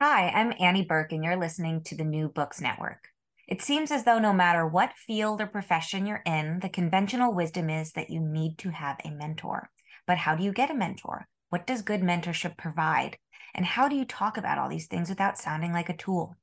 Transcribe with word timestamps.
Hi, 0.00 0.28
I'm 0.28 0.54
Annie 0.60 0.84
Berke, 0.84 1.10
and 1.10 1.24
you're 1.24 1.34
listening 1.34 1.82
to 1.86 1.96
the 1.96 2.04
New 2.04 2.28
Books 2.28 2.60
Network. 2.60 3.08
It 3.48 3.60
seems 3.60 3.90
as 3.90 4.04
though 4.04 4.20
no 4.20 4.32
matter 4.32 4.64
what 4.64 4.92
field 4.96 5.40
or 5.40 5.48
profession 5.48 6.06
you're 6.06 6.22
in, 6.24 6.60
the 6.60 6.68
conventional 6.68 7.34
wisdom 7.34 7.68
is 7.68 7.90
that 7.94 8.08
you 8.08 8.20
need 8.20 8.58
to 8.58 8.70
have 8.70 8.98
a 9.04 9.10
mentor. 9.10 9.70
But 10.06 10.18
how 10.18 10.36
do 10.36 10.44
you 10.44 10.52
get 10.52 10.70
a 10.70 10.74
mentor? 10.74 11.26
What 11.50 11.66
does 11.66 11.82
good 11.82 12.02
mentorship 12.02 12.56
provide? 12.56 13.18
And 13.56 13.66
how 13.66 13.88
do 13.88 13.96
you 13.96 14.04
talk 14.04 14.36
about 14.36 14.56
all 14.56 14.68
these 14.68 14.86
things 14.86 15.08
without 15.08 15.36
sounding 15.36 15.72
like 15.72 15.88
a 15.88 15.96
tool? 15.96 16.36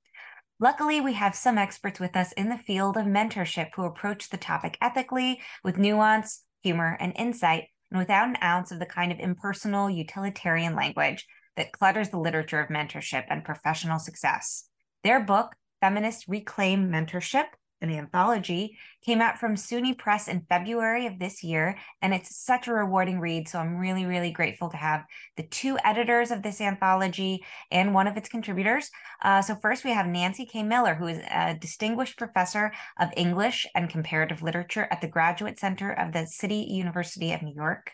Luckily, 0.59 0.99
we 0.99 1.13
have 1.13 1.33
some 1.33 1.57
experts 1.57 1.97
with 1.97 2.17
us 2.17 2.33
in 2.33 2.49
the 2.49 2.57
field 2.57 2.97
of 2.97 3.05
mentorship 3.05 3.69
who 3.73 3.85
approach 3.85 4.31
the 4.31 4.37
topic 4.37 4.77
ethically 4.81 5.39
with 5.63 5.77
nuance, 5.77 6.43
humor, 6.61 6.97
and 6.99 7.13
insight, 7.15 7.69
and 7.89 7.99
without 7.99 8.27
an 8.27 8.37
ounce 8.43 8.73
of 8.73 8.79
the 8.79 8.85
kind 8.85 9.13
of 9.13 9.19
impersonal, 9.19 9.89
utilitarian 9.89 10.75
language 10.75 11.25
that 11.57 11.71
clutters 11.71 12.09
the 12.09 12.19
literature 12.19 12.59
of 12.59 12.69
mentorship 12.69 13.25
and 13.29 13.43
professional 13.43 13.99
success. 13.99 14.69
Their 15.03 15.19
book, 15.19 15.55
Feminists 15.81 16.27
Reclaim 16.27 16.89
Mentorship, 16.89 17.45
an 17.81 17.91
anthology, 17.91 18.77
came 19.05 19.21
out 19.21 19.37
from 19.37 19.55
SUNY 19.55 19.97
Press 19.97 20.27
in 20.27 20.45
February 20.49 21.05
of 21.05 21.19
this 21.19 21.43
year, 21.43 21.77
and 22.01 22.13
it's 22.13 22.35
such 22.35 22.67
a 22.67 22.73
rewarding 22.73 23.19
read. 23.19 23.47
So 23.47 23.59
I'm 23.59 23.77
really, 23.77 24.05
really 24.05 24.31
grateful 24.31 24.69
to 24.69 24.77
have 24.77 25.03
the 25.37 25.43
two 25.43 25.77
editors 25.83 26.31
of 26.31 26.41
this 26.41 26.61
anthology 26.61 27.43
and 27.71 27.93
one 27.93 28.07
of 28.07 28.17
its 28.17 28.29
contributors. 28.29 28.89
Uh, 29.21 29.41
so 29.41 29.55
first, 29.55 29.83
we 29.83 29.91
have 29.91 30.07
Nancy 30.07 30.45
K. 30.45 30.63
Miller, 30.63 30.95
who 30.95 31.07
is 31.07 31.19
a 31.29 31.55
distinguished 31.59 32.17
professor 32.17 32.71
of 32.99 33.09
English 33.15 33.67
and 33.75 33.89
comparative 33.89 34.41
literature 34.41 34.87
at 34.89 35.01
the 35.01 35.07
Graduate 35.07 35.59
Center 35.59 35.91
of 35.91 36.13
the 36.13 36.25
City 36.25 36.65
University 36.69 37.33
of 37.33 37.43
New 37.43 37.53
York. 37.53 37.91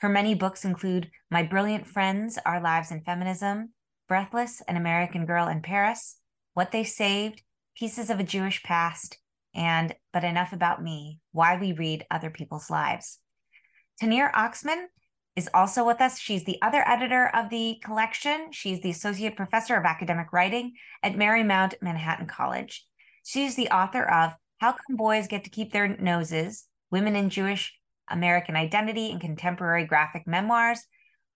Her 0.00 0.08
many 0.08 0.34
books 0.34 0.64
include 0.64 1.10
My 1.30 1.42
Brilliant 1.42 1.86
Friends, 1.86 2.38
Our 2.46 2.60
Lives 2.62 2.90
in 2.90 3.02
Feminism, 3.02 3.70
Breathless, 4.08 4.62
An 4.66 4.78
American 4.78 5.26
Girl 5.26 5.46
in 5.46 5.60
Paris, 5.60 6.16
What 6.54 6.72
They 6.72 6.84
Saved, 6.84 7.42
Pieces 7.76 8.08
of 8.08 8.18
a 8.18 8.24
Jewish 8.24 8.62
Past, 8.62 9.18
and 9.54 9.94
But 10.12 10.24
Enough 10.24 10.54
About 10.54 10.82
Me 10.82 11.18
Why 11.32 11.58
We 11.58 11.72
Read 11.72 12.06
Other 12.10 12.30
People's 12.30 12.70
Lives. 12.70 13.18
Tahneer 14.02 14.32
Oksman 14.32 14.86
is 15.36 15.50
also 15.52 15.86
with 15.86 16.00
us. 16.00 16.18
She's 16.18 16.44
the 16.44 16.60
other 16.62 16.82
editor 16.88 17.28
of 17.34 17.50
the 17.50 17.78
collection. 17.84 18.52
She's 18.52 18.80
the 18.80 18.90
associate 18.90 19.36
professor 19.36 19.76
of 19.76 19.84
academic 19.84 20.32
writing 20.32 20.72
at 21.02 21.16
Marymount 21.16 21.74
Manhattan 21.82 22.26
College. 22.26 22.86
She's 23.22 23.54
the 23.54 23.68
author 23.68 24.04
of 24.04 24.34
How 24.58 24.72
Come 24.72 24.96
Boys 24.96 25.28
Get 25.28 25.44
to 25.44 25.50
Keep 25.50 25.72
Their 25.72 25.88
Noses 25.88 26.64
Women 26.90 27.16
in 27.16 27.28
Jewish 27.28 27.74
American 28.10 28.56
Identity 28.56 29.10
and 29.10 29.20
Contemporary 29.20 29.84
Graphic 29.86 30.26
Memoirs, 30.26 30.80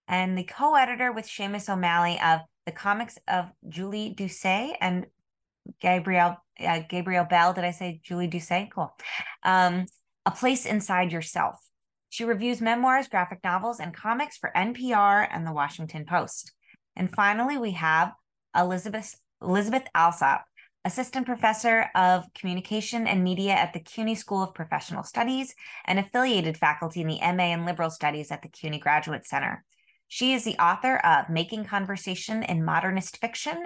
and 0.08 0.36
the 0.36 0.44
co 0.44 0.75
editor 0.75 1.12
with 1.12 1.27
Seamus 1.27 1.69
O'Malley 1.69 2.19
of 2.20 2.41
the 2.67 2.72
comics 2.72 3.19
of 3.28 3.47
Julie 3.69 4.14
Doucet 4.17 4.77
and 4.80 5.06
Gabrielle 5.80 6.39
uh, 6.61 7.25
Bell. 7.25 7.52
Did 7.52 7.64
I 7.64 7.70
say 7.70 8.00
Julie 8.02 8.27
Doucet? 8.27 8.70
Cool. 8.75 8.95
Um, 9.42 9.86
a 10.27 10.30
Place 10.30 10.67
Inside 10.67 11.13
Yourself. 11.13 11.57
She 12.11 12.24
reviews 12.24 12.61
memoirs, 12.61 13.08
graphic 13.08 13.40
novels, 13.42 13.80
and 13.80 13.92
comics 13.92 14.36
for 14.36 14.52
NPR 14.55 15.27
and 15.30 15.46
the 15.46 15.52
Washington 15.52 16.05
Post. 16.07 16.52
And 16.96 17.11
finally, 17.13 17.58
we 17.58 17.73
have 17.73 18.13
Elizabeth 18.57 19.17
Elizabeth 19.42 19.83
Alsop, 19.95 20.45
assistant 20.84 21.24
professor 21.24 21.90
of 21.95 22.27
communication 22.34 23.06
and 23.06 23.24
media 23.24 23.52
at 23.52 23.72
the 23.72 23.80
CUNY 23.80 24.14
School 24.14 24.42
of 24.42 24.55
Professional 24.55 25.02
Studies 25.02 25.55
and 25.86 25.98
affiliated 25.98 26.58
faculty 26.58 27.00
in 27.00 27.08
the 27.08 27.20
MA 27.20 27.52
and 27.52 27.64
Liberal 27.64 27.90
Studies 27.90 28.30
at 28.30 28.42
the 28.42 28.48
CUNY 28.48 28.78
Graduate 28.78 29.27
Center. 29.27 29.64
She 30.08 30.34
is 30.34 30.45
the 30.45 30.58
author 30.58 30.98
of 30.98 31.30
Making 31.30 31.64
Conversation 31.64 32.42
in 32.42 32.64
Modernist 32.64 33.17
Fiction 33.17 33.64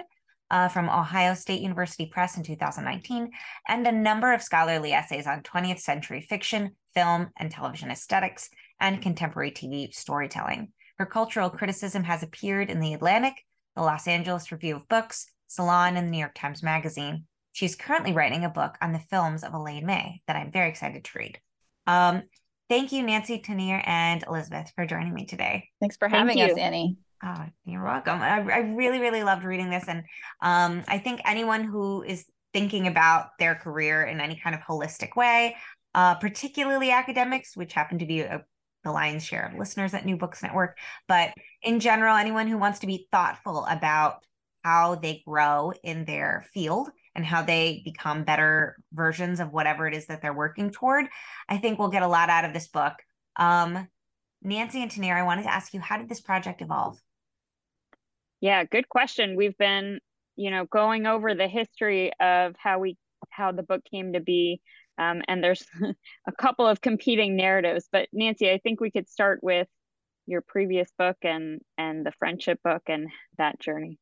uh, 0.49 0.67
from 0.69 0.89
Ohio 0.89 1.33
State 1.33 1.61
University 1.61 2.05
Press 2.05 2.37
in 2.37 2.43
2019, 2.43 3.29
and 3.67 3.85
a 3.85 3.91
number 3.91 4.33
of 4.33 4.41
scholarly 4.41 4.93
essays 4.93 5.27
on 5.27 5.43
20th 5.43 5.79
century 5.79 6.21
fiction, 6.21 6.71
film, 6.95 7.27
and 7.37 7.51
television 7.51 7.91
aesthetics, 7.91 8.49
and 8.79 9.01
contemporary 9.01 9.51
TV 9.51 9.93
storytelling. 9.93 10.71
Her 10.97 11.05
cultural 11.05 11.49
criticism 11.49 12.03
has 12.05 12.23
appeared 12.23 12.69
in 12.69 12.79
The 12.79 12.93
Atlantic, 12.93 13.45
the 13.75 13.83
Los 13.83 14.07
Angeles 14.07 14.51
Review 14.51 14.77
of 14.77 14.87
Books, 14.87 15.27
Salon, 15.49 15.97
and 15.97 16.07
the 16.07 16.11
New 16.11 16.19
York 16.19 16.35
Times 16.35 16.63
Magazine. 16.63 17.25
She's 17.51 17.75
currently 17.75 18.13
writing 18.13 18.45
a 18.45 18.49
book 18.49 18.77
on 18.81 18.93
the 18.93 18.99
films 18.99 19.43
of 19.43 19.53
Elaine 19.53 19.85
May 19.85 20.21
that 20.27 20.35
I'm 20.35 20.51
very 20.51 20.69
excited 20.69 21.03
to 21.03 21.17
read. 21.17 21.39
Um, 21.87 22.23
thank 22.69 22.91
you, 22.91 23.03
Nancy 23.03 23.41
Tahneer 23.41 23.81
and 23.85 24.23
Elizabeth, 24.27 24.71
for 24.75 24.85
joining 24.85 25.13
me 25.13 25.25
today. 25.25 25.67
Thanks 25.81 25.97
for 25.97 26.07
having 26.07 26.39
us, 26.39 26.57
Annie. 26.57 26.97
Oh, 27.23 27.45
you're 27.65 27.83
welcome. 27.83 28.21
I, 28.21 28.37
I 28.37 28.59
really, 28.59 28.99
really 28.99 29.23
loved 29.23 29.43
reading 29.43 29.69
this. 29.69 29.85
And 29.87 30.03
um, 30.41 30.83
I 30.87 30.99
think 30.99 31.19
anyone 31.25 31.63
who 31.63 32.03
is 32.03 32.25
thinking 32.53 32.87
about 32.87 33.31
their 33.39 33.55
career 33.55 34.03
in 34.03 34.21
any 34.21 34.39
kind 34.41 34.55
of 34.55 34.61
holistic 34.61 35.15
way, 35.15 35.57
uh, 35.95 36.15
particularly 36.15 36.91
academics, 36.91 37.57
which 37.57 37.73
happen 37.73 37.99
to 37.99 38.05
be 38.05 38.21
a, 38.21 38.45
the 38.83 38.91
lion's 38.91 39.25
share 39.25 39.47
of 39.47 39.59
listeners 39.59 39.93
at 39.93 40.05
New 40.05 40.15
Books 40.15 40.41
Network, 40.41 40.77
but 41.07 41.33
in 41.61 41.79
general, 41.81 42.15
anyone 42.15 42.47
who 42.47 42.57
wants 42.57 42.79
to 42.79 42.87
be 42.87 43.07
thoughtful 43.11 43.65
about 43.65 44.23
how 44.63 44.95
they 44.95 45.23
grow 45.25 45.73
in 45.83 46.05
their 46.05 46.45
field 46.53 46.89
and 47.15 47.25
how 47.25 47.41
they 47.41 47.81
become 47.83 48.23
better 48.23 48.77
versions 48.93 49.39
of 49.39 49.51
whatever 49.51 49.87
it 49.87 49.93
is 49.93 50.07
that 50.07 50.21
they're 50.21 50.33
working 50.33 50.71
toward, 50.71 51.05
I 51.47 51.57
think 51.57 51.79
we'll 51.79 51.89
get 51.89 52.03
a 52.03 52.07
lot 52.07 52.29
out 52.29 52.45
of 52.45 52.53
this 52.53 52.67
book. 52.67 52.93
Um, 53.35 53.87
Nancy 54.41 54.81
and 54.81 54.91
Tahneer, 54.91 55.15
I 55.15 55.23
wanted 55.23 55.43
to 55.43 55.53
ask 55.53 55.73
you, 55.73 55.79
how 55.79 55.97
did 55.97 56.09
this 56.09 56.21
project 56.21 56.61
evolve? 56.61 56.99
Yeah, 58.41 58.63
good 58.63 58.87
question. 58.87 59.35
We've 59.35 59.57
been, 59.57 59.99
you 60.35 60.49
know, 60.51 60.65
going 60.65 61.05
over 61.05 61.35
the 61.35 61.47
history 61.47 62.11
of 62.19 62.55
how 62.57 62.79
we 62.79 62.97
how 63.29 63.51
the 63.51 63.63
book 63.63 63.81
came 63.89 64.13
to 64.13 64.21
be. 64.21 64.61
Um, 64.97 65.21
and 65.27 65.43
there's 65.43 65.65
a 66.27 66.31
couple 66.31 66.65
of 66.67 66.81
competing 66.81 67.35
narratives. 67.35 67.87
But 67.91 68.07
Nancy, 68.13 68.49
I 68.49 68.59
think 68.59 68.79
we 68.79 68.91
could 68.91 69.09
start 69.09 69.39
with 69.41 69.67
your 70.25 70.41
previous 70.41 70.89
book 70.97 71.17
and 71.23 71.59
and 71.77 72.05
the 72.05 72.13
friendship 72.19 72.59
book 72.63 72.83
and 72.87 73.09
that 73.37 73.59
journey. 73.59 73.97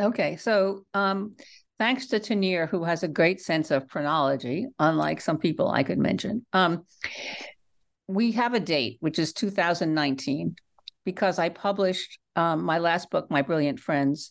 Okay, 0.00 0.36
so 0.36 0.86
um, 0.94 1.36
thanks 1.78 2.06
to 2.06 2.20
Tahneer, 2.20 2.66
who 2.68 2.84
has 2.84 3.02
a 3.02 3.08
great 3.08 3.40
sense 3.40 3.70
of 3.70 3.86
chronology, 3.86 4.66
unlike 4.78 5.20
some 5.20 5.36
people 5.36 5.70
I 5.70 5.82
could 5.82 5.98
mention. 5.98 6.46
Um, 6.54 6.84
we 8.08 8.32
have 8.32 8.54
a 8.54 8.60
date, 8.60 8.96
which 9.00 9.18
is 9.18 9.34
2019, 9.34 10.56
because 11.04 11.38
I 11.38 11.50
published 11.50 12.18
um, 12.34 12.64
my 12.64 12.78
last 12.78 13.10
book, 13.10 13.30
My 13.30 13.42
Brilliant 13.42 13.78
Friends, 13.78 14.30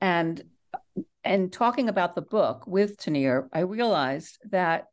and 0.00 0.42
and 1.24 1.52
talking 1.52 1.88
about 1.88 2.14
the 2.14 2.22
book 2.22 2.64
with 2.66 2.96
Tahneer, 2.96 3.48
I 3.52 3.60
realized 3.60 4.38
that 4.50 4.86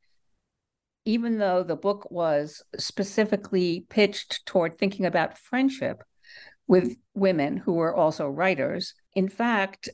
even 1.06 1.38
though 1.40 1.64
the 1.64 1.76
book 1.76 2.09
was 2.12 2.62
specifically 2.78 3.86
pitched 3.90 4.46
toward 4.46 4.78
thinking 4.78 5.06
about 5.06 5.38
friendship 5.38 6.03
with 6.68 6.96
women 7.16 7.58
who 7.58 7.74
were 7.74 7.96
also 7.96 8.28
writers, 8.28 8.94
in 9.16 9.28
fact, 9.28 9.90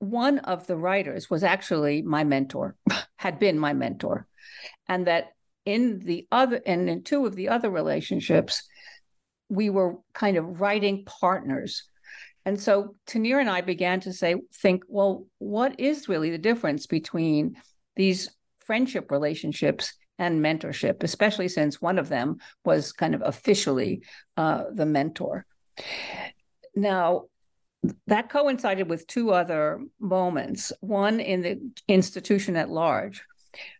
one 0.00 0.38
of 0.40 0.66
the 0.66 0.76
writers 0.76 1.30
was 1.30 1.44
actually 1.44 2.02
my 2.02 2.24
mentor, 2.24 2.74
had 3.16 3.38
been 3.38 3.58
my 3.58 3.72
mentor. 3.72 4.26
And 4.88 5.06
that 5.06 5.28
in 5.64 6.00
the 6.00 6.26
other, 6.32 6.60
and 6.66 6.88
in 6.88 7.04
two 7.04 7.26
of 7.26 7.36
the 7.36 7.50
other 7.50 7.70
relationships, 7.70 8.64
we 9.48 9.70
were 9.70 9.96
kind 10.14 10.36
of 10.36 10.60
writing 10.60 11.04
partners. 11.04 11.84
And 12.44 12.58
so 12.58 12.96
Tahneer 13.06 13.40
and 13.40 13.50
I 13.50 13.60
began 13.60 14.00
to 14.00 14.12
say, 14.12 14.36
think, 14.54 14.82
well, 14.88 15.26
what 15.38 15.78
is 15.78 16.08
really 16.08 16.30
the 16.30 16.38
difference 16.38 16.86
between 16.86 17.56
these 17.94 18.30
friendship 18.60 19.10
relationships 19.10 19.92
and 20.18 20.42
mentorship, 20.42 21.02
especially 21.02 21.48
since 21.48 21.80
one 21.80 21.98
of 21.98 22.08
them 22.08 22.38
was 22.64 22.92
kind 22.92 23.14
of 23.14 23.22
officially 23.24 24.02
uh, 24.36 24.64
the 24.72 24.86
mentor. 24.86 25.44
Now, 26.74 27.24
that 28.06 28.28
coincided 28.28 28.88
with 28.88 29.06
two 29.06 29.30
other 29.30 29.80
moments 29.98 30.72
one 30.80 31.20
in 31.20 31.40
the 31.42 31.72
institution 31.88 32.56
at 32.56 32.70
large, 32.70 33.22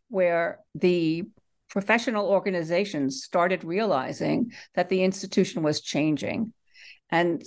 where 0.09 0.61
the 0.75 1.25
professional 1.69 2.27
organizations 2.27 3.23
started 3.23 3.63
realizing 3.63 4.53
that 4.75 4.89
the 4.89 5.05
institution 5.05 5.63
was 5.63 5.81
changing 5.81 6.53
and 7.11 7.45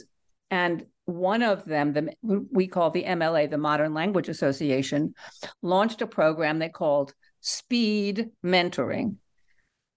and 0.49 0.85
one 1.05 1.41
of 1.41 1.65
them, 1.65 1.93
the 1.93 2.13
we 2.21 2.67
call 2.67 2.91
the 2.91 3.03
MLA, 3.03 3.49
the 3.49 3.57
Modern 3.57 3.93
Language 3.93 4.29
Association, 4.29 5.13
launched 5.61 6.01
a 6.01 6.07
program 6.07 6.59
they 6.59 6.69
called 6.69 7.13
Speed 7.41 8.29
Mentoring. 8.45 9.15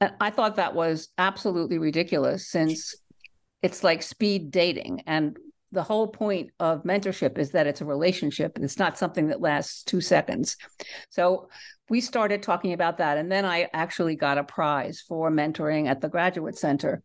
And 0.01 0.13
I 0.21 0.31
thought 0.31 0.57
that 0.57 0.75
was 0.75 1.09
absolutely 1.17 1.79
ridiculous 1.79 2.49
since 2.49 2.97
it's 3.63 3.85
like 3.85 4.03
speed 4.03 4.51
dating. 4.51 5.03
And 5.07 5.39
the 5.77 5.83
whole 5.83 6.09
point 6.09 6.51
of 6.59 6.85
mentorship 6.85 7.37
is 7.37 7.51
that 7.51 7.67
it's 7.67 7.83
a 7.83 7.85
relationship 7.85 8.57
and 8.57 8.65
it's 8.65 8.79
not 8.79 8.97
something 8.97 9.29
that 9.29 9.43
lasts 9.43 9.83
two 9.83 10.01
seconds. 10.01 10.57
So 11.11 11.51
we 11.91 12.01
started 12.01 12.43
talking 12.43 12.73
about 12.73 12.97
that. 12.97 13.19
And 13.19 13.31
then 13.31 13.45
I 13.45 13.69
actually 13.75 14.17
got 14.17 14.39
a 14.39 14.43
prize 14.43 15.05
for 15.07 15.31
mentoring 15.31 15.87
at 15.87 16.01
the 16.01 16.09
Graduate 16.09 16.57
Center. 16.57 17.03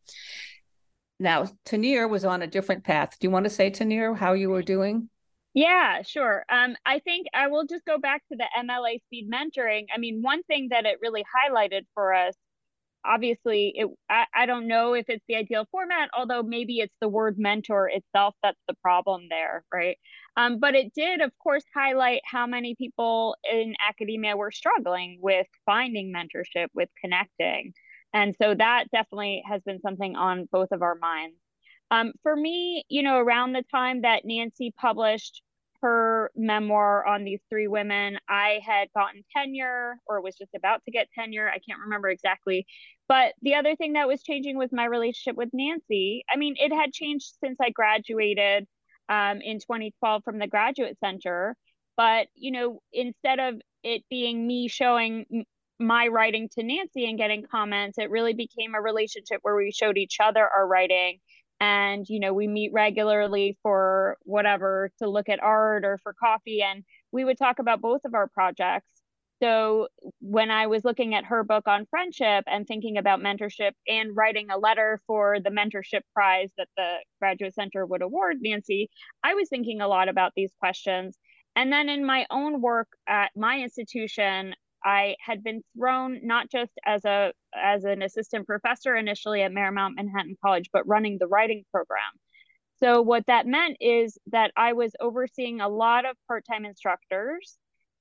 Now, 1.19 1.47
Tahneer 1.65 2.09
was 2.09 2.23
on 2.23 2.43
a 2.43 2.47
different 2.47 2.85
path. 2.85 3.17
Do 3.19 3.27
you 3.27 3.31
want 3.31 3.43
to 3.43 3.49
say, 3.49 3.71
Tahneer, 3.71 4.17
how 4.17 4.31
you 4.31 4.49
were 4.49 4.63
doing? 4.63 5.09
Yeah, 5.53 6.01
sure. 6.03 6.45
Um, 6.47 6.77
I 6.85 6.99
think 6.99 7.27
I 7.33 7.47
will 7.47 7.65
just 7.65 7.83
go 7.83 7.97
back 7.97 8.23
to 8.31 8.37
the 8.37 8.47
MLA 8.57 9.01
speed 9.03 9.29
mentoring. 9.29 9.87
I 9.93 9.97
mean, 9.97 10.21
one 10.21 10.43
thing 10.43 10.69
that 10.71 10.85
it 10.85 10.99
really 11.01 11.25
highlighted 11.25 11.81
for 11.93 12.13
us 12.13 12.35
obviously 13.05 13.73
it 13.75 13.87
I, 14.09 14.25
I 14.33 14.45
don't 14.45 14.67
know 14.67 14.93
if 14.93 15.05
it's 15.09 15.23
the 15.27 15.35
ideal 15.35 15.65
format 15.71 16.09
although 16.17 16.43
maybe 16.43 16.79
it's 16.79 16.95
the 17.01 17.09
word 17.09 17.37
mentor 17.37 17.89
itself 17.89 18.35
that's 18.43 18.59
the 18.67 18.75
problem 18.81 19.27
there 19.29 19.63
right? 19.73 19.97
Um, 20.37 20.59
but 20.59 20.75
it 20.75 20.93
did 20.93 21.21
of 21.21 21.31
course 21.41 21.63
highlight 21.73 22.21
how 22.25 22.47
many 22.47 22.75
people 22.75 23.35
in 23.49 23.75
academia 23.87 24.37
were 24.37 24.51
struggling 24.51 25.19
with 25.21 25.47
finding 25.65 26.13
mentorship 26.13 26.67
with 26.73 26.89
connecting. 26.99 27.73
And 28.13 28.35
so 28.41 28.53
that 28.55 28.85
definitely 28.91 29.43
has 29.47 29.61
been 29.61 29.79
something 29.81 30.15
on 30.15 30.47
both 30.51 30.71
of 30.71 30.81
our 30.81 30.95
minds. 30.95 31.35
Um, 31.89 32.13
for 32.23 32.35
me 32.35 32.83
you 32.89 33.03
know 33.03 33.17
around 33.17 33.53
the 33.53 33.63
time 33.71 34.01
that 34.01 34.25
nancy 34.25 34.73
published 34.79 35.41
her 35.81 36.31
memoir 36.35 37.05
on 37.05 37.23
these 37.23 37.39
three 37.49 37.67
women. 37.67 38.17
I 38.29 38.59
had 38.65 38.89
gotten 38.95 39.23
tenure 39.35 39.95
or 40.05 40.21
was 40.21 40.35
just 40.37 40.53
about 40.55 40.83
to 40.85 40.91
get 40.91 41.07
tenure. 41.17 41.49
I 41.49 41.59
can't 41.59 41.81
remember 41.83 42.09
exactly. 42.09 42.65
But 43.07 43.33
the 43.41 43.55
other 43.55 43.75
thing 43.75 43.93
that 43.93 44.07
was 44.07 44.23
changing 44.23 44.57
was 44.57 44.71
my 44.71 44.85
relationship 44.85 45.35
with 45.35 45.49
Nancy. 45.53 46.23
I 46.33 46.37
mean, 46.37 46.55
it 46.57 46.73
had 46.73 46.93
changed 46.93 47.33
since 47.43 47.57
I 47.61 47.69
graduated 47.69 48.67
um, 49.09 49.41
in 49.41 49.59
2012 49.59 50.23
from 50.23 50.39
the 50.39 50.47
Graduate 50.47 50.97
Center. 50.99 51.55
But, 51.97 52.27
you 52.35 52.51
know, 52.51 52.81
instead 52.93 53.39
of 53.39 53.55
it 53.83 54.03
being 54.09 54.47
me 54.47 54.67
showing 54.67 55.45
my 55.79 56.07
writing 56.07 56.47
to 56.53 56.63
Nancy 56.63 57.09
and 57.09 57.17
getting 57.17 57.43
comments, 57.51 57.97
it 57.97 58.09
really 58.09 58.33
became 58.33 58.75
a 58.75 58.81
relationship 58.81 59.39
where 59.41 59.55
we 59.55 59.71
showed 59.71 59.97
each 59.97 60.17
other 60.21 60.47
our 60.47 60.65
writing 60.65 61.19
and 61.61 62.09
you 62.09 62.19
know 62.19 62.33
we 62.33 62.47
meet 62.47 62.73
regularly 62.73 63.57
for 63.63 64.17
whatever 64.23 64.91
to 64.99 65.07
look 65.07 65.29
at 65.29 65.41
art 65.41 65.85
or 65.85 65.97
for 65.99 66.13
coffee 66.13 66.61
and 66.63 66.83
we 67.11 67.23
would 67.23 67.37
talk 67.37 67.59
about 67.59 67.81
both 67.81 68.01
of 68.05 68.15
our 68.15 68.27
projects. 68.27 68.89
So 69.41 69.87
when 70.19 70.51
i 70.51 70.67
was 70.67 70.83
looking 70.83 71.15
at 71.15 71.25
her 71.25 71.43
book 71.43 71.67
on 71.67 71.85
friendship 71.89 72.43
and 72.47 72.67
thinking 72.67 72.97
about 72.97 73.21
mentorship 73.21 73.71
and 73.87 74.15
writing 74.15 74.49
a 74.51 74.57
letter 74.57 74.99
for 75.07 75.39
the 75.39 75.49
mentorship 75.51 76.01
prize 76.13 76.51
that 76.57 76.67
the 76.77 76.95
graduate 77.19 77.53
center 77.55 77.85
would 77.85 78.01
award 78.01 78.37
nancy 78.41 78.89
i 79.23 79.33
was 79.33 79.49
thinking 79.49 79.81
a 79.81 79.87
lot 79.87 80.09
about 80.09 80.33
these 80.35 80.51
questions. 80.59 81.17
And 81.55 81.71
then 81.71 81.89
in 81.89 82.05
my 82.05 82.25
own 82.29 82.61
work 82.61 82.87
at 83.07 83.31
my 83.35 83.59
institution 83.59 84.55
I 84.83 85.15
had 85.19 85.43
been 85.43 85.61
thrown 85.77 86.19
not 86.23 86.49
just 86.51 86.71
as 86.85 87.05
a 87.05 87.33
as 87.55 87.83
an 87.83 88.01
assistant 88.01 88.47
professor 88.47 88.95
initially 88.95 89.41
at 89.41 89.51
Marymount 89.51 89.95
Manhattan 89.95 90.35
College, 90.43 90.69
but 90.73 90.87
running 90.87 91.17
the 91.19 91.27
writing 91.27 91.63
program. 91.71 91.99
So 92.79 93.01
what 93.01 93.25
that 93.27 93.45
meant 93.45 93.77
is 93.79 94.17
that 94.31 94.51
I 94.57 94.73
was 94.73 94.93
overseeing 94.99 95.61
a 95.61 95.69
lot 95.69 96.05
of 96.05 96.15
part-time 96.27 96.65
instructors 96.65 97.57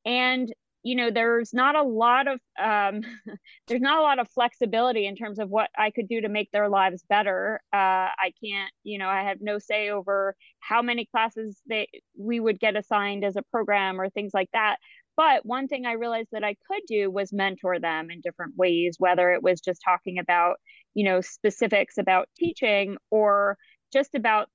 and 0.07 0.51
you 0.83 0.95
know 0.95 1.11
there's 1.11 1.53
not 1.53 1.77
a 1.77 1.83
lot 1.83 2.27
of 2.27 2.41
um, 2.63 3.03
there's 3.69 3.81
not 3.81 3.99
a 3.99 4.03
lot 4.03 4.19
of 4.19 4.29
flexibility 4.31 5.07
in 5.07 5.17
terms 5.17 5.39
of 5.39 5.49
what 5.51 5.71
i 5.77 5.91
could 5.91 6.09
do 6.09 6.21
to 6.21 6.29
make 6.29 6.51
their 6.53 6.69
lives 6.69 7.05
better 7.09 7.61
uh, 7.73 7.77
i 8.17 8.33
can't 8.43 8.73
you 8.83 8.99
know 8.99 9.09
i 9.09 9.23
have 9.23 9.39
no 9.41 9.59
say 9.59 9.91
over 9.91 10.35
how 10.61 10.83
many 10.83 11.07
classes 11.07 11.61
they 11.69 11.89
we 12.19 12.41
would 12.41 12.59
get 12.59 12.77
assigned 12.77 13.25
as 13.25 13.37
a 13.37 13.43
program 13.51 14.01
or 14.01 14.09
things 14.09 14.33
like 14.33 14.49
that 14.53 14.77
but 15.21 15.45
one 15.45 15.69
thing 15.69 15.85
I 15.85 15.93
realized 15.93 16.31
that 16.33 16.45
I 16.45 16.57
could 16.67 16.81
do 16.89 17.11
was 17.11 17.31
mentor 17.31 17.79
them 17.79 18.11
in 18.11 18.23
different 18.23 18.57
ways, 18.57 18.97
whether 18.99 19.31
it 19.35 19.43
was 19.43 19.61
just 19.61 19.83
talking 19.85 20.19
about, 20.19 20.57
you 20.95 21.05
know, 21.05 21.21
specifics 21.21 21.99
about 21.99 22.31
teaching 22.39 22.97
or 23.11 23.59
just 23.93 24.15
about 24.15 24.49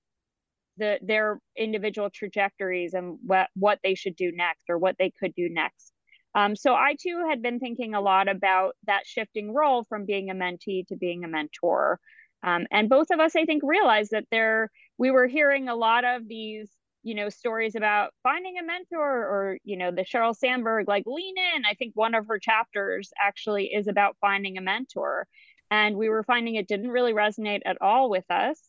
the 0.77 0.97
their 1.03 1.39
individual 1.55 2.09
trajectories 2.09 2.95
and 2.95 3.19
what 3.23 3.49
what 3.53 3.77
they 3.83 3.93
should 3.93 4.15
do 4.15 4.31
next 4.31 4.63
or 4.67 4.79
what 4.79 4.95
they 4.97 5.11
could 5.19 5.35
do 5.35 5.49
next. 5.51 5.93
Um, 6.33 6.55
so 6.55 6.73
I 6.73 6.95
too 6.99 7.27
had 7.29 7.43
been 7.43 7.59
thinking 7.59 7.93
a 7.93 8.01
lot 8.01 8.27
about 8.27 8.73
that 8.87 9.05
shifting 9.05 9.53
role 9.53 9.83
from 9.83 10.07
being 10.07 10.31
a 10.31 10.33
mentee 10.33 10.87
to 10.87 10.95
being 10.95 11.23
a 11.23 11.27
mentor. 11.27 11.99
Um, 12.41 12.65
and 12.71 12.89
both 12.89 13.11
of 13.11 13.19
us, 13.19 13.35
I 13.35 13.45
think, 13.45 13.61
realized 13.63 14.13
that 14.13 14.25
there 14.31 14.71
we 14.97 15.11
were 15.11 15.27
hearing 15.27 15.69
a 15.69 15.75
lot 15.75 16.05
of 16.05 16.27
these 16.27 16.71
you 17.05 17.13
know 17.13 17.29
stories 17.29 17.75
about 17.75 18.13
finding 18.23 18.57
a 18.57 18.63
mentor 18.63 18.99
or 18.99 19.57
you 19.63 19.77
know 19.77 19.91
the 19.91 20.01
Sheryl 20.01 20.35
Sandberg 20.35 20.87
like 20.87 21.03
lean 21.05 21.35
in. 21.37 21.63
I 21.63 21.75
think 21.75 21.91
one 21.93 22.15
of 22.15 22.27
her 22.27 22.39
chapters 22.39 23.13
actually 23.23 23.67
is 23.67 23.87
about 23.87 24.17
finding 24.19 24.57
a 24.57 24.61
mentor. 24.61 25.27
And 25.69 25.95
we 25.95 26.09
were 26.09 26.23
finding 26.23 26.55
it 26.55 26.67
didn't 26.67 26.89
really 26.89 27.13
resonate 27.13 27.61
at 27.65 27.77
all 27.81 28.09
with 28.09 28.25
us. 28.29 28.59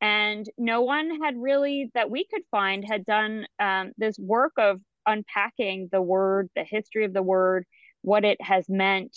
And 0.00 0.46
no 0.58 0.82
one 0.82 1.22
had 1.22 1.34
really 1.36 1.90
that 1.94 2.10
we 2.10 2.26
could 2.26 2.42
find 2.50 2.84
had 2.86 3.06
done 3.06 3.46
um, 3.58 3.92
this 3.96 4.18
work 4.18 4.52
of 4.58 4.80
unpacking 5.06 5.88
the 5.92 6.02
word 6.02 6.50
the 6.56 6.64
history 6.64 7.04
of 7.04 7.12
the 7.12 7.22
word 7.22 7.64
what 8.02 8.24
it 8.24 8.40
has 8.42 8.68
meant 8.68 9.16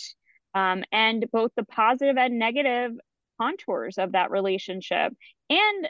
um, 0.54 0.84
and 0.92 1.26
both 1.32 1.50
the 1.56 1.64
positive 1.64 2.16
and 2.16 2.38
negative 2.38 2.92
contours 3.40 3.98
of 3.98 4.12
that 4.12 4.30
relationship 4.30 5.12
and 5.48 5.88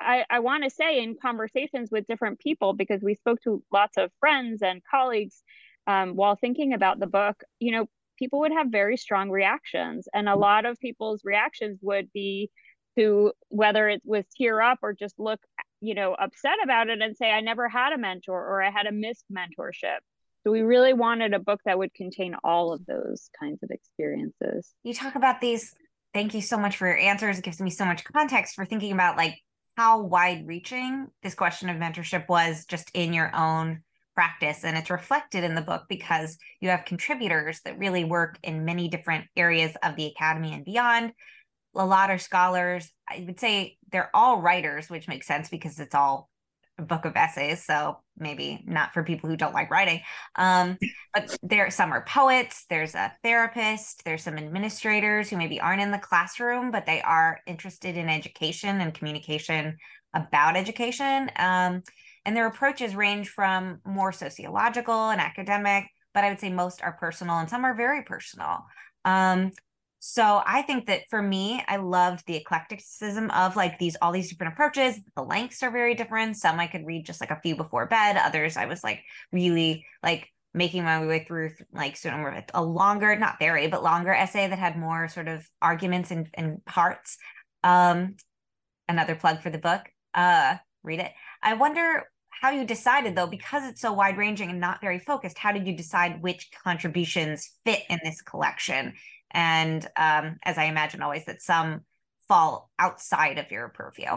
I, 0.00 0.24
I 0.30 0.40
want 0.40 0.64
to 0.64 0.70
say 0.70 1.02
in 1.02 1.16
conversations 1.20 1.90
with 1.90 2.06
different 2.06 2.38
people, 2.38 2.72
because 2.72 3.02
we 3.02 3.14
spoke 3.14 3.42
to 3.42 3.62
lots 3.72 3.96
of 3.96 4.10
friends 4.20 4.62
and 4.62 4.82
colleagues 4.90 5.42
um, 5.86 6.16
while 6.16 6.36
thinking 6.36 6.72
about 6.74 7.00
the 7.00 7.06
book, 7.06 7.42
you 7.58 7.72
know, 7.72 7.86
people 8.18 8.40
would 8.40 8.52
have 8.52 8.68
very 8.68 8.96
strong 8.96 9.30
reactions. 9.30 10.08
And 10.12 10.28
a 10.28 10.36
lot 10.36 10.66
of 10.66 10.78
people's 10.80 11.22
reactions 11.24 11.78
would 11.82 12.12
be 12.12 12.50
to 12.96 13.32
whether 13.48 13.88
it 13.88 14.02
was 14.04 14.24
tear 14.36 14.60
up 14.60 14.78
or 14.82 14.92
just 14.92 15.18
look, 15.18 15.40
you 15.80 15.94
know, 15.94 16.14
upset 16.14 16.56
about 16.62 16.88
it 16.88 17.00
and 17.00 17.16
say, 17.16 17.30
I 17.30 17.40
never 17.40 17.68
had 17.68 17.92
a 17.92 17.98
mentor 17.98 18.34
or 18.34 18.62
I 18.62 18.70
had 18.70 18.86
a 18.86 18.92
missed 18.92 19.24
mentorship. 19.32 19.98
So 20.44 20.50
we 20.50 20.62
really 20.62 20.94
wanted 20.94 21.34
a 21.34 21.38
book 21.38 21.60
that 21.64 21.78
would 21.78 21.94
contain 21.94 22.34
all 22.42 22.72
of 22.72 22.86
those 22.86 23.30
kinds 23.38 23.62
of 23.62 23.70
experiences. 23.70 24.72
You 24.82 24.94
talk 24.94 25.14
about 25.14 25.40
these. 25.40 25.74
Thank 26.14 26.34
you 26.34 26.40
so 26.40 26.56
much 26.56 26.76
for 26.76 26.86
your 26.86 26.96
answers. 26.96 27.38
It 27.38 27.44
gives 27.44 27.60
me 27.60 27.70
so 27.70 27.84
much 27.84 28.02
context 28.04 28.54
for 28.54 28.64
thinking 28.64 28.92
about 28.92 29.16
like 29.16 29.34
how 29.78 30.00
wide 30.00 30.44
reaching 30.44 31.06
this 31.22 31.36
question 31.36 31.68
of 31.68 31.76
mentorship 31.76 32.28
was 32.28 32.64
just 32.66 32.90
in 32.94 33.12
your 33.12 33.30
own 33.32 33.80
practice. 34.16 34.64
And 34.64 34.76
it's 34.76 34.90
reflected 34.90 35.44
in 35.44 35.54
the 35.54 35.62
book 35.62 35.84
because 35.88 36.36
you 36.60 36.70
have 36.70 36.84
contributors 36.84 37.60
that 37.60 37.78
really 37.78 38.02
work 38.02 38.40
in 38.42 38.64
many 38.64 38.88
different 38.88 39.26
areas 39.36 39.76
of 39.84 39.94
the 39.94 40.06
academy 40.06 40.52
and 40.52 40.64
beyond. 40.64 41.12
A 41.76 41.86
lot 41.86 42.10
are 42.10 42.18
scholars. 42.18 42.90
I 43.08 43.22
would 43.24 43.38
say 43.38 43.76
they're 43.92 44.10
all 44.12 44.42
writers, 44.42 44.90
which 44.90 45.06
makes 45.06 45.28
sense 45.28 45.48
because 45.48 45.78
it's 45.78 45.94
all 45.94 46.28
book 46.82 47.04
of 47.04 47.16
essays. 47.16 47.64
So 47.64 47.98
maybe 48.16 48.62
not 48.66 48.92
for 48.92 49.02
people 49.02 49.28
who 49.28 49.36
don't 49.36 49.54
like 49.54 49.70
writing. 49.70 50.00
Um, 50.36 50.78
but 51.14 51.36
there 51.42 51.70
some 51.70 51.92
are 51.92 52.04
poets, 52.04 52.66
there's 52.70 52.94
a 52.94 53.12
therapist, 53.22 54.04
there's 54.04 54.22
some 54.22 54.38
administrators 54.38 55.28
who 55.28 55.36
maybe 55.36 55.60
aren't 55.60 55.82
in 55.82 55.90
the 55.90 55.98
classroom, 55.98 56.70
but 56.70 56.86
they 56.86 57.02
are 57.02 57.40
interested 57.46 57.96
in 57.96 58.08
education 58.08 58.80
and 58.80 58.94
communication 58.94 59.76
about 60.14 60.56
education. 60.56 61.30
Um, 61.36 61.82
and 62.24 62.36
their 62.36 62.46
approaches 62.46 62.94
range 62.94 63.28
from 63.28 63.80
more 63.84 64.12
sociological 64.12 65.10
and 65.10 65.20
academic, 65.20 65.86
but 66.12 66.24
I 66.24 66.28
would 66.28 66.40
say 66.40 66.50
most 66.50 66.82
are 66.82 66.92
personal 66.92 67.36
and 67.36 67.48
some 67.48 67.64
are 67.64 67.74
very 67.74 68.02
personal. 68.02 68.66
Um, 69.04 69.52
so 70.00 70.42
I 70.46 70.62
think 70.62 70.86
that 70.86 71.02
for 71.10 71.20
me, 71.20 71.62
I 71.66 71.76
loved 71.76 72.24
the 72.26 72.36
eclecticism 72.36 73.30
of 73.30 73.56
like 73.56 73.78
these 73.78 73.96
all 74.00 74.12
these 74.12 74.30
different 74.30 74.52
approaches. 74.52 74.98
The 75.16 75.22
lengths 75.22 75.62
are 75.62 75.70
very 75.70 75.94
different. 75.94 76.36
Some 76.36 76.60
I 76.60 76.66
could 76.68 76.86
read 76.86 77.06
just 77.06 77.20
like 77.20 77.30
a 77.30 77.40
few 77.40 77.56
before 77.56 77.86
bed. 77.86 78.16
Others 78.16 78.56
I 78.56 78.66
was 78.66 78.84
like 78.84 79.02
really 79.32 79.84
like 80.02 80.28
making 80.54 80.84
my 80.84 81.04
way 81.04 81.24
through 81.24 81.50
like 81.72 81.96
sort 81.96 82.14
of 82.14 82.44
a 82.54 82.62
longer, 82.62 83.14
not 83.16 83.38
very, 83.38 83.66
but 83.66 83.82
longer 83.82 84.12
essay 84.12 84.46
that 84.46 84.58
had 84.58 84.78
more 84.78 85.08
sort 85.08 85.28
of 85.28 85.48
arguments 85.60 86.10
and, 86.10 86.28
and 86.34 86.64
parts. 86.64 87.18
Um, 87.64 88.16
another 88.88 89.14
plug 89.14 89.42
for 89.42 89.50
the 89.50 89.58
book. 89.58 89.82
Uh, 90.14 90.56
read 90.82 91.00
it. 91.00 91.12
I 91.42 91.54
wonder 91.54 92.04
how 92.30 92.50
you 92.50 92.64
decided 92.64 93.16
though, 93.16 93.26
because 93.26 93.68
it's 93.68 93.80
so 93.80 93.92
wide 93.92 94.16
ranging 94.16 94.48
and 94.48 94.60
not 94.60 94.80
very 94.80 94.98
focused. 94.98 95.38
How 95.38 95.52
did 95.52 95.66
you 95.66 95.76
decide 95.76 96.22
which 96.22 96.50
contributions 96.64 97.52
fit 97.64 97.82
in 97.90 97.98
this 98.04 98.22
collection? 98.22 98.94
And 99.30 99.84
um, 99.96 100.38
as 100.44 100.58
I 100.58 100.64
imagine 100.64 101.02
always 101.02 101.24
that 101.26 101.42
some 101.42 101.82
fall 102.26 102.70
outside 102.78 103.38
of 103.38 103.50
your 103.50 103.68
purview. 103.68 104.10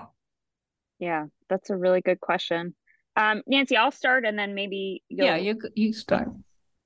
Yeah, 0.99 1.25
that's 1.49 1.69
a 1.69 1.77
really 1.77 2.01
good 2.01 2.19
question. 2.19 2.75
Um, 3.15 3.41
Nancy, 3.47 3.75
I'll 3.75 3.91
start 3.91 4.25
and 4.25 4.37
then 4.37 4.55
maybe 4.55 5.03
yeah, 5.09 5.35
you 5.35 5.59
you 5.75 5.93
start. 5.93 6.29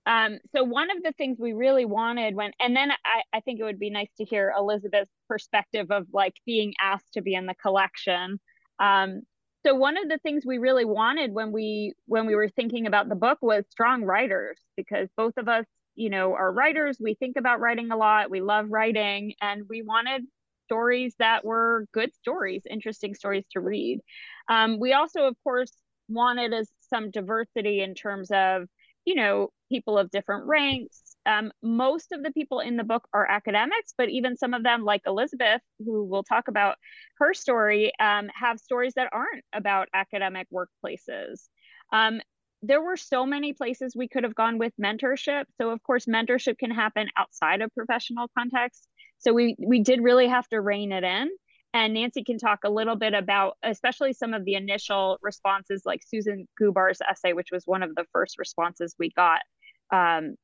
Um, 0.06 0.38
so 0.56 0.64
one 0.64 0.92
of 0.96 1.02
the 1.04 1.14
things 1.14 1.38
we 1.40 1.54
really 1.54 1.86
wanted 1.86 2.36
when, 2.36 2.52
and 2.60 2.76
then 2.76 2.92
I, 2.92 3.24
I 3.34 3.40
think 3.40 3.60
it 3.60 3.64
would 3.64 3.80
be 3.80 3.90
nice 3.90 4.12
to 4.18 4.26
hear 4.26 4.54
Elizabeth's 4.56 5.10
perspective 5.28 5.88
of 5.90 6.06
like 6.14 6.36
being 6.46 6.74
asked 6.80 7.14
to 7.14 7.22
be 7.22 7.34
in 7.34 7.48
the 7.48 7.56
collection. 7.56 8.40
Um, 8.80 9.22
so 9.66 9.74
one 9.74 9.98
of 9.98 10.08
the 10.08 10.20
things 10.20 10.44
we 10.46 10.60
really 10.60 10.86
wanted 10.86 11.34
when 11.34 11.52
we 11.52 11.94
when 12.06 12.28
we 12.28 12.36
were 12.36 12.50
thinking 12.50 12.86
about 12.86 13.10
the 13.10 13.16
book 13.16 13.40
was 13.42 13.66
strong 13.72 14.04
writers 14.04 14.60
because 14.78 15.10
both 15.18 15.34
of 15.38 15.48
us, 15.48 15.66
you 15.96 16.10
know, 16.10 16.34
are 16.34 16.52
writers. 16.52 16.98
We 17.00 17.16
think 17.16 17.38
about 17.38 17.60
writing 17.60 17.92
a 17.92 17.98
lot. 17.98 18.30
We 18.30 18.42
love 18.42 18.68
writing, 18.70 19.34
and 19.42 19.64
we 19.70 19.82
wanted 19.82 20.24
stories 20.66 21.16
that 21.20 21.46
were 21.46 21.86
good 21.94 22.14
stories, 22.16 22.64
interesting 22.70 23.16
stories 23.16 23.46
to 23.52 23.60
read. 23.60 24.00
Um, 24.50 24.80
we 24.80 24.94
also, 24.94 25.28
of 25.28 25.36
course, 25.44 25.74
wanted 26.08 26.54
as 26.54 26.70
some 26.90 27.12
diversity 27.12 27.82
in 27.82 27.96
terms 27.96 28.30
of 28.32 28.68
you 29.06 29.16
know, 29.16 29.50
people 29.72 29.98
of 29.98 30.12
different 30.12 30.46
ranks. 30.46 31.16
Um, 31.26 31.52
most 31.62 32.12
of 32.12 32.24
the 32.24 32.32
people 32.32 32.60
in 32.60 32.76
the 32.76 32.84
book 32.84 33.08
are 33.14 33.30
academics, 33.30 33.94
but 33.98 34.10
even 34.10 34.36
some 34.36 34.54
of 34.54 34.64
them, 34.64 34.84
like 34.84 35.02
Elizabeth, 35.06 35.62
who 35.80 36.04
we'll 36.04 36.24
talk 36.24 36.48
about 36.48 36.78
her 37.18 37.34
story, 37.34 37.92
um, 38.00 38.30
have 38.34 38.60
stories 38.60 38.94
that 38.96 39.10
aren't 39.12 39.44
about 39.54 39.88
academic 39.94 40.48
workplaces. 40.52 41.48
Um, 41.94 42.20
there 42.68 42.82
were 42.82 42.98
so 42.98 43.26
many 43.26 43.54
places 43.54 43.96
we 43.96 44.08
could 44.08 44.24
have 44.24 44.36
gone 44.36 44.58
with 44.58 44.74
mentorship. 44.82 45.46
So, 45.60 45.70
of 45.70 45.82
course, 45.84 46.06
mentorship 46.06 46.58
can 46.58 46.72
happen 46.72 47.08
outside 47.18 47.62
of 47.62 47.74
professional 47.74 48.28
context. 48.38 48.88
So 49.20 49.34
we 49.34 49.56
we 49.60 49.82
did 49.82 50.02
really 50.02 50.28
have 50.28 50.48
to 50.50 50.60
rein 50.62 50.92
it 50.92 51.04
in. 51.04 51.30
And 51.74 51.94
Nancy 51.94 52.24
can 52.24 52.38
talk 52.38 52.60
a 52.64 52.70
little 52.70 52.96
bit 52.96 53.14
about, 53.14 53.58
especially 53.62 54.14
some 54.14 54.34
of 54.34 54.46
the 54.46 54.56
initial 54.56 55.18
responses, 55.22 55.82
like 55.86 56.02
Susan 56.08 56.48
Gubar's 56.60 57.02
essay, 57.02 57.34
which 57.34 57.50
was 57.52 57.64
one 57.66 57.84
of 57.84 57.94
the 57.96 58.06
first 58.14 58.40
responses 58.40 58.96
we 58.98 59.12
got, 59.12 59.42
um, 59.92 60.36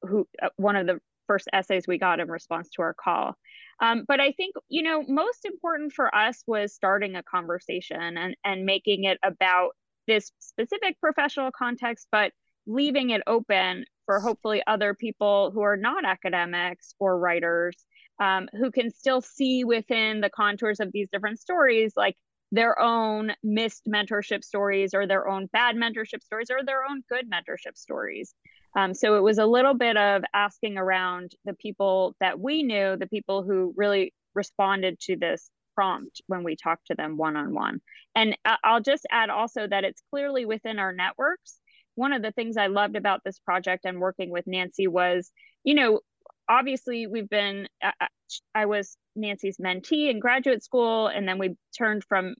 who 0.00 0.26
uh, 0.42 0.48
one 0.56 0.76
of 0.76 0.86
the 0.86 0.98
first 1.26 1.48
essays 1.52 1.84
we 1.86 1.98
got 1.98 2.20
in 2.20 2.28
response 2.30 2.70
to 2.70 2.82
our 2.82 2.94
call. 2.94 3.34
Um, 3.82 4.04
but 4.08 4.20
I 4.20 4.32
think, 4.32 4.54
you 4.70 4.82
know, 4.82 5.04
most 5.06 5.44
important 5.44 5.92
for 5.92 6.14
us 6.14 6.42
was 6.46 6.72
starting 6.72 7.16
a 7.16 7.22
conversation 7.22 8.16
and, 8.16 8.34
and 8.42 8.64
making 8.64 9.04
it 9.04 9.18
about 9.22 9.72
this 10.06 10.32
specific 10.38 11.00
professional 11.00 11.50
context, 11.50 12.06
but 12.10 12.32
leaving 12.66 13.10
it 13.10 13.22
open 13.26 13.84
for 14.06 14.20
hopefully 14.20 14.62
other 14.66 14.94
people 14.94 15.50
who 15.52 15.60
are 15.62 15.76
not 15.76 16.04
academics 16.04 16.94
or 16.98 17.18
writers 17.18 17.76
um, 18.20 18.48
who 18.52 18.70
can 18.70 18.90
still 18.90 19.20
see 19.20 19.64
within 19.64 20.20
the 20.20 20.30
contours 20.30 20.80
of 20.80 20.90
these 20.92 21.08
different 21.12 21.38
stories, 21.38 21.92
like 21.96 22.16
their 22.52 22.78
own 22.78 23.32
missed 23.42 23.82
mentorship 23.86 24.44
stories 24.44 24.94
or 24.94 25.06
their 25.06 25.28
own 25.28 25.46
bad 25.52 25.76
mentorship 25.76 26.22
stories 26.22 26.50
or 26.50 26.64
their 26.64 26.84
own 26.88 27.02
good 27.08 27.28
mentorship 27.30 27.76
stories. 27.76 28.34
Um, 28.76 28.94
so 28.94 29.16
it 29.16 29.22
was 29.22 29.38
a 29.38 29.46
little 29.46 29.74
bit 29.74 29.96
of 29.96 30.22
asking 30.34 30.78
around 30.78 31.32
the 31.44 31.54
people 31.54 32.14
that 32.20 32.38
we 32.38 32.62
knew, 32.62 32.96
the 32.96 33.08
people 33.08 33.42
who 33.42 33.74
really 33.76 34.12
responded 34.34 35.00
to 35.00 35.16
this 35.16 35.50
prompt 35.76 36.22
when 36.26 36.42
we 36.42 36.56
talk 36.56 36.80
to 36.86 36.94
them 36.96 37.16
one 37.16 37.36
on 37.36 37.54
one. 37.54 37.80
And 38.16 38.36
I'll 38.64 38.80
just 38.80 39.06
add 39.10 39.30
also 39.30 39.68
that 39.68 39.84
it's 39.84 40.02
clearly 40.10 40.46
within 40.46 40.78
our 40.78 40.92
networks. 40.92 41.60
One 41.94 42.12
of 42.12 42.22
the 42.22 42.32
things 42.32 42.56
I 42.56 42.66
loved 42.66 42.96
about 42.96 43.20
this 43.24 43.38
project 43.38 43.84
and 43.84 44.00
working 44.00 44.30
with 44.30 44.46
Nancy 44.46 44.88
was, 44.88 45.30
you 45.62 45.74
know, 45.74 46.00
obviously 46.48 47.06
we've 47.06 47.28
been 47.28 47.68
uh, 47.82 47.90
uh, 48.00 48.06
i 48.54 48.66
was 48.66 48.96
nancy's 49.14 49.58
mentee 49.58 50.10
in 50.10 50.20
graduate 50.20 50.62
school 50.62 51.06
and 51.08 51.26
then 51.28 51.38
we 51.38 51.56
turned 51.76 52.04
from 52.04 52.34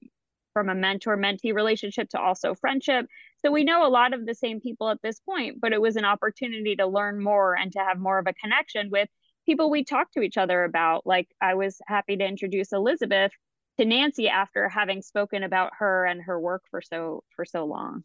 from 0.53 0.69
a 0.69 0.75
mentor 0.75 1.17
mentee 1.17 1.53
relationship 1.53 2.09
to 2.09 2.19
also 2.19 2.53
friendship 2.55 3.05
so 3.39 3.51
we 3.51 3.63
know 3.63 3.85
a 3.85 3.89
lot 3.89 4.13
of 4.13 4.25
the 4.25 4.35
same 4.35 4.59
people 4.59 4.89
at 4.89 5.01
this 5.01 5.19
point 5.19 5.59
but 5.61 5.73
it 5.73 5.81
was 5.81 5.95
an 5.95 6.05
opportunity 6.05 6.75
to 6.75 6.87
learn 6.87 7.21
more 7.21 7.55
and 7.55 7.71
to 7.71 7.79
have 7.79 7.99
more 7.99 8.19
of 8.19 8.27
a 8.27 8.33
connection 8.33 8.89
with 8.89 9.09
people 9.47 9.71
we 9.71 9.83
talked 9.83 10.13
to 10.13 10.21
each 10.21 10.37
other 10.37 10.63
about 10.63 11.07
like 11.07 11.27
i 11.41 11.55
was 11.55 11.79
happy 11.87 12.15
to 12.15 12.23
introduce 12.23 12.71
elizabeth 12.71 13.31
to 13.79 13.85
nancy 13.85 14.29
after 14.29 14.69
having 14.69 15.01
spoken 15.01 15.41
about 15.41 15.71
her 15.79 16.05
and 16.05 16.21
her 16.21 16.39
work 16.39 16.61
for 16.69 16.81
so 16.81 17.23
for 17.35 17.45
so 17.45 17.65
long 17.65 18.03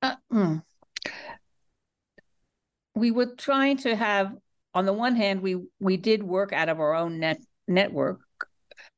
uh, 0.00 0.14
mm. 0.32 0.62
we 2.94 3.10
were 3.10 3.34
trying 3.36 3.76
to 3.76 3.94
have 3.94 4.32
on 4.78 4.86
the 4.86 4.92
one 4.92 5.16
hand, 5.16 5.42
we 5.42 5.56
we 5.80 5.96
did 5.96 6.22
work 6.22 6.52
out 6.52 6.68
of 6.68 6.78
our 6.78 6.94
own 6.94 7.18
net 7.18 7.40
network, 7.66 8.20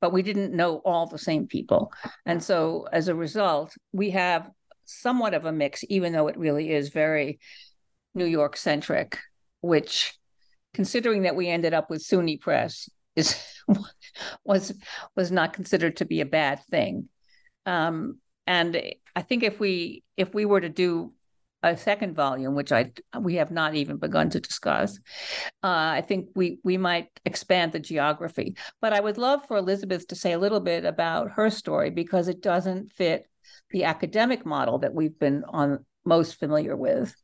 but 0.01 0.13
we 0.13 0.23
didn't 0.23 0.55
know 0.55 0.77
all 0.85 1.07
the 1.07 1.19
same 1.19 1.47
people, 1.47 1.91
and 2.27 2.43
so 2.43 2.87
as 2.93 3.09
a 3.09 3.15
result, 3.15 3.75
we 3.93 4.11
have 4.11 4.51
somewhat 4.85 5.33
of 5.33 5.47
a 5.47 5.53
mix, 5.53 5.85
even 5.89 6.13
though 6.13 6.29
it 6.29 6.37
really 6.37 6.71
is 6.71 6.91
very 6.91 7.39
New 8.15 8.27
York 8.27 8.57
centric. 8.57 9.19
Which, 9.63 10.19
considering 10.75 11.23
that 11.23 11.37
we 11.37 11.49
ended 11.49 11.75
up 11.75 11.91
with 11.91 12.03
SUNY 12.03 12.41
Press, 12.41 12.89
is 13.17 13.37
was 14.45 14.73
was 15.17 15.31
not 15.31 15.53
considered 15.53 15.97
to 15.97 16.05
be 16.05 16.21
a 16.21 16.27
bad 16.27 16.61
thing. 16.71 17.09
Um, 17.67 18.19
and 18.47 18.81
I 19.15 19.23
think 19.23 19.43
if 19.43 19.61
we 19.61 20.03
if 20.17 20.35
we 20.35 20.45
were 20.45 20.61
to 20.61 20.69
do 20.69 21.13
a 21.63 21.77
second 21.77 22.15
volume, 22.15 22.55
which 22.55 22.73
I 22.73 22.93
we 23.19 23.35
have 23.35 23.51
not 23.51 23.75
even 23.75 23.99
begun 23.99 24.31
to 24.31 24.41
discuss. 24.41 24.99
Uh, 25.63 25.93
I 25.99 26.05
think 26.07 26.29
we 26.35 26.59
we 26.65 26.77
might 26.79 27.09
expand 27.25 27.73
the 27.73 27.81
geography, 27.81 28.57
but 28.81 28.93
I 28.93 29.01
would 29.01 29.19
love 29.19 29.45
for 29.47 29.57
Elizabeth 29.57 30.07
to 30.09 30.15
say 30.15 30.33
a 30.33 30.39
little 30.39 30.61
bit 30.61 30.85
about 30.85 31.33
her 31.33 31.51
story 31.51 31.91
because 31.91 32.29
it 32.29 32.41
doesn't 32.41 32.93
fit 32.93 33.27
the 33.71 33.85
academic 33.85 34.47
model 34.47 34.79
that 34.79 34.95
we've 34.95 35.19
been 35.19 35.45
on 35.49 35.85
most 36.05 36.39
familiar 36.39 36.77
with. 36.77 37.15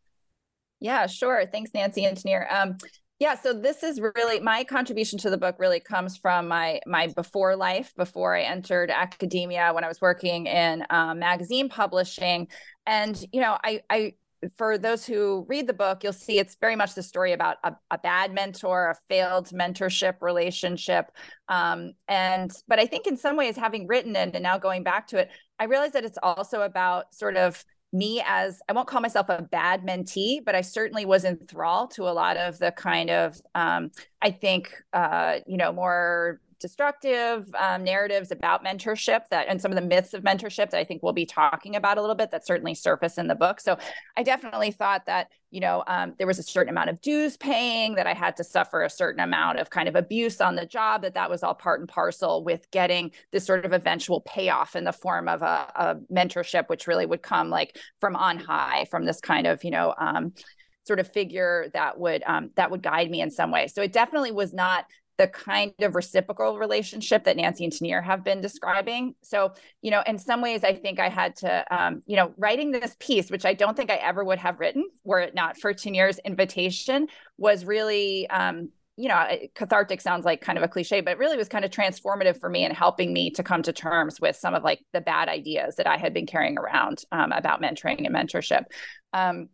Yeah, 0.80 1.06
sure. 1.06 1.44
Thanks, 1.50 1.70
Nancy 1.72 2.02
Tahneer. 2.02 2.52
Um, 2.52 2.76
yeah, 3.18 3.34
so 3.34 3.52
this 3.54 3.82
is 3.82 4.00
really 4.00 4.40
my 4.40 4.64
contribution 4.64 5.18
to 5.20 5.30
the 5.30 5.38
book 5.38 5.56
really 5.58 5.80
comes 5.80 6.16
from 6.16 6.48
my 6.48 6.80
my 6.86 7.06
before 7.08 7.56
life, 7.56 7.94
before 7.96 8.36
I 8.36 8.42
entered 8.42 8.90
academia 8.90 9.72
when 9.72 9.84
I 9.84 9.88
was 9.88 10.00
working 10.00 10.46
in 10.46 10.84
um, 10.90 11.18
magazine 11.18 11.68
publishing. 11.68 12.48
And, 12.86 13.18
you 13.32 13.40
know, 13.40 13.56
I, 13.64 13.80
I 13.88 14.14
for 14.58 14.76
those 14.76 15.06
who 15.06 15.46
read 15.48 15.66
the 15.66 15.72
book, 15.72 16.04
you'll 16.04 16.12
see 16.12 16.38
it's 16.38 16.56
very 16.60 16.76
much 16.76 16.94
the 16.94 17.02
story 17.02 17.32
about 17.32 17.56
a, 17.64 17.72
a 17.90 17.96
bad 17.96 18.34
mentor, 18.34 18.90
a 18.90 18.94
failed 19.08 19.48
mentorship 19.48 20.20
relationship. 20.20 21.10
Um, 21.48 21.92
and, 22.06 22.52
but 22.68 22.78
I 22.78 22.86
think 22.86 23.06
in 23.06 23.16
some 23.16 23.36
ways, 23.36 23.56
having 23.56 23.86
written 23.86 24.14
it 24.14 24.34
and 24.34 24.42
now 24.42 24.58
going 24.58 24.82
back 24.82 25.08
to 25.08 25.18
it, 25.18 25.30
I 25.58 25.64
realize 25.64 25.92
that 25.92 26.04
it's 26.04 26.18
also 26.22 26.60
about 26.60 27.14
sort 27.14 27.38
of 27.38 27.64
me 27.96 28.22
as 28.26 28.60
I 28.68 28.72
won't 28.72 28.88
call 28.88 29.00
myself 29.00 29.28
a 29.28 29.42
bad 29.42 29.84
mentee, 29.84 30.44
but 30.44 30.54
I 30.54 30.60
certainly 30.60 31.04
was 31.04 31.24
enthralled 31.24 31.92
to 31.92 32.04
a 32.08 32.12
lot 32.12 32.36
of 32.36 32.58
the 32.58 32.72
kind 32.72 33.10
of, 33.10 33.40
um, 33.54 33.90
I 34.22 34.30
think, 34.30 34.74
uh, 34.92 35.38
you 35.46 35.56
know, 35.56 35.72
more 35.72 36.40
destructive 36.60 37.46
um, 37.58 37.84
narratives 37.84 38.30
about 38.30 38.64
mentorship 38.64 39.28
that 39.30 39.46
and 39.48 39.60
some 39.60 39.70
of 39.70 39.76
the 39.76 39.86
myths 39.86 40.14
of 40.14 40.22
mentorship 40.22 40.70
that 40.70 40.74
I 40.74 40.84
think 40.84 41.02
we'll 41.02 41.12
be 41.12 41.26
talking 41.26 41.76
about 41.76 41.98
a 41.98 42.00
little 42.00 42.16
bit 42.16 42.30
that 42.30 42.46
certainly 42.46 42.74
surface 42.74 43.18
in 43.18 43.26
the 43.26 43.34
book. 43.34 43.60
So 43.60 43.78
I 44.16 44.22
definitely 44.22 44.70
thought 44.70 45.06
that 45.06 45.28
you 45.50 45.60
know 45.60 45.84
um, 45.86 46.14
there 46.18 46.26
was 46.26 46.38
a 46.38 46.42
certain 46.42 46.70
amount 46.70 46.90
of 46.90 47.00
dues 47.00 47.36
paying 47.36 47.94
that 47.96 48.06
I 48.06 48.14
had 48.14 48.36
to 48.36 48.44
suffer 48.44 48.82
a 48.82 48.90
certain 48.90 49.20
amount 49.20 49.58
of 49.58 49.70
kind 49.70 49.88
of 49.88 49.96
abuse 49.96 50.40
on 50.40 50.56
the 50.56 50.66
job 50.66 51.02
that 51.02 51.14
that 51.14 51.30
was 51.30 51.42
all 51.42 51.54
part 51.54 51.80
and 51.80 51.88
parcel 51.88 52.42
with 52.44 52.70
getting 52.70 53.10
this 53.32 53.44
sort 53.46 53.64
of 53.64 53.72
eventual 53.72 54.22
payoff 54.22 54.76
in 54.76 54.84
the 54.84 54.92
form 54.92 55.28
of 55.28 55.42
a, 55.42 55.72
a 55.74 55.96
mentorship, 56.12 56.68
which 56.68 56.86
really 56.86 57.06
would 57.06 57.22
come 57.22 57.50
like 57.50 57.76
from 58.00 58.16
on 58.16 58.38
high 58.38 58.86
from 58.90 59.04
this 59.04 59.20
kind 59.20 59.46
of 59.46 59.62
you 59.64 59.70
know 59.70 59.94
um, 59.98 60.32
sort 60.86 61.00
of 61.00 61.12
figure 61.12 61.68
that 61.72 61.98
would 61.98 62.22
um, 62.26 62.50
that 62.56 62.70
would 62.70 62.82
guide 62.82 63.10
me 63.10 63.20
in 63.20 63.30
some 63.30 63.50
way. 63.50 63.66
So 63.66 63.82
it 63.82 63.92
definitely 63.92 64.32
was 64.32 64.54
not 64.54 64.86
the 65.18 65.28
kind 65.28 65.72
of 65.80 65.94
reciprocal 65.94 66.58
relationship 66.58 67.24
that 67.24 67.36
Nancy 67.36 67.64
and 67.64 67.72
Tahneer 67.72 68.04
have 68.04 68.22
been 68.22 68.40
describing. 68.40 69.14
So, 69.22 69.52
you 69.82 69.90
know, 69.90 70.02
in 70.06 70.18
some 70.18 70.42
ways, 70.42 70.62
I 70.62 70.74
think 70.74 71.00
I 71.00 71.08
had 71.08 71.36
to, 71.36 71.64
um, 71.74 72.02
you 72.06 72.16
know, 72.16 72.32
writing 72.36 72.70
this 72.70 72.96
piece, 72.98 73.30
which 73.30 73.46
I 73.46 73.54
don't 73.54 73.76
think 73.76 73.90
I 73.90 73.96
ever 73.96 74.24
would 74.24 74.38
have 74.38 74.60
written 74.60 74.86
were 75.04 75.20
it 75.20 75.34
not 75.34 75.58
for 75.58 75.72
Tahneer's 75.72 76.18
invitation, 76.18 77.08
was 77.38 77.64
really, 77.64 78.28
um, 78.28 78.70
you 78.98 79.08
know, 79.08 79.26
cathartic 79.54 80.00
sounds 80.00 80.24
like 80.24 80.40
kind 80.40 80.56
of 80.56 80.64
a 80.64 80.68
cliche, 80.68 81.02
but 81.02 81.18
really 81.18 81.36
was 81.36 81.48
kind 81.48 81.64
of 81.64 81.70
transformative 81.70 82.40
for 82.40 82.48
me 82.48 82.64
and 82.64 82.74
helping 82.74 83.12
me 83.12 83.30
to 83.30 83.42
come 83.42 83.62
to 83.62 83.72
terms 83.72 84.20
with 84.20 84.36
some 84.36 84.54
of 84.54 84.62
like 84.62 84.80
the 84.94 85.02
bad 85.02 85.28
ideas 85.28 85.76
that 85.76 85.86
I 85.86 85.98
had 85.98 86.14
been 86.14 86.26
carrying 86.26 86.56
around 86.58 87.04
um, 87.12 87.30
about 87.32 87.60
mentoring 87.60 88.06
and 88.06 88.14
mentorship. 88.14 88.64
Um, 89.12 89.48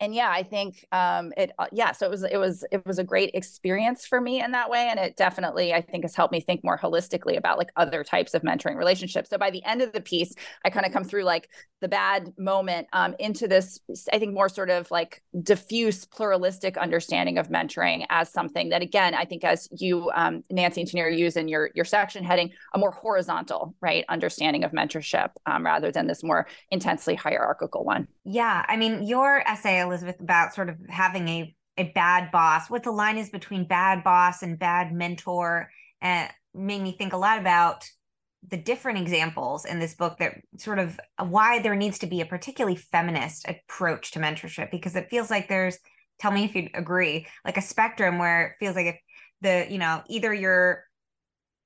and 0.00 0.14
yeah, 0.14 0.30
I 0.30 0.42
think 0.42 0.86
um, 0.92 1.32
it. 1.36 1.52
Uh, 1.58 1.66
yeah, 1.72 1.92
so 1.92 2.06
it 2.06 2.10
was 2.10 2.22
it 2.24 2.38
was 2.38 2.64
it 2.72 2.84
was 2.86 2.98
a 2.98 3.04
great 3.04 3.32
experience 3.34 4.06
for 4.06 4.18
me 4.18 4.42
in 4.42 4.52
that 4.52 4.70
way, 4.70 4.88
and 4.90 4.98
it 4.98 5.16
definitely 5.16 5.74
I 5.74 5.82
think 5.82 6.04
has 6.04 6.14
helped 6.14 6.32
me 6.32 6.40
think 6.40 6.64
more 6.64 6.78
holistically 6.78 7.36
about 7.36 7.58
like 7.58 7.70
other 7.76 8.02
types 8.02 8.32
of 8.32 8.40
mentoring 8.40 8.76
relationships. 8.76 9.28
So 9.28 9.36
by 9.36 9.50
the 9.50 9.62
end 9.64 9.82
of 9.82 9.92
the 9.92 10.00
piece, 10.00 10.34
I 10.64 10.70
kind 10.70 10.86
of 10.86 10.92
come 10.92 11.04
through 11.04 11.24
like 11.24 11.50
the 11.82 11.88
bad 11.88 12.32
moment 12.38 12.86
um, 12.94 13.14
into 13.18 13.46
this. 13.46 13.78
I 14.10 14.18
think 14.18 14.32
more 14.32 14.48
sort 14.48 14.70
of 14.70 14.90
like 14.90 15.22
diffuse 15.42 16.06
pluralistic 16.06 16.78
understanding 16.78 17.36
of 17.36 17.48
mentoring 17.48 18.06
as 18.08 18.32
something 18.32 18.70
that 18.70 18.80
again 18.80 19.14
I 19.14 19.26
think 19.26 19.44
as 19.44 19.68
you 19.70 20.10
um, 20.14 20.44
Nancy 20.50 20.80
and 20.80 20.90
Tahneer 20.90 21.16
use 21.16 21.36
in 21.36 21.46
your 21.46 21.70
your 21.74 21.84
section 21.84 22.24
heading 22.24 22.52
a 22.74 22.78
more 22.78 22.90
horizontal 22.90 23.74
right 23.82 24.06
understanding 24.08 24.64
of 24.64 24.72
mentorship 24.72 25.30
um, 25.44 25.64
rather 25.64 25.92
than 25.92 26.06
this 26.06 26.22
more 26.22 26.46
intensely 26.70 27.14
hierarchical 27.14 27.84
one. 27.84 28.08
Yeah, 28.24 28.64
I 28.66 28.78
mean 28.78 29.02
your 29.02 29.40
essay 29.46 29.89
Elizabeth, 29.90 30.20
about 30.20 30.54
sort 30.54 30.68
of 30.68 30.76
having 30.88 31.28
a 31.28 31.54
a 31.76 31.92
bad 31.94 32.30
boss, 32.30 32.68
what 32.68 32.82
the 32.82 32.90
line 32.90 33.16
is 33.16 33.30
between 33.30 33.66
bad 33.66 34.04
boss 34.04 34.42
and 34.42 34.58
bad 34.58 34.92
mentor, 34.92 35.70
uh, 36.02 36.26
made 36.52 36.82
me 36.82 36.92
think 36.92 37.12
a 37.12 37.16
lot 37.16 37.38
about 37.38 37.88
the 38.48 38.56
different 38.56 38.98
examples 38.98 39.64
in 39.64 39.78
this 39.78 39.94
book 39.94 40.18
that 40.18 40.34
sort 40.56 40.78
of 40.78 40.98
why 41.18 41.60
there 41.60 41.76
needs 41.76 41.98
to 41.98 42.06
be 42.06 42.20
a 42.20 42.26
particularly 42.26 42.76
feminist 42.76 43.46
approach 43.46 44.12
to 44.12 44.18
mentorship 44.18 44.70
because 44.70 44.96
it 44.96 45.10
feels 45.10 45.30
like 45.30 45.48
there's 45.48 45.78
tell 46.18 46.30
me 46.30 46.44
if 46.44 46.54
you 46.54 46.68
agree 46.74 47.26
like 47.44 47.58
a 47.58 47.62
spectrum 47.62 48.18
where 48.18 48.48
it 48.48 48.52
feels 48.58 48.76
like 48.76 48.86
if 48.86 48.96
the 49.42 49.66
you 49.70 49.78
know 49.78 50.02
either 50.08 50.32
you're 50.32 50.84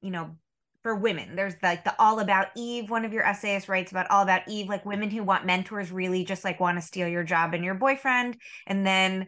you 0.01 0.11
know 0.11 0.37
for 0.85 0.95
women. 0.95 1.35
There's 1.35 1.55
like 1.63 1.83
the 1.83 1.99
All 1.99 2.21
About 2.21 2.49
Eve. 2.55 2.91
One 2.91 3.07
of 3.07 3.13
your 3.13 3.25
essayists 3.25 3.71
writes 3.71 3.91
about 3.91 4.11
All 4.11 4.23
About 4.23 4.43
Eve, 4.47 4.69
like 4.69 4.85
women 4.85 5.11
who 5.11 5.25
want 5.25 5.47
mentors 5.47 5.91
really 5.91 6.25
just 6.25 6.45
like 6.45 6.61
want 6.61 6.79
to 6.79 6.83
steal 6.83 7.09
your 7.09 7.25
job 7.25 7.55
and 7.55 7.65
your 7.65 7.75
boyfriend. 7.75 8.37
And 8.67 8.87
then 8.87 9.27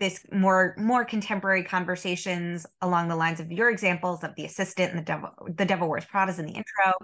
this 0.00 0.24
more 0.32 0.74
more 0.78 1.04
contemporary 1.04 1.62
conversations 1.62 2.64
along 2.80 3.08
the 3.08 3.16
lines 3.16 3.38
of 3.38 3.52
your 3.52 3.68
examples 3.68 4.24
of 4.24 4.34
the 4.36 4.46
assistant 4.46 4.90
and 4.90 4.98
the 4.98 5.04
devil 5.04 5.30
the 5.56 5.64
devil 5.66 5.88
wears 5.88 6.06
Prada's 6.06 6.38
in 6.38 6.46
the 6.46 6.52
intro. 6.52 6.94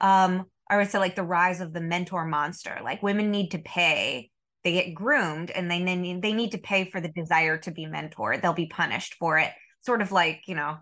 Um, 0.00 0.46
I 0.70 0.78
would 0.78 0.88
say 0.88 0.98
like 0.98 1.14
the 1.14 1.22
rise 1.22 1.60
of 1.60 1.74
the 1.74 1.80
mentor 1.80 2.24
monster. 2.24 2.78
Like 2.82 3.02
women 3.02 3.30
need 3.30 3.50
to 3.50 3.58
pay. 3.58 4.30
They 4.64 4.72
get 4.72 4.94
groomed 4.94 5.50
and 5.50 5.70
they 5.70 5.78
need 5.78 6.22
they 6.22 6.32
need 6.32 6.52
to 6.52 6.58
pay 6.58 6.88
for 6.90 7.02
the 7.02 7.08
desire 7.08 7.58
to 7.58 7.70
be 7.70 7.84
mentored. 7.84 8.40
They'll 8.40 8.54
be 8.54 8.66
punished 8.66 9.14
for 9.14 9.38
it. 9.38 9.50
Sort 9.82 10.00
of 10.00 10.10
like, 10.10 10.40
you 10.46 10.54
know, 10.54 10.78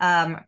um, 0.00 0.40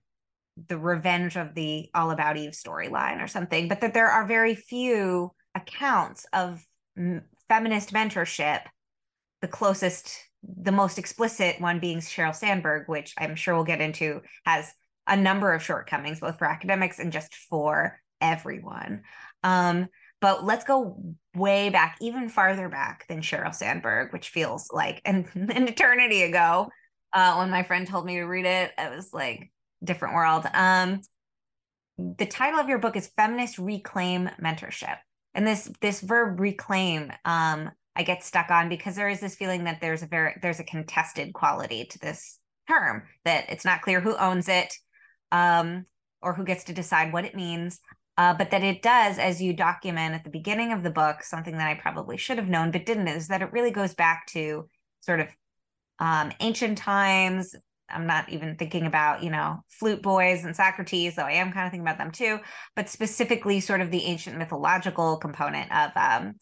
the 0.69 0.79
revenge 0.79 1.37
of 1.37 1.55
the 1.55 1.89
all 1.95 2.11
about 2.11 2.37
eve 2.37 2.53
storyline 2.53 3.23
or 3.23 3.27
something 3.27 3.69
but 3.69 3.81
that 3.81 3.95
there 3.95 4.09
are 4.09 4.27
very 4.27 4.55
few 4.55 5.31
accounts 5.55 6.27
of 6.33 6.65
m- 6.97 7.23
feminist 7.49 7.93
mentorship 7.93 8.61
the 9.41 9.49
closest 9.49 10.29
the 10.43 10.73
most 10.73 10.99
explicit 10.99 11.61
one 11.61 11.79
being 11.79 11.99
Sheryl 11.99 12.35
Sandberg 12.35 12.89
which 12.89 13.15
i'm 13.19 13.35
sure 13.35 13.55
we'll 13.55 13.65
get 13.65 13.81
into 13.81 14.21
has 14.45 14.73
a 15.07 15.17
number 15.17 15.53
of 15.53 15.63
shortcomings 15.63 16.21
both 16.21 16.39
for 16.39 16.47
academics 16.47 16.99
and 16.99 17.13
just 17.13 17.35
for 17.35 18.01
everyone. 18.21 19.03
Um, 19.43 19.89
but 20.21 20.45
let's 20.45 20.65
go 20.65 21.03
way 21.35 21.71
back 21.71 21.97
even 22.01 22.29
farther 22.29 22.69
back 22.69 23.07
than 23.09 23.21
Sheryl 23.21 23.55
Sandberg 23.55 24.13
which 24.13 24.29
feels 24.29 24.69
like 24.73 25.03
an, 25.05 25.29
an 25.35 25.69
eternity 25.69 26.23
ago. 26.23 26.69
Uh, 27.13 27.35
when 27.37 27.51
my 27.51 27.63
friend 27.63 27.87
told 27.87 28.07
me 28.07 28.15
to 28.15 28.23
read 28.23 28.47
it 28.47 28.73
i 28.79 28.89
was 28.89 29.13
like 29.13 29.53
different 29.85 30.15
world. 30.15 30.47
Um, 30.53 31.01
the 31.99 32.27
title 32.27 32.59
of 32.59 32.69
your 32.69 32.79
book 32.79 32.97
is 32.97 33.11
Feminist 33.17 33.59
Reclaim 33.59 34.31
Mentorship. 34.43 34.97
And 35.35 35.47
this 35.47 35.71
this 35.81 36.01
verb 36.01 36.41
reclaim 36.41 37.11
um 37.25 37.71
I 37.95 38.03
get 38.03 38.23
stuck 38.23 38.51
on 38.51 38.69
because 38.69 38.97
there 38.97 39.09
is 39.09 39.21
this 39.21 39.35
feeling 39.35 39.65
that 39.65 39.81
there's 39.81 40.03
a 40.03 40.07
very 40.07 40.35
there's 40.43 40.61
a 40.61 40.65
contested 40.65 41.33
quality 41.33 41.85
to 41.85 41.99
this 41.99 42.39
term 42.69 43.03
that 43.25 43.47
it's 43.49 43.65
not 43.65 43.83
clear 43.83 44.01
who 44.01 44.17
owns 44.17 44.49
it 44.49 44.75
um 45.31 45.87
or 46.21 46.35
who 46.35 46.45
gets 46.45 46.65
to 46.65 46.73
decide 46.73 47.13
what 47.13 47.25
it 47.25 47.35
means 47.35 47.81
uh, 48.19 48.35
but 48.35 48.51
that 48.51 48.63
it 48.63 48.83
does 48.83 49.19
as 49.19 49.43
you 49.43 49.53
document 49.53 50.15
at 50.15 50.23
the 50.23 50.31
beginning 50.31 50.73
of 50.73 50.83
the 50.83 50.91
book 50.91 51.23
something 51.23 51.57
that 51.59 51.67
i 51.67 51.75
probably 51.75 52.17
should 52.17 52.39
have 52.39 52.49
known 52.49 52.71
but 52.71 52.87
didn't 52.87 53.09
is 53.09 53.29
that 53.29 53.43
it 53.43 53.53
really 53.53 53.73
goes 53.73 53.95
back 53.95 54.27
to 54.27 54.69
sort 55.01 55.19
of 55.19 55.29
um, 55.99 56.31
ancient 56.41 56.79
times 56.79 57.55
I'm 57.93 58.07
not 58.07 58.29
even 58.29 58.57
thinking 58.57 58.87
about, 58.87 59.23
you 59.23 59.31
know, 59.31 59.61
flute 59.69 60.03
boys 60.03 60.45
and 60.45 60.55
Socrates, 60.55 61.17
though 61.17 61.25
I 61.25 61.33
am 61.33 61.53
kind 61.53 61.67
of 61.67 61.71
thinking 61.71 61.87
about 61.87 61.99
them 61.99 62.11
too, 62.11 62.39
but 62.77 62.89
specifically 62.89 63.61
sort 63.61 63.81
of 63.81 63.91
the 63.91 64.05
ancient 64.05 64.39
mythological 64.39 65.17
component 65.19 65.71
of 65.73 65.91
um 65.97 66.35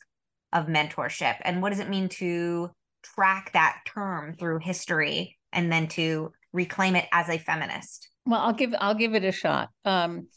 of 0.53 0.67
mentorship. 0.67 1.37
And 1.43 1.63
what 1.63 1.71
does 1.71 1.81
it 1.81 1.89
mean 1.89 2.09
to 2.11 2.71
track 3.03 3.53
that 3.53 3.79
term 3.87 4.35
through 4.35 4.59
history 4.59 5.39
and 5.53 5.73
then 5.73 5.89
to 5.89 6.33
reclaim 6.53 6.97
it 6.97 7.07
as 7.13 7.29
a 7.29 7.39
feminist? 7.39 8.09
Well, 8.27 8.41
I'll 8.41 8.53
give 8.53 8.75
I'll 8.79 8.95
give 8.95 9.15
it 9.15 9.25
a 9.25 9.33
shot. 9.33 9.71
Um 9.85 10.29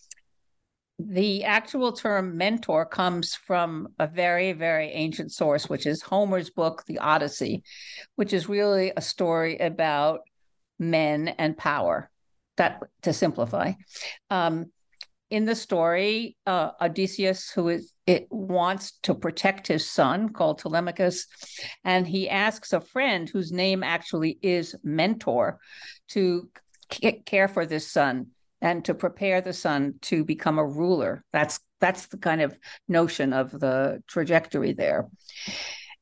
the 1.00 1.44
actual 1.44 1.92
term 1.92 2.38
mentor 2.38 2.86
comes 2.86 3.36
from 3.36 3.90
a 4.00 4.08
very, 4.08 4.54
very 4.54 4.90
ancient 4.90 5.32
source, 5.32 5.68
which 5.68 5.86
is 5.86 6.02
Homer's 6.02 6.50
book, 6.50 6.84
The 6.88 7.00
Odyssey, 7.00 7.64
which 8.16 8.32
is 8.32 8.48
really 8.48 8.94
a 8.96 9.02
story 9.02 9.58
about 9.58 10.22
men 10.80 11.28
and 11.28 11.58
power. 11.58 12.10
That 12.58 12.82
to 13.02 13.14
simplify. 13.14 13.74
Um, 14.30 14.68
in 15.34 15.46
the 15.46 15.56
story, 15.56 16.38
uh, 16.46 16.72
Odysseus, 16.80 17.50
who 17.50 17.70
is 17.70 17.92
it 18.06 18.28
wants 18.30 19.00
to 19.04 19.16
protect 19.16 19.68
his 19.68 19.90
son 19.90 20.30
called 20.30 20.60
Telemachus, 20.60 21.26
and 21.84 22.06
he 22.06 22.30
asks 22.30 22.72
a 22.72 22.80
friend 22.80 23.28
whose 23.28 23.52
name 23.52 23.82
actually 23.82 24.38
is 24.44 24.76
Mentor 24.84 25.60
to 26.10 26.50
c- 26.92 27.24
care 27.26 27.48
for 27.48 27.66
this 27.66 27.90
son 27.90 28.28
and 28.62 28.86
to 28.86 28.94
prepare 28.94 29.42
the 29.42 29.54
son 29.54 29.96
to 30.02 30.24
become 30.24 30.60
a 30.60 30.66
ruler. 30.66 31.24
That's 31.34 31.60
that's 31.82 32.08
the 32.08 32.18
kind 32.18 32.42
of 32.42 32.56
notion 32.88 33.34
of 33.34 33.52
the 33.52 34.04
trajectory 34.08 34.74
there. 34.74 35.10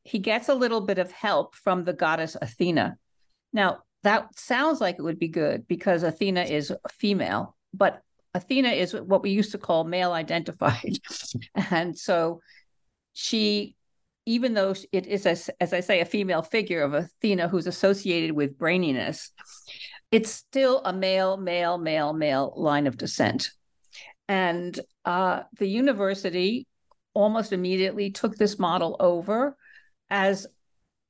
He 0.04 0.20
gets 0.20 0.50
a 0.50 0.56
little 0.56 0.82
bit 0.82 0.98
of 0.98 1.12
help 1.12 1.56
from 1.56 1.86
the 1.86 1.94
goddess 1.94 2.36
Athena. 2.40 2.98
Now, 3.54 3.80
that 4.04 4.38
sounds 4.38 4.82
like 4.82 4.98
it 4.98 5.04
would 5.04 5.20
be 5.20 5.28
good 5.28 5.68
because 5.68 6.04
Athena 6.04 6.44
is 6.44 6.74
female, 6.92 7.56
but 7.74 8.02
Athena 8.34 8.70
is 8.70 8.94
what 8.94 9.24
we 9.24 9.32
used 9.32 9.52
to 9.52 9.58
call 9.58 9.84
male 9.84 10.12
identified. 10.12 10.98
and 11.70 11.98
so 11.98 12.42
she, 13.14 13.76
even 14.26 14.54
though 14.54 14.74
it 14.92 15.08
is, 15.08 15.26
a, 15.26 15.36
as 15.62 15.74
I 15.74 15.82
say, 15.82 16.00
a 16.00 16.06
female 16.06 16.42
figure 16.42 16.82
of 16.82 16.94
Athena 16.94 17.48
who's 17.48 17.68
associated 17.68 18.32
with 18.32 18.58
braininess, 18.58 19.30
it's 20.12 20.32
still 20.32 20.82
a 20.84 20.94
male, 20.94 21.38
male, 21.38 21.78
male, 21.78 22.14
male 22.14 22.54
line 22.56 22.88
of 22.88 22.98
descent. 22.98 23.52
And 24.28 24.80
uh, 25.06 25.44
the 25.58 25.68
university 25.68 26.68
almost 27.14 27.52
immediately 27.52 28.12
took 28.12 28.36
this 28.36 28.58
model 28.58 28.96
over 29.00 29.58
as 30.10 30.48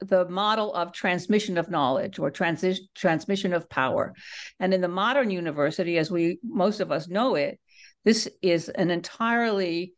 the 0.01 0.27
model 0.27 0.73
of 0.73 0.91
transmission 0.91 1.57
of 1.57 1.69
knowledge 1.69 2.19
or 2.19 2.31
transi- 2.31 2.79
transmission 2.95 3.53
of 3.53 3.69
power. 3.69 4.13
And 4.59 4.73
in 4.73 4.81
the 4.81 4.87
modern 4.87 5.29
university, 5.29 5.97
as 5.97 6.11
we 6.11 6.39
most 6.43 6.79
of 6.79 6.91
us 6.91 7.07
know 7.07 7.35
it, 7.35 7.59
this 8.03 8.27
is 8.41 8.69
an 8.69 8.89
entirely, 8.89 9.93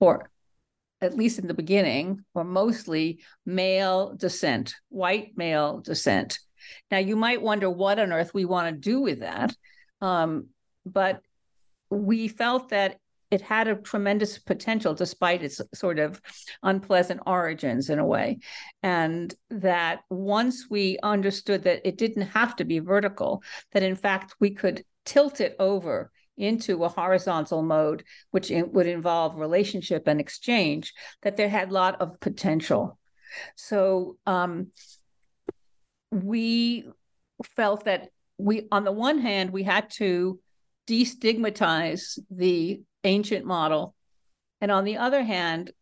or 0.00 0.30
at 1.00 1.16
least 1.16 1.38
in 1.38 1.46
the 1.46 1.54
beginning, 1.54 2.24
or 2.34 2.44
mostly 2.44 3.20
male 3.44 4.14
descent, 4.14 4.74
white 4.88 5.32
male 5.36 5.80
descent. 5.80 6.38
Now, 6.90 6.98
you 6.98 7.16
might 7.16 7.42
wonder 7.42 7.70
what 7.70 7.98
on 7.98 8.12
earth 8.12 8.32
we 8.34 8.44
want 8.44 8.74
to 8.74 8.90
do 8.90 9.00
with 9.00 9.20
that. 9.20 9.54
Um, 10.00 10.48
but 10.84 11.20
we 11.90 12.28
felt 12.28 12.70
that 12.70 12.98
it 13.30 13.40
had 13.40 13.68
a 13.68 13.76
tremendous 13.76 14.38
potential 14.38 14.94
despite 14.94 15.42
its 15.42 15.60
sort 15.74 15.98
of 15.98 16.20
unpleasant 16.62 17.20
origins 17.26 17.90
in 17.90 17.98
a 17.98 18.06
way. 18.06 18.38
And 18.82 19.34
that 19.50 20.00
once 20.10 20.66
we 20.70 20.98
understood 21.02 21.64
that 21.64 21.86
it 21.86 21.98
didn't 21.98 22.28
have 22.28 22.56
to 22.56 22.64
be 22.64 22.78
vertical 22.78 23.42
that 23.72 23.82
in 23.82 23.96
fact 23.96 24.34
we 24.40 24.50
could 24.50 24.84
tilt 25.04 25.40
it 25.40 25.56
over 25.58 26.10
into 26.36 26.84
a 26.84 26.88
horizontal 26.88 27.62
mode 27.62 28.04
which 28.30 28.50
would 28.50 28.86
involve 28.86 29.36
relationship 29.36 30.06
and 30.06 30.20
exchange 30.20 30.92
that 31.22 31.36
there 31.36 31.48
had 31.48 31.70
a 31.70 31.72
lot 31.72 32.00
of 32.00 32.20
potential. 32.20 32.98
So 33.56 34.18
um, 34.26 34.68
we 36.10 36.88
felt 37.54 37.84
that 37.84 38.10
we 38.38 38.68
on 38.70 38.84
the 38.84 38.92
one 38.92 39.18
hand 39.18 39.50
we 39.50 39.62
had 39.62 39.88
to 39.90 40.38
destigmatize 40.86 42.18
the 42.30 42.82
ancient 43.06 43.44
model. 43.46 43.94
And 44.60 44.70
on 44.70 44.84
the 44.84 44.98
other 44.98 45.22
hand, 45.22 45.72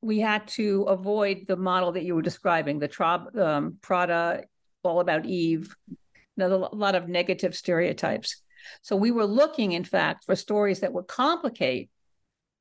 we 0.00 0.20
had 0.20 0.46
to 0.48 0.82
avoid 0.82 1.46
the 1.46 1.56
model 1.56 1.92
that 1.92 2.04
you 2.04 2.14
were 2.14 2.22
describing, 2.22 2.78
the 2.78 2.88
tra- 2.88 3.28
um, 3.40 3.78
Prada, 3.80 4.44
all 4.82 5.00
about 5.00 5.24
Eve, 5.24 5.74
a 6.38 6.48
lot 6.48 6.94
of 6.94 7.08
negative 7.08 7.54
stereotypes. 7.54 8.42
So 8.82 8.96
we 8.96 9.10
were 9.10 9.26
looking, 9.26 9.72
in 9.72 9.84
fact, 9.84 10.24
for 10.24 10.36
stories 10.36 10.80
that 10.80 10.92
would 10.92 11.06
complicate 11.06 11.90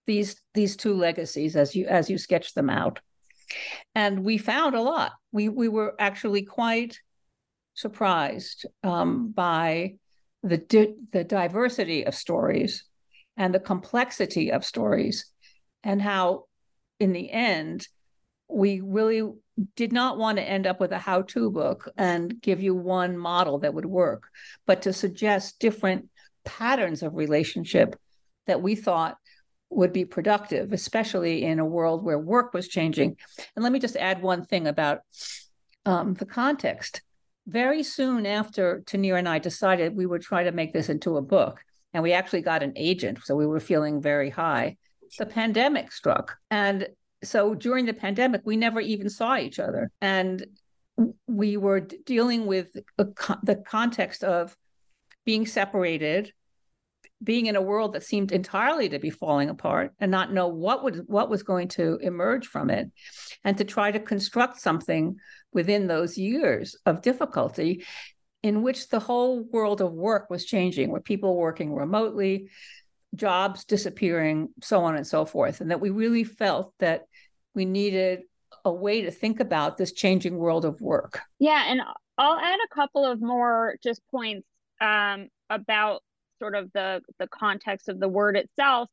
these 0.05 0.35
these 0.53 0.75
two 0.75 0.95
legacies 0.95 1.55
as 1.55 1.75
you 1.75 1.85
as 1.87 2.09
you 2.09 2.17
sketch 2.17 2.53
them 2.53 2.69
out. 2.69 2.99
and 3.95 4.23
we 4.23 4.37
found 4.37 4.75
a 4.75 4.81
lot. 4.81 5.13
We 5.31 5.49
we 5.49 5.69
were 5.69 5.95
actually 5.99 6.43
quite 6.43 6.99
surprised 7.73 8.65
um, 8.83 9.31
by 9.31 9.95
the 10.43 10.57
di- 10.57 10.95
the 11.11 11.23
diversity 11.23 12.05
of 12.05 12.15
stories 12.15 12.83
and 13.37 13.53
the 13.53 13.59
complexity 13.59 14.51
of 14.51 14.65
stories, 14.65 15.25
and 15.83 16.01
how, 16.01 16.45
in 16.99 17.13
the 17.13 17.31
end, 17.31 17.87
we 18.47 18.81
really 18.81 19.29
did 19.75 19.91
not 19.91 20.17
want 20.17 20.37
to 20.37 20.43
end 20.43 20.65
up 20.65 20.79
with 20.79 20.91
a 20.91 20.97
how-to 20.97 21.51
book 21.51 21.89
and 21.97 22.41
give 22.41 22.61
you 22.61 22.73
one 22.73 23.17
model 23.17 23.59
that 23.59 23.73
would 23.73 23.85
work, 23.85 24.29
but 24.65 24.81
to 24.83 24.93
suggest 24.93 25.59
different 25.59 26.09
patterns 26.45 27.03
of 27.03 27.15
relationship 27.15 27.95
that 28.47 28.61
we 28.61 28.75
thought 28.75 29.17
would 29.69 29.93
be 29.93 30.05
productive, 30.05 30.73
especially 30.73 31.43
in 31.43 31.59
a 31.59 31.65
world 31.65 32.03
where 32.03 32.19
work 32.19 32.53
was 32.53 32.67
changing. 32.67 33.17
And 33.55 33.63
let 33.63 33.71
me 33.71 33.79
just 33.79 33.95
add 33.95 34.21
one 34.21 34.45
thing 34.45 34.67
about 34.67 35.01
um, 35.85 36.13
the 36.13 36.25
context. 36.25 37.01
Very 37.47 37.83
soon 37.83 38.25
after 38.25 38.83
Tahneer 38.85 39.17
and 39.17 39.27
I 39.27 39.39
decided 39.39 39.95
we 39.95 40.05
would 40.05 40.21
try 40.21 40.43
to 40.43 40.51
make 40.51 40.73
this 40.73 40.89
into 40.89 41.17
a 41.17 41.21
book, 41.21 41.59
and 41.93 42.03
we 42.03 42.13
actually 42.13 42.41
got 42.41 42.63
an 42.63 42.73
agent, 42.75 43.19
so 43.23 43.35
we 43.35 43.45
were 43.45 43.59
feeling 43.59 44.01
very 44.01 44.29
high. 44.29 44.77
The 45.17 45.25
pandemic 45.25 45.91
struck. 45.91 46.37
And 46.49 46.87
so 47.23 47.53
during 47.53 47.85
the 47.85 47.93
pandemic, 47.93 48.41
we 48.45 48.57
never 48.57 48.81
even 48.81 49.09
saw 49.09 49.37
each 49.37 49.59
other. 49.59 49.91
And 50.01 50.45
we 51.27 51.57
were 51.57 51.79
dealing 51.79 52.45
with 52.45 52.75
a, 52.97 53.05
the 53.43 53.63
context 53.65 54.23
of 54.23 54.55
being 55.25 55.45
separated 55.45 56.33
being 57.23 57.45
in 57.45 57.55
a 57.55 57.61
world 57.61 57.93
that 57.93 58.03
seemed 58.03 58.31
entirely 58.31 58.89
to 58.89 58.99
be 58.99 59.09
falling 59.09 59.49
apart 59.49 59.93
and 59.99 60.11
not 60.11 60.33
know 60.33 60.47
what 60.47 60.83
would 60.83 61.03
what 61.07 61.29
was 61.29 61.43
going 61.43 61.67
to 61.69 61.97
emerge 62.01 62.47
from 62.47 62.69
it 62.69 62.91
and 63.43 63.57
to 63.57 63.63
try 63.63 63.91
to 63.91 63.99
construct 63.99 64.59
something 64.59 65.15
within 65.53 65.87
those 65.87 66.17
years 66.17 66.75
of 66.85 67.01
difficulty 67.01 67.85
in 68.43 68.61
which 68.61 68.89
the 68.89 68.99
whole 68.99 69.43
world 69.43 69.81
of 69.81 69.93
work 69.93 70.29
was 70.29 70.45
changing 70.45 70.91
where 70.91 71.01
people 71.01 71.35
working 71.35 71.73
remotely 71.73 72.49
jobs 73.15 73.63
disappearing 73.65 74.49
so 74.61 74.83
on 74.83 74.95
and 74.95 75.07
so 75.07 75.25
forth 75.25 75.61
and 75.61 75.71
that 75.71 75.79
we 75.79 75.89
really 75.89 76.23
felt 76.23 76.73
that 76.79 77.05
we 77.55 77.65
needed 77.65 78.21
a 78.65 78.71
way 78.71 79.01
to 79.01 79.11
think 79.11 79.39
about 79.39 79.77
this 79.77 79.93
changing 79.93 80.37
world 80.37 80.65
of 80.65 80.79
work. 80.81 81.21
Yeah 81.39 81.63
and 81.67 81.81
i'll 82.17 82.39
add 82.39 82.59
a 82.63 82.75
couple 82.75 83.05
of 83.05 83.21
more 83.21 83.75
just 83.81 84.01
points 84.11 84.47
um, 84.81 85.29
about 85.49 86.01
sort 86.39 86.55
of 86.55 86.71
the 86.73 87.01
the 87.19 87.27
context 87.27 87.87
of 87.87 87.99
the 87.99 88.09
word 88.09 88.35
itself. 88.35 88.89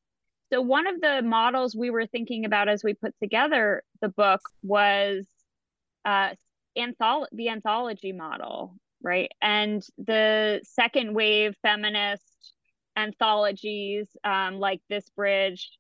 So 0.53 0.61
one 0.61 0.87
of 0.87 1.01
the 1.01 1.23
models 1.23 1.75
we 1.77 1.91
were 1.91 2.07
thinking 2.07 2.45
about 2.45 2.69
as 2.69 2.85
we 2.85 2.95
put 2.95 3.15
together 3.21 3.83
the 4.01 4.09
book 4.09 4.41
was 4.63 5.27
uh 6.05 6.31
antholo- 6.79 7.27
the 7.33 7.49
anthology 7.49 8.13
model 8.13 8.77
right 9.03 9.31
and 9.41 9.83
the 9.99 10.61
second 10.65 11.15
wave 11.15 11.55
feminist 11.63 12.55
anthologies 12.97 14.09
um, 14.25 14.59
like 14.59 14.81
this 14.89 15.09
bridge 15.11 15.71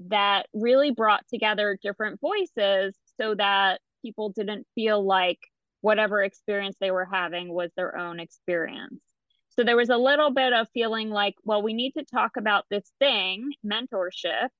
that 0.00 0.46
really 0.52 0.90
brought 0.90 1.26
together 1.28 1.78
different 1.82 2.20
voices 2.20 2.96
so 3.20 3.34
that 3.34 3.80
people 4.02 4.30
didn't 4.30 4.66
feel 4.74 5.04
like 5.04 5.38
whatever 5.80 6.22
experience 6.22 6.76
they 6.80 6.90
were 6.90 7.08
having 7.10 7.52
was 7.52 7.70
their 7.76 7.96
own 7.96 8.20
experience 8.20 9.00
so 9.58 9.64
there 9.64 9.76
was 9.76 9.88
a 9.88 9.96
little 9.96 10.30
bit 10.30 10.52
of 10.52 10.68
feeling 10.72 11.10
like, 11.10 11.34
well, 11.42 11.62
we 11.62 11.74
need 11.74 11.90
to 11.98 12.04
talk 12.04 12.36
about 12.36 12.66
this 12.70 12.92
thing, 13.00 13.50
mentorship, 13.66 14.50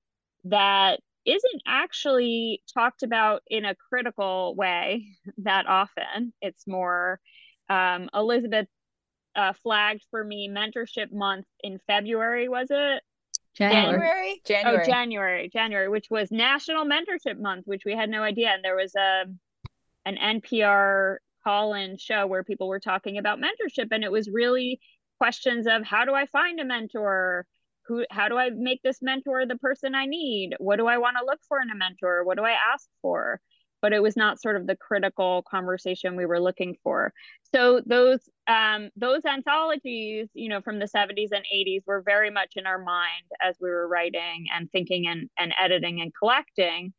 that 0.46 0.98
isn't 1.24 1.62
actually 1.68 2.64
talked 2.74 3.04
about 3.04 3.42
in 3.46 3.64
a 3.64 3.76
critical 3.76 4.56
way 4.56 5.06
that 5.38 5.68
often. 5.68 6.32
It's 6.42 6.66
more 6.66 7.20
um, 7.68 8.08
Elizabeth 8.14 8.66
uh, 9.36 9.52
flagged 9.62 10.04
for 10.10 10.24
me 10.24 10.48
mentorship 10.48 11.12
month 11.12 11.46
in 11.60 11.78
February, 11.86 12.48
was 12.48 12.68
it? 12.70 13.02
January. 13.54 14.40
January. 14.44 14.82
Oh, 14.82 14.86
January. 14.86 15.48
January, 15.48 15.88
which 15.88 16.06
was 16.10 16.30
National 16.30 16.84
Mentorship 16.84 17.38
Month, 17.38 17.66
which 17.66 17.84
we 17.84 17.92
had 17.92 18.08
no 18.08 18.22
idea. 18.22 18.50
And 18.50 18.64
there 18.64 18.76
was 18.76 18.94
a 18.94 19.24
an 20.04 20.16
NPR 20.16 21.16
call-in 21.44 21.98
show 21.98 22.26
where 22.26 22.44
people 22.44 22.68
were 22.68 22.80
talking 22.80 23.18
about 23.18 23.38
mentorship 23.38 23.88
and 23.90 24.04
it 24.04 24.12
was 24.12 24.28
really 24.28 24.80
questions 25.18 25.66
of 25.66 25.84
how 25.84 26.04
do 26.04 26.14
I 26.14 26.26
find 26.26 26.60
a 26.60 26.64
mentor? 26.64 27.46
Who 27.86 28.04
how 28.10 28.28
do 28.28 28.36
I 28.36 28.50
make 28.50 28.82
this 28.82 29.02
mentor 29.02 29.44
the 29.44 29.56
person 29.56 29.94
I 29.94 30.06
need? 30.06 30.54
What 30.58 30.76
do 30.76 30.86
I 30.86 30.98
want 30.98 31.16
to 31.18 31.26
look 31.26 31.40
for 31.48 31.60
in 31.60 31.70
a 31.70 31.74
mentor? 31.74 32.24
What 32.24 32.36
do 32.36 32.44
I 32.44 32.54
ask 32.72 32.88
for? 33.02 33.40
But 33.80 33.92
it 33.92 34.02
was 34.02 34.16
not 34.16 34.40
sort 34.40 34.56
of 34.56 34.66
the 34.66 34.76
critical 34.76 35.44
conversation 35.48 36.16
we 36.16 36.26
were 36.26 36.40
looking 36.40 36.76
for. 36.82 37.12
So 37.54 37.80
those 37.86 38.20
um, 38.48 38.90
those 38.96 39.24
anthologies, 39.24 40.28
you 40.34 40.48
know, 40.48 40.60
from 40.60 40.78
the 40.78 40.86
70s 40.86 41.28
and 41.32 41.44
80s 41.54 41.82
were 41.86 42.02
very 42.02 42.30
much 42.30 42.54
in 42.56 42.66
our 42.66 42.82
mind 42.82 43.24
as 43.40 43.56
we 43.60 43.68
were 43.68 43.86
writing 43.86 44.46
and 44.54 44.70
thinking 44.70 45.06
and, 45.06 45.28
and 45.38 45.52
editing 45.60 46.00
and 46.00 46.12
collecting. 46.14 46.92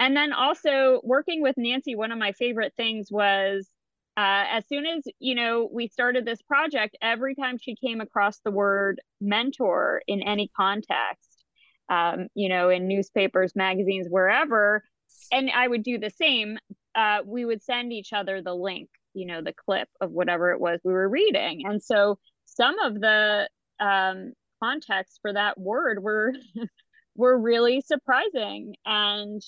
And 0.00 0.16
then 0.16 0.32
also 0.32 1.00
working 1.04 1.42
with 1.42 1.56
Nancy, 1.58 1.94
one 1.94 2.12
of 2.12 2.18
my 2.18 2.32
favorite 2.32 2.72
things 2.76 3.08
was 3.10 3.68
uh, 4.16 4.44
as 4.50 4.66
soon 4.68 4.84
as 4.84 5.04
you 5.20 5.34
know 5.34 5.68
we 5.72 5.88
started 5.88 6.24
this 6.24 6.42
project, 6.42 6.96
every 7.00 7.34
time 7.34 7.56
she 7.58 7.74
came 7.76 8.00
across 8.00 8.40
the 8.40 8.50
word 8.50 9.00
mentor 9.20 10.02
in 10.06 10.22
any 10.22 10.50
context, 10.54 11.44
um, 11.88 12.28
you 12.34 12.48
know, 12.48 12.68
in 12.68 12.88
newspapers, 12.88 13.56
magazines, 13.56 14.06
wherever, 14.10 14.84
and 15.30 15.50
I 15.50 15.66
would 15.66 15.82
do 15.82 15.98
the 15.98 16.10
same. 16.10 16.58
Uh, 16.94 17.18
we 17.24 17.44
would 17.44 17.62
send 17.62 17.92
each 17.92 18.12
other 18.12 18.42
the 18.42 18.54
link, 18.54 18.88
you 19.14 19.26
know, 19.26 19.42
the 19.42 19.52
clip 19.52 19.88
of 20.00 20.10
whatever 20.10 20.52
it 20.52 20.60
was 20.60 20.80
we 20.84 20.92
were 20.92 21.08
reading, 21.08 21.66
and 21.66 21.82
so 21.82 22.18
some 22.44 22.78
of 22.78 23.00
the 23.00 23.48
um, 23.80 24.32
context 24.62 25.18
for 25.22 25.32
that 25.32 25.58
word 25.58 26.02
were 26.02 26.32
were 27.16 27.38
really 27.38 27.80
surprising 27.80 28.74
and 28.86 29.42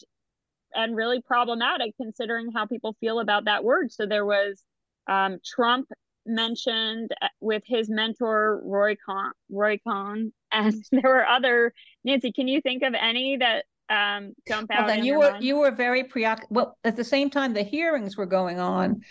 and 0.74 0.96
really 0.96 1.20
problematic 1.20 1.96
considering 1.96 2.50
how 2.53 2.66
people 2.66 2.96
feel 3.00 3.20
about 3.20 3.44
that 3.44 3.62
word. 3.62 3.92
So 3.92 4.07
there 4.07 4.27
was 4.27 4.62
um, 5.07 5.38
Trump 5.44 5.88
mentioned 6.27 7.11
uh, 7.22 7.29
with 7.40 7.62
his 7.66 7.88
mentor 7.88 8.61
Roy 8.64 8.96
Cohn 9.07 9.33
Roy 9.50 9.79
Cohn, 9.87 10.33
and 10.53 10.74
there 10.90 11.03
were 11.11 11.27
other. 11.27 11.72
Nancy, 12.05 12.33
can 12.33 12.48
you 12.48 12.61
think 12.61 12.83
of 12.83 12.94
any 12.94 13.37
that 13.37 13.64
um, 13.88 14.33
jump 14.47 14.70
out? 14.70 14.87
Well, 14.87 14.88
then 14.88 15.05
you 15.05 15.18
were 15.18 15.33
mind? 15.33 15.44
you 15.44 15.59
were 15.59 15.70
very 15.70 16.05
preoccupied. 16.05 16.49
Well, 16.51 16.79
at 16.85 16.97
the 16.97 17.05
same 17.05 17.31
time, 17.31 17.53
the 17.53 17.62
hearings 17.62 18.16
were 18.16 18.27
going 18.27 18.59
on 18.59 19.03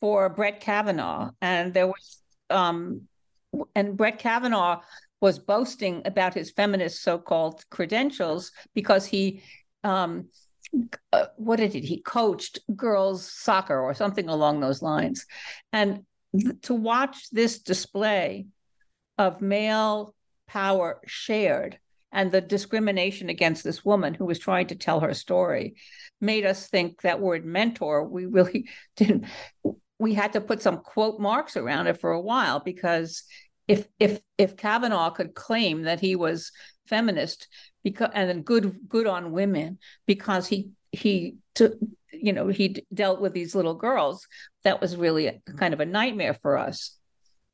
for 0.00 0.28
Brett 0.28 0.60
Kavanaugh, 0.60 1.30
and 1.40 1.72
there 1.74 1.86
was 1.86 2.22
um, 2.50 3.02
and 3.74 3.96
Brett 3.96 4.18
Kavanaugh 4.18 4.80
was 5.20 5.38
boasting 5.38 6.02
about 6.06 6.34
his 6.34 6.50
feminist 6.50 7.02
so-called 7.02 7.64
credentials 7.70 8.52
because 8.74 9.06
he 9.06 9.42
um, 9.84 10.28
uh, 11.12 11.26
what 11.36 11.56
did 11.56 11.72
he, 11.72 11.80
he 11.80 12.00
coached 12.00 12.60
girls 12.76 13.30
soccer 13.30 13.78
or 13.80 13.92
something 13.92 14.28
along 14.28 14.60
those 14.60 14.82
lines 14.82 15.26
and 15.72 16.04
th- 16.38 16.60
to 16.62 16.74
watch 16.74 17.28
this 17.30 17.58
display 17.58 18.46
of 19.18 19.40
male 19.40 20.14
power 20.46 21.00
shared 21.06 21.78
and 22.12 22.32
the 22.32 22.40
discrimination 22.40 23.28
against 23.28 23.64
this 23.64 23.84
woman 23.84 24.14
who 24.14 24.24
was 24.24 24.38
trying 24.38 24.66
to 24.68 24.74
tell 24.74 25.00
her 25.00 25.14
story 25.14 25.74
made 26.20 26.44
us 26.44 26.68
think 26.68 27.02
that 27.02 27.20
word 27.20 27.44
mentor 27.44 28.04
we 28.04 28.26
really 28.26 28.68
didn't 28.96 29.24
we 29.98 30.14
had 30.14 30.32
to 30.32 30.40
put 30.40 30.62
some 30.62 30.78
quote 30.78 31.20
marks 31.20 31.56
around 31.56 31.86
it 31.86 32.00
for 32.00 32.10
a 32.12 32.20
while 32.20 32.60
because 32.60 33.24
if 33.68 33.86
if 33.98 34.20
if 34.38 34.56
Kavanaugh 34.56 35.10
could 35.10 35.34
claim 35.34 35.82
that 35.82 36.00
he 36.00 36.16
was 36.16 36.50
feminist 36.86 37.46
because 37.84 38.10
and 38.14 38.44
good 38.44 38.76
good 38.88 39.06
on 39.06 39.32
women 39.32 39.78
because 40.06 40.48
he 40.48 40.70
he 40.90 41.36
took 41.54 41.74
you 42.12 42.32
know 42.32 42.48
he 42.48 42.84
dealt 42.92 43.20
with 43.20 43.32
these 43.32 43.54
little 43.54 43.74
girls 43.74 44.26
that 44.64 44.80
was 44.80 44.96
really 44.96 45.26
a, 45.26 45.40
kind 45.56 45.72
of 45.72 45.80
a 45.80 45.86
nightmare 45.86 46.34
for 46.34 46.58
us 46.58 46.98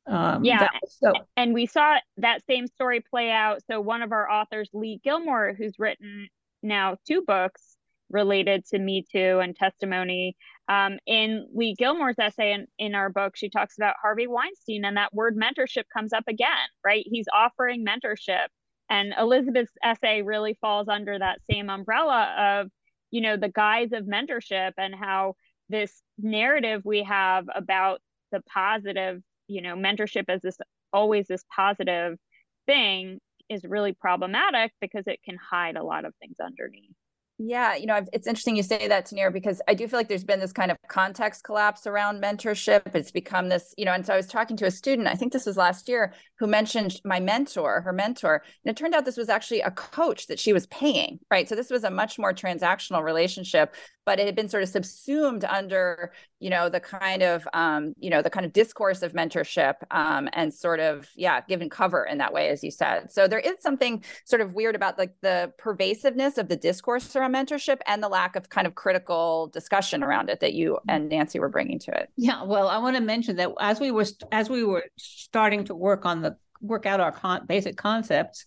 um, 0.07 0.43
yeah 0.43 0.67
so 0.89 1.13
and 1.35 1.53
we 1.53 1.65
saw 1.65 1.97
that 2.17 2.41
same 2.45 2.67
story 2.67 3.01
play 3.01 3.29
out. 3.29 3.61
So 3.69 3.81
one 3.81 4.01
of 4.01 4.11
our 4.11 4.29
authors 4.29 4.69
Leigh 4.73 4.99
Gilmore 5.03 5.53
who's 5.57 5.77
written 5.77 6.27
now 6.63 6.97
two 7.07 7.23
books 7.25 7.77
related 8.09 8.65
to 8.65 8.79
me 8.79 9.05
too 9.11 9.39
and 9.39 9.55
testimony 9.55 10.35
um, 10.69 10.97
in 11.05 11.47
Leigh 11.53 11.75
Gilmore's 11.77 12.19
essay 12.19 12.53
in, 12.53 12.67
in 12.77 12.95
our 12.95 13.09
book 13.09 13.35
she 13.35 13.49
talks 13.49 13.77
about 13.77 13.95
harvey 14.01 14.27
weinstein 14.27 14.85
and 14.85 14.97
that 14.97 15.13
word 15.13 15.35
mentorship 15.35 15.83
comes 15.93 16.13
up 16.13 16.23
again 16.27 16.67
right? 16.85 17.05
He's 17.05 17.27
offering 17.33 17.85
mentorship. 17.85 18.47
And 18.89 19.13
elizabeth's 19.19 19.73
essay 19.83 20.21
really 20.21 20.57
falls 20.61 20.87
under 20.87 21.19
that 21.19 21.39
same 21.49 21.69
umbrella 21.69 22.61
of 22.61 22.71
you 23.11 23.21
know 23.21 23.37
the 23.37 23.49
guise 23.49 23.91
of 23.91 24.05
mentorship 24.05 24.71
and 24.77 24.95
how 24.95 25.35
this 25.69 26.01
narrative 26.17 26.81
we 26.85 27.03
have 27.03 27.45
about 27.53 27.99
the 28.31 28.41
positive 28.41 29.21
you 29.47 29.61
know 29.61 29.75
mentorship 29.75 30.25
as 30.27 30.41
this 30.41 30.57
always 30.93 31.27
this 31.27 31.43
positive 31.55 32.17
thing 32.65 33.19
is 33.49 33.63
really 33.63 33.93
problematic 33.93 34.71
because 34.81 35.03
it 35.07 35.19
can 35.23 35.37
hide 35.37 35.77
a 35.77 35.83
lot 35.83 36.05
of 36.05 36.13
things 36.19 36.35
underneath 36.43 36.95
Yeah, 37.39 37.75
you 37.75 37.85
know, 37.85 37.93
I've, 37.93 38.09
it's 38.13 38.27
interesting 38.27 38.55
you 38.55 38.63
say 38.63 38.87
that, 38.87 39.05
Tahneer, 39.05 39.31
because 39.31 39.61
I 39.67 39.75
do 39.75 39.87
feel 39.87 39.99
like 39.99 40.09
there's 40.09 40.23
been 40.23 40.39
this 40.39 40.51
kind 40.51 40.71
of 40.71 40.77
context 40.89 41.43
collapse 41.43 41.85
around 41.85 42.21
mentorship. 42.21 42.95
It's 42.95 43.11
become 43.11 43.47
this, 43.47 43.75
you 43.77 43.85
know, 43.85 43.93
and 43.93 44.03
so 44.03 44.13
I 44.13 44.17
was 44.17 44.25
talking 44.25 44.57
to 44.57 44.65
a 44.65 44.71
student, 44.71 45.07
I 45.07 45.13
think 45.13 45.33
this 45.33 45.45
was 45.45 45.55
last 45.55 45.87
year, 45.87 46.13
who 46.39 46.47
mentioned 46.47 46.99
my 47.05 47.19
mentor, 47.19 47.81
her 47.81 47.93
mentor, 47.93 48.41
and 48.65 48.71
it 48.71 48.75
turned 48.75 48.95
out 48.95 49.05
this 49.05 49.17
was 49.17 49.29
actually 49.29 49.61
a 49.61 49.69
coach 49.69 50.25
that 50.27 50.39
she 50.39 50.51
was 50.51 50.65
paying, 50.67 51.19
right? 51.29 51.47
So 51.47 51.53
this 51.53 51.69
was 51.69 51.83
a 51.83 51.91
much 51.91 52.17
more 52.17 52.33
transactional 52.33 53.03
relationship, 53.03 53.75
but 54.07 54.21
it 54.21 54.25
had 54.25 54.37
been 54.37 54.47
sort 54.47 54.63
of 54.63 54.69
subsumed 54.69 55.43
under, 55.43 56.13
you 56.39 56.49
know, 56.49 56.69
the 56.69 56.79
kind 56.79 57.21
of, 57.21 57.45
um, 57.51 57.93
you 57.99 58.09
know, 58.09 58.21
the 58.21 58.29
kind 58.29 58.45
of 58.45 58.53
discourse 58.53 59.01
of 59.01 59.11
mentorship 59.11 59.75
um, 59.91 60.29
and 60.31 60.53
sort 60.53 60.79
of, 60.79 61.09
yeah, 61.17 61.41
given 61.41 61.69
cover 61.69 62.05
in 62.05 62.17
that 62.19 62.31
way, 62.31 62.47
as 62.47 62.63
you 62.63 62.71
said. 62.71 63.11
So 63.11 63.27
there 63.27 63.37
is 63.37 63.61
something 63.61 64.01
sort 64.23 64.41
of 64.41 64.53
weird 64.53 64.75
about 64.75 64.97
like 64.97 65.13
the 65.21 65.51
pervasiveness 65.57 66.37
of 66.37 66.47
the 66.47 66.55
discourse 66.55 67.17
around 67.17 67.33
mentorship 67.33 67.79
and 67.85 68.01
the 68.01 68.07
lack 68.07 68.37
of 68.37 68.49
kind 68.49 68.65
of 68.65 68.75
critical 68.75 69.47
discussion 69.47 70.01
around 70.01 70.29
it 70.29 70.39
that 70.39 70.53
you 70.53 70.75
mm-hmm. 70.75 70.89
and 70.89 71.09
Nancy 71.09 71.39
were 71.39 71.49
bringing 71.49 71.77
to 71.79 71.91
it. 71.91 72.07
Yeah, 72.15 72.43
well, 72.43 72.69
I 72.69 72.77
want 72.77 72.95
to 72.95 73.01
mention 73.01 73.35
that 73.35 73.51
as 73.59 73.81
we 73.81 73.91
were 73.91 74.05
as 74.31 74.49
we 74.49 74.63
were 74.63 74.85
starting 74.97 75.65
to 75.65 75.75
work 75.75 76.05
on 76.05 76.21
the 76.21 76.37
work 76.61 76.85
out 76.85 77.01
our 77.01 77.11
con- 77.11 77.45
basic 77.45 77.75
concepts, 77.75 78.45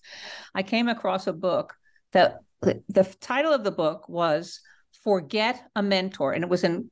I 0.55 0.63
came 0.63 0.89
across 0.89 1.27
a 1.27 1.35
book 1.35 1.75
that 2.13 2.39
the, 2.63 2.83
the 2.89 3.05
title 3.21 3.53
of 3.53 3.63
the 3.63 3.71
book 3.71 4.09
was 4.09 4.63
"Forget 5.05 5.63
a 5.75 5.83
Mentor," 5.83 6.33
and 6.33 6.45
it 6.45 6.51
was 6.51 6.65
in 6.65 6.91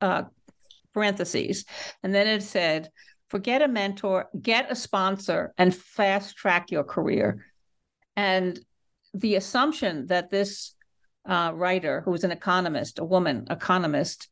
uh, 0.00 0.24
parentheses, 0.92 1.64
and 2.02 2.14
then 2.14 2.26
it 2.26 2.42
said. 2.42 2.90
Forget 3.28 3.62
a 3.62 3.68
mentor, 3.68 4.28
get 4.42 4.72
a 4.72 4.74
sponsor, 4.74 5.54
and 5.56 5.72
fast 5.72 6.36
track 6.36 6.72
your 6.72 6.82
career. 6.82 7.46
And 8.16 8.58
the 9.14 9.36
assumption 9.36 10.08
that 10.08 10.30
this 10.30 10.74
uh, 11.28 11.52
writer, 11.54 12.00
who 12.00 12.10
was 12.10 12.24
an 12.24 12.32
economist, 12.32 12.98
a 12.98 13.04
woman 13.04 13.46
economist, 13.48 14.28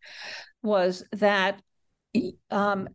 was 0.65 1.05
that 1.13 1.63
um, 2.51 2.89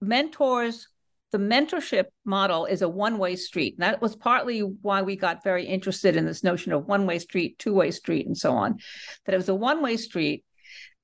mentors, 0.00 0.86
the 1.32 1.38
mentorship 1.38 2.06
model 2.24 2.66
is 2.66 2.82
a 2.82 2.88
one 2.88 3.18
way 3.18 3.36
street. 3.36 3.74
And 3.74 3.82
that 3.82 4.02
was 4.02 4.16
partly 4.16 4.60
why 4.60 5.02
we 5.02 5.16
got 5.16 5.44
very 5.44 5.66
interested 5.66 6.16
in 6.16 6.26
this 6.26 6.44
notion 6.44 6.72
of 6.72 6.86
one 6.86 7.06
way 7.06 7.18
street, 7.18 7.58
two 7.58 7.74
way 7.74 7.90
street, 7.90 8.26
and 8.26 8.36
so 8.36 8.52
on. 8.52 8.78
That 9.24 9.34
it 9.34 9.38
was 9.38 9.48
a 9.48 9.54
one 9.54 9.82
way 9.82 9.96
street. 9.96 10.44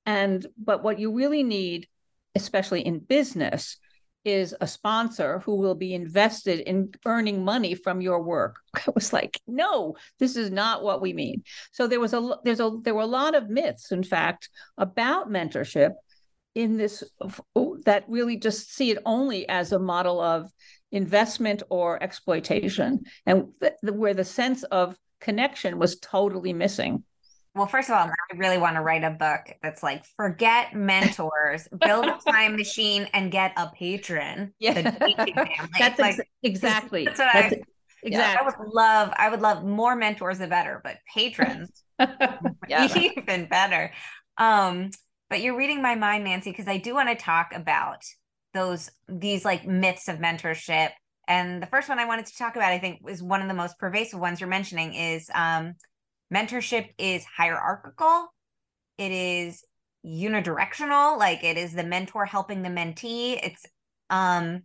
And, 0.05 0.45
but 0.57 0.83
what 0.83 0.99
you 0.99 1.13
really 1.13 1.43
need, 1.43 1.87
especially 2.35 2.81
in 2.81 2.99
business, 2.99 3.77
is 4.27 4.53
a 4.59 4.67
sponsor 4.67 5.39
who 5.39 5.55
will 5.55 5.75
be 5.75 5.93
invested 5.93 6.59
in 6.59 6.91
earning 7.05 7.45
money 7.45 7.73
from 7.73 8.01
your 8.01 8.21
work. 8.21 8.57
I 8.75 8.91
was 8.93 9.13
like, 9.13 9.39
no, 9.47 9.95
this 10.19 10.35
is 10.35 10.51
not 10.51 10.83
what 10.83 11.01
we 11.01 11.13
mean. 11.13 11.43
So 11.71 11.87
there 11.87 12.01
was 12.01 12.13
a 12.13 12.37
there's 12.43 12.59
a 12.59 12.71
there 12.83 12.93
were 12.93 13.01
a 13.01 13.05
lot 13.05 13.35
of 13.35 13.49
myths, 13.49 13.91
in 13.91 14.03
fact, 14.03 14.49
about 14.77 15.29
mentorship 15.29 15.93
in 16.57 16.75
this 16.77 17.03
that 17.85 18.03
really 18.07 18.35
just 18.35 18.73
see 18.73 18.89
it 18.89 18.97
only 19.05 19.47
as 19.47 19.71
a 19.71 19.77
model 19.77 20.19
of 20.19 20.49
investment 20.91 21.61
or 21.69 22.01
exploitation, 22.01 23.03
and 23.27 23.49
th- 23.61 23.73
where 23.83 24.15
the 24.15 24.23
sense 24.23 24.63
of 24.63 24.97
connection 25.21 25.77
was 25.77 25.99
totally 25.99 26.53
missing. 26.53 27.03
Well, 27.53 27.67
first 27.67 27.89
of 27.89 27.95
all, 27.95 28.07
I 28.07 28.37
really 28.37 28.57
want 28.57 28.75
to 28.75 28.81
write 28.81 29.03
a 29.03 29.11
book 29.11 29.55
that's 29.61 29.83
like 29.83 30.03
forget 30.15 30.73
mentors, 30.73 31.67
build 31.85 32.05
a 32.05 32.17
time 32.27 32.55
machine, 32.55 33.07
and 33.13 33.31
get 33.31 33.53
a 33.55 33.69
patron. 33.69 34.53
Yeah, 34.59 34.95
that's 35.77 35.99
like, 35.99 36.17
ex- 36.17 36.29
exactly. 36.41 37.05
That's 37.05 37.19
what 37.19 37.29
that's 37.33 37.53
I. 37.53 37.61
Exactly. 38.03 38.11
Yeah, 38.11 38.37
I 38.39 38.45
would 38.45 38.73
love. 38.73 39.13
I 39.15 39.29
would 39.29 39.41
love 39.41 39.63
more 39.63 39.95
mentors, 39.95 40.39
the 40.39 40.47
better, 40.47 40.81
but 40.83 40.97
patrons, 41.13 41.83
yeah, 42.67 42.87
even 42.97 43.45
better. 43.45 43.91
Um, 44.39 44.89
but 45.29 45.41
you're 45.41 45.57
reading 45.57 45.81
my 45.81 45.95
mind, 45.95 46.23
Nancy, 46.23 46.51
because 46.51 46.67
I 46.67 46.77
do 46.77 46.93
want 46.93 47.09
to 47.09 47.15
talk 47.15 47.51
about 47.53 48.03
those 48.53 48.89
these 49.07 49.45
like 49.45 49.67
myths 49.67 50.07
of 50.07 50.17
mentorship. 50.17 50.91
And 51.27 51.61
the 51.61 51.67
first 51.67 51.89
one 51.89 51.99
I 51.99 52.05
wanted 52.05 52.25
to 52.27 52.37
talk 52.37 52.55
about, 52.55 52.71
I 52.71 52.79
think, 52.79 53.01
is 53.07 53.21
one 53.21 53.41
of 53.41 53.47
the 53.47 53.53
most 53.53 53.77
pervasive 53.77 54.19
ones 54.19 54.39
you're 54.39 54.49
mentioning 54.49 54.93
is 54.93 55.29
um, 55.33 55.75
mentorship 56.33 56.89
is 56.97 57.25
hierarchical. 57.25 58.27
It 58.97 59.11
is 59.11 59.63
unidirectional 60.05 61.17
like 61.17 61.43
it 61.43 61.57
is 61.57 61.73
the 61.73 61.83
mentor 61.83 62.25
helping 62.25 62.61
the 62.61 62.69
mentee. 62.69 63.39
It's 63.43 63.65
um 64.09 64.61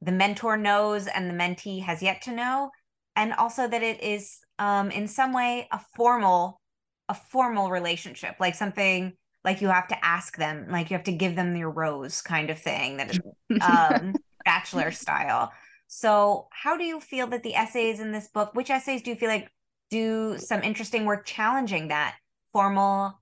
the 0.00 0.12
mentor 0.12 0.56
knows 0.56 1.06
and 1.06 1.28
the 1.28 1.34
mentee 1.34 1.82
has 1.82 2.02
yet 2.02 2.22
to 2.22 2.32
know. 2.32 2.70
And 3.16 3.32
also 3.32 3.68
that 3.68 3.82
it 3.82 4.02
is 4.02 4.38
um 4.58 4.90
in 4.90 5.08
some 5.08 5.32
way 5.32 5.68
a 5.72 5.80
formal 5.96 6.60
a 7.08 7.14
formal 7.14 7.70
relationship 7.70 8.36
like 8.38 8.54
something 8.54 9.14
like 9.44 9.60
you 9.60 9.68
have 9.68 9.88
to 9.88 10.04
ask 10.04 10.36
them 10.36 10.66
like 10.70 10.90
you 10.90 10.96
have 10.96 11.04
to 11.04 11.12
give 11.12 11.36
them 11.36 11.56
your 11.56 11.70
rose 11.70 12.22
kind 12.22 12.50
of 12.50 12.58
thing 12.58 12.96
that 12.96 13.10
is 13.10 13.20
um 13.60 14.14
bachelor 14.44 14.90
style 14.90 15.52
so 15.88 16.48
how 16.50 16.76
do 16.76 16.84
you 16.84 17.00
feel 17.00 17.26
that 17.26 17.42
the 17.42 17.54
essays 17.54 18.00
in 18.00 18.12
this 18.12 18.28
book 18.28 18.50
which 18.54 18.70
essays 18.70 19.02
do 19.02 19.10
you 19.10 19.16
feel 19.16 19.28
like 19.28 19.48
do 19.92 20.38
some 20.38 20.62
interesting 20.62 21.04
work 21.04 21.26
challenging 21.26 21.88
that 21.88 22.16
formal, 22.50 23.20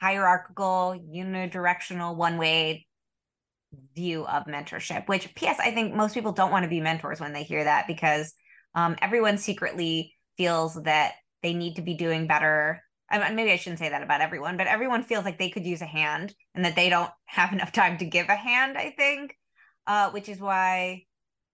hierarchical, 0.00 1.00
unidirectional, 1.14 2.16
one 2.16 2.38
way 2.38 2.86
view 3.94 4.26
of 4.26 4.44
mentorship. 4.46 5.08
Which, 5.08 5.34
P.S., 5.34 5.58
I 5.60 5.70
think 5.70 5.94
most 5.94 6.14
people 6.14 6.32
don't 6.32 6.50
want 6.50 6.64
to 6.64 6.68
be 6.68 6.80
mentors 6.80 7.20
when 7.20 7.32
they 7.32 7.44
hear 7.44 7.62
that 7.62 7.86
because 7.86 8.34
um, 8.74 8.96
everyone 9.00 9.38
secretly 9.38 10.14
feels 10.36 10.74
that 10.82 11.14
they 11.42 11.54
need 11.54 11.76
to 11.76 11.82
be 11.82 11.94
doing 11.94 12.26
better. 12.26 12.82
Maybe 13.10 13.52
I 13.52 13.56
shouldn't 13.56 13.78
say 13.78 13.88
that 13.88 14.02
about 14.02 14.20
everyone, 14.20 14.56
but 14.56 14.66
everyone 14.66 15.04
feels 15.04 15.24
like 15.24 15.38
they 15.38 15.50
could 15.50 15.64
use 15.64 15.80
a 15.80 15.86
hand 15.86 16.34
and 16.54 16.64
that 16.64 16.74
they 16.74 16.88
don't 16.88 17.10
have 17.26 17.52
enough 17.52 17.72
time 17.72 17.98
to 17.98 18.04
give 18.04 18.28
a 18.28 18.36
hand, 18.36 18.76
I 18.76 18.90
think, 18.90 19.36
uh, 19.86 20.10
which 20.10 20.28
is 20.28 20.40
why 20.40 21.04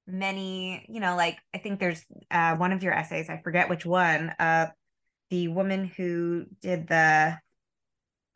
many, 0.07 0.85
you 0.88 1.01
know, 1.01 1.15
like 1.17 1.38
I 1.55 1.59
think 1.59 1.79
there's 1.79 2.05
uh, 2.31 2.57
one 2.57 2.73
of 2.73 2.83
your 2.83 2.95
essays, 2.95 3.29
I 3.29 3.41
forget 3.43 3.69
which 3.69 3.85
one, 3.85 4.31
uh, 4.38 4.69
the 5.31 5.49
woman 5.49 5.91
who 5.97 6.45
did 6.61 6.88
the 6.88 7.38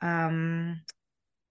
um 0.01 0.81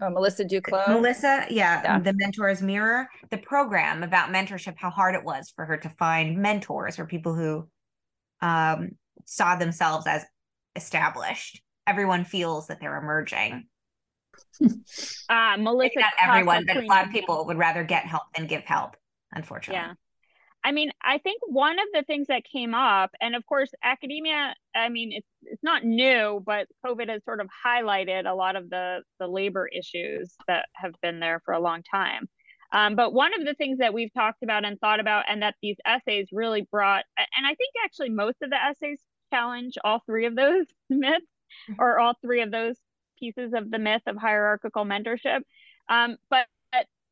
oh, 0.02 0.10
Melissa 0.10 0.44
Duclos. 0.44 0.88
Melissa, 0.88 1.46
yeah, 1.50 1.82
yeah, 1.84 2.00
the 2.00 2.14
Mentor's 2.14 2.62
Mirror, 2.62 3.08
the 3.30 3.38
program 3.38 4.02
about 4.04 4.32
mentorship, 4.32 4.76
how 4.78 4.90
hard 4.90 5.16
it 5.16 5.24
was 5.24 5.52
for 5.56 5.66
her 5.66 5.78
to 5.78 5.90
find 5.90 6.38
mentors 6.38 6.98
or 7.00 7.06
people 7.06 7.36
who 7.36 7.68
um 8.42 8.90
saw 9.26 9.56
themselves 9.56 10.08
as 10.08 10.26
established. 10.76 11.62
Everyone 11.88 12.24
feels 12.24 12.68
that 12.68 12.80
they're 12.80 12.98
emerging. 12.98 13.68
uh 15.30 15.58
Melissa 15.58 16.00
not 16.00 16.14
everyone, 16.22 16.66
but 16.66 16.78
a 16.78 16.86
lot 16.86 17.06
of 17.06 17.12
people 17.12 17.46
would 17.46 17.58
rather 17.58 17.84
get 17.84 18.06
help 18.06 18.24
than 18.36 18.48
give 18.48 18.64
help, 18.64 18.96
unfortunately. 19.34 19.82
Yeah. 19.82 19.94
I 20.66 20.72
mean, 20.72 20.90
I 21.00 21.20
think 21.20 21.42
one 21.46 21.78
of 21.78 21.86
the 21.94 22.02
things 22.02 22.26
that 22.28 22.42
came 22.44 22.74
up, 22.74 23.12
and 23.22 23.36
of 23.36 23.46
course, 23.46 23.70
academia, 23.84 24.56
I 24.76 24.90
mean, 24.90 25.12
it's 25.14 25.28
it's 25.44 25.64
not 25.64 25.84
new, 25.84 26.42
but 26.44 26.68
COVID 26.84 27.08
has 27.08 27.24
sort 27.24 27.40
of 27.40 27.48
highlighted 27.66 28.28
a 28.28 28.34
lot 28.34 28.56
of 28.56 28.72
the 28.72 29.04
the 29.20 29.28
labor 29.28 29.68
issues 29.68 30.34
that 30.48 30.66
have 30.74 30.94
been 31.04 31.20
there 31.20 31.40
for 31.46 31.54
a 31.54 31.60
long 31.60 31.84
time. 31.84 32.28
Um, 32.72 32.96
but 32.96 33.14
one 33.14 33.40
of 33.40 33.46
the 33.46 33.54
things 33.54 33.78
that 33.78 33.94
we've 33.94 34.14
talked 34.14 34.42
about 34.42 34.66
and 34.66 34.80
thought 34.80 35.00
about, 35.00 35.26
and 35.30 35.44
that 35.44 35.54
these 35.62 35.78
essays 35.86 36.30
really 36.32 36.68
brought, 36.72 37.04
and 37.18 37.46
I 37.46 37.54
think 37.54 37.74
actually 37.86 38.10
most 38.10 38.38
of 38.42 38.50
the 38.50 38.58
essays 38.58 39.00
challenge 39.32 39.74
all 39.84 40.02
three 40.06 40.26
of 40.26 40.36
those 40.36 40.66
myths, 40.90 41.26
or 41.80 42.00
all 42.00 42.14
three 42.22 42.42
of 42.42 42.52
those 42.52 42.76
pieces 43.20 43.54
of 43.54 43.72
the 43.72 43.80
myth 43.80 44.02
of 44.08 44.18
hierarchical 44.18 44.86
mentorship. 44.86 45.42
Um, 45.90 46.18
but 46.30 46.48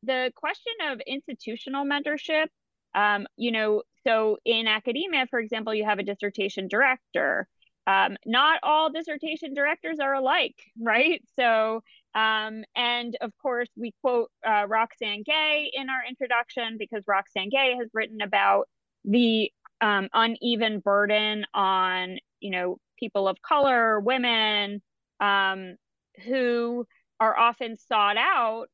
the 0.02 0.30
question 0.36 0.74
of 0.90 1.00
institutional 1.06 1.86
mentorship 1.86 2.48
um, 2.94 3.26
you 3.36 3.50
know, 3.50 3.82
so 4.06 4.38
in 4.44 4.66
academia, 4.68 5.26
for 5.28 5.40
example, 5.40 5.74
you 5.74 5.84
have 5.84 5.98
a 5.98 6.04
dissertation 6.04 6.68
director. 6.68 7.48
Um, 7.86 8.16
not 8.24 8.60
all 8.62 8.90
dissertation 8.90 9.52
directors 9.52 9.98
are 9.98 10.14
alike, 10.14 10.56
right? 10.80 11.22
So, 11.38 11.82
um, 12.14 12.64
and 12.74 13.16
of 13.20 13.32
course, 13.42 13.68
we 13.76 13.92
quote 14.00 14.30
uh, 14.46 14.66
Roxane 14.68 15.22
Gay 15.24 15.70
in 15.74 15.90
our 15.90 16.02
introduction 16.08 16.76
because 16.78 17.04
Roxane 17.06 17.50
Gay 17.50 17.74
has 17.78 17.88
written 17.92 18.22
about 18.22 18.68
the 19.04 19.52
um, 19.84 20.08
uneven 20.14 20.80
burden 20.80 21.44
on, 21.52 22.16
you 22.40 22.50
know, 22.50 22.78
people 22.98 23.28
of 23.28 23.36
color, 23.42 24.00
women, 24.00 24.80
um, 25.20 25.76
who 26.24 26.86
are 27.20 27.36
often 27.36 27.76
sought 27.76 28.16
out 28.16 28.68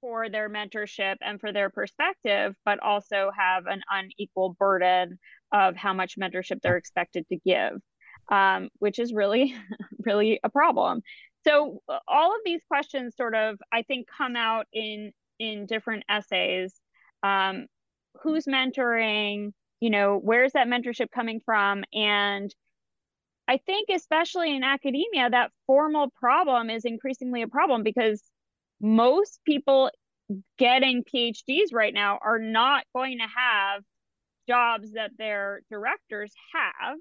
for 0.00 0.30
their 0.30 0.48
mentorship 0.48 1.16
and 1.20 1.38
for 1.40 1.52
their 1.52 1.68
perspective, 1.68 2.54
but 2.64 2.80
also 2.80 3.30
have 3.36 3.66
an 3.66 3.82
unequal 3.90 4.56
burden 4.58 5.18
of 5.52 5.76
how 5.76 5.92
much 5.92 6.16
mentorship 6.18 6.62
they're 6.62 6.78
expected 6.78 7.26
to 7.28 7.36
give, 7.44 7.74
um, 8.32 8.70
which 8.78 8.98
is 8.98 9.12
really, 9.12 9.54
really 10.06 10.40
a 10.42 10.48
problem. 10.48 11.02
So 11.46 11.82
all 12.08 12.32
of 12.32 12.40
these 12.46 12.62
questions 12.66 13.14
sort 13.14 13.34
of, 13.34 13.58
I 13.70 13.82
think, 13.82 14.06
come 14.16 14.36
out 14.36 14.66
in 14.72 15.12
in 15.38 15.66
different 15.66 16.04
essays. 16.08 16.74
Um, 17.22 17.66
who's 18.22 18.46
mentoring? 18.46 19.52
You 19.80 19.90
know, 19.90 20.18
where's 20.22 20.52
that 20.52 20.68
mentorship 20.68 21.10
coming 21.10 21.40
from? 21.44 21.84
And 21.92 22.54
I 23.48 23.56
think, 23.56 23.88
especially 23.92 24.54
in 24.54 24.62
academia, 24.62 25.28
that 25.30 25.50
formal 25.66 26.10
problem 26.20 26.70
is 26.70 26.84
increasingly 26.84 27.42
a 27.42 27.48
problem 27.48 27.82
because 27.82 28.22
most 28.80 29.40
people 29.44 29.90
getting 30.58 31.02
PhDs 31.02 31.72
right 31.72 31.92
now 31.92 32.18
are 32.22 32.38
not 32.38 32.84
going 32.94 33.18
to 33.18 33.24
have 33.24 33.82
jobs 34.48 34.92
that 34.92 35.12
their 35.18 35.62
directors 35.70 36.32
have. 36.54 36.96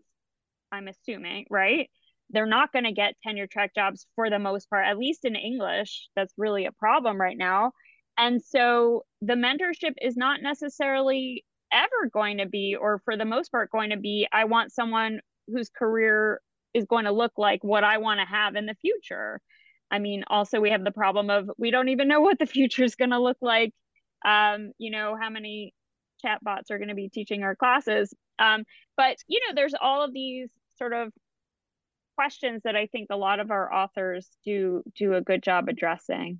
I'm 0.71 0.87
assuming, 0.87 1.45
right? 1.49 1.89
They're 2.31 2.45
not 2.45 2.71
going 2.71 2.85
to 2.85 2.91
get 2.91 3.15
tenure 3.23 3.47
track 3.47 3.73
jobs 3.75 4.05
for 4.15 4.29
the 4.29 4.39
most 4.39 4.69
part, 4.69 4.85
at 4.85 4.97
least 4.97 5.25
in 5.25 5.35
English. 5.35 6.09
That's 6.15 6.33
really 6.37 6.65
a 6.65 6.71
problem 6.71 7.19
right 7.19 7.37
now. 7.37 7.71
And 8.17 8.41
so 8.43 9.03
the 9.21 9.33
mentorship 9.33 9.93
is 10.01 10.15
not 10.17 10.41
necessarily 10.41 11.43
ever 11.71 12.09
going 12.11 12.37
to 12.37 12.45
be, 12.45 12.75
or 12.79 13.01
for 13.05 13.17
the 13.17 13.25
most 13.25 13.51
part, 13.51 13.71
going 13.71 13.91
to 13.91 13.97
be, 13.97 14.27
I 14.31 14.45
want 14.45 14.71
someone 14.71 15.19
whose 15.47 15.69
career 15.69 16.41
is 16.73 16.85
going 16.85 17.05
to 17.05 17.11
look 17.11 17.33
like 17.37 17.63
what 17.63 17.83
I 17.83 17.97
want 17.97 18.19
to 18.19 18.25
have 18.25 18.55
in 18.55 18.65
the 18.65 18.75
future. 18.75 19.41
I 19.91 19.99
mean, 19.99 20.23
also 20.27 20.59
we 20.59 20.69
have 20.69 20.83
the 20.83 20.91
problem 20.91 21.29
of 21.29 21.49
we 21.57 21.71
don't 21.71 21.89
even 21.89 22.07
know 22.07 22.21
what 22.21 22.39
the 22.39 22.45
future 22.57 22.83
is 22.83 22.95
going 22.95 23.11
to 23.11 23.19
look 23.19 23.37
like. 23.41 23.73
Um, 24.25 24.71
you 24.77 24.91
know, 24.91 25.15
how 25.19 25.29
many 25.29 25.73
chatbots 26.23 26.71
are 26.71 26.77
going 26.77 26.89
to 26.89 26.95
be 26.95 27.09
teaching 27.09 27.43
our 27.43 27.55
classes. 27.55 28.13
Um, 28.37 28.63
but 28.97 29.17
you 29.27 29.39
know, 29.39 29.55
there's 29.55 29.73
all 29.79 30.03
of 30.03 30.13
these 30.13 30.51
sort 30.77 30.93
of 30.93 31.11
questions 32.15 32.61
that 32.65 32.75
I 32.75 32.87
think 32.87 33.07
a 33.09 33.17
lot 33.17 33.39
of 33.39 33.51
our 33.51 33.73
authors 33.73 34.27
do 34.45 34.83
do 34.95 35.13
a 35.13 35.21
good 35.21 35.41
job 35.41 35.69
addressing. 35.69 36.39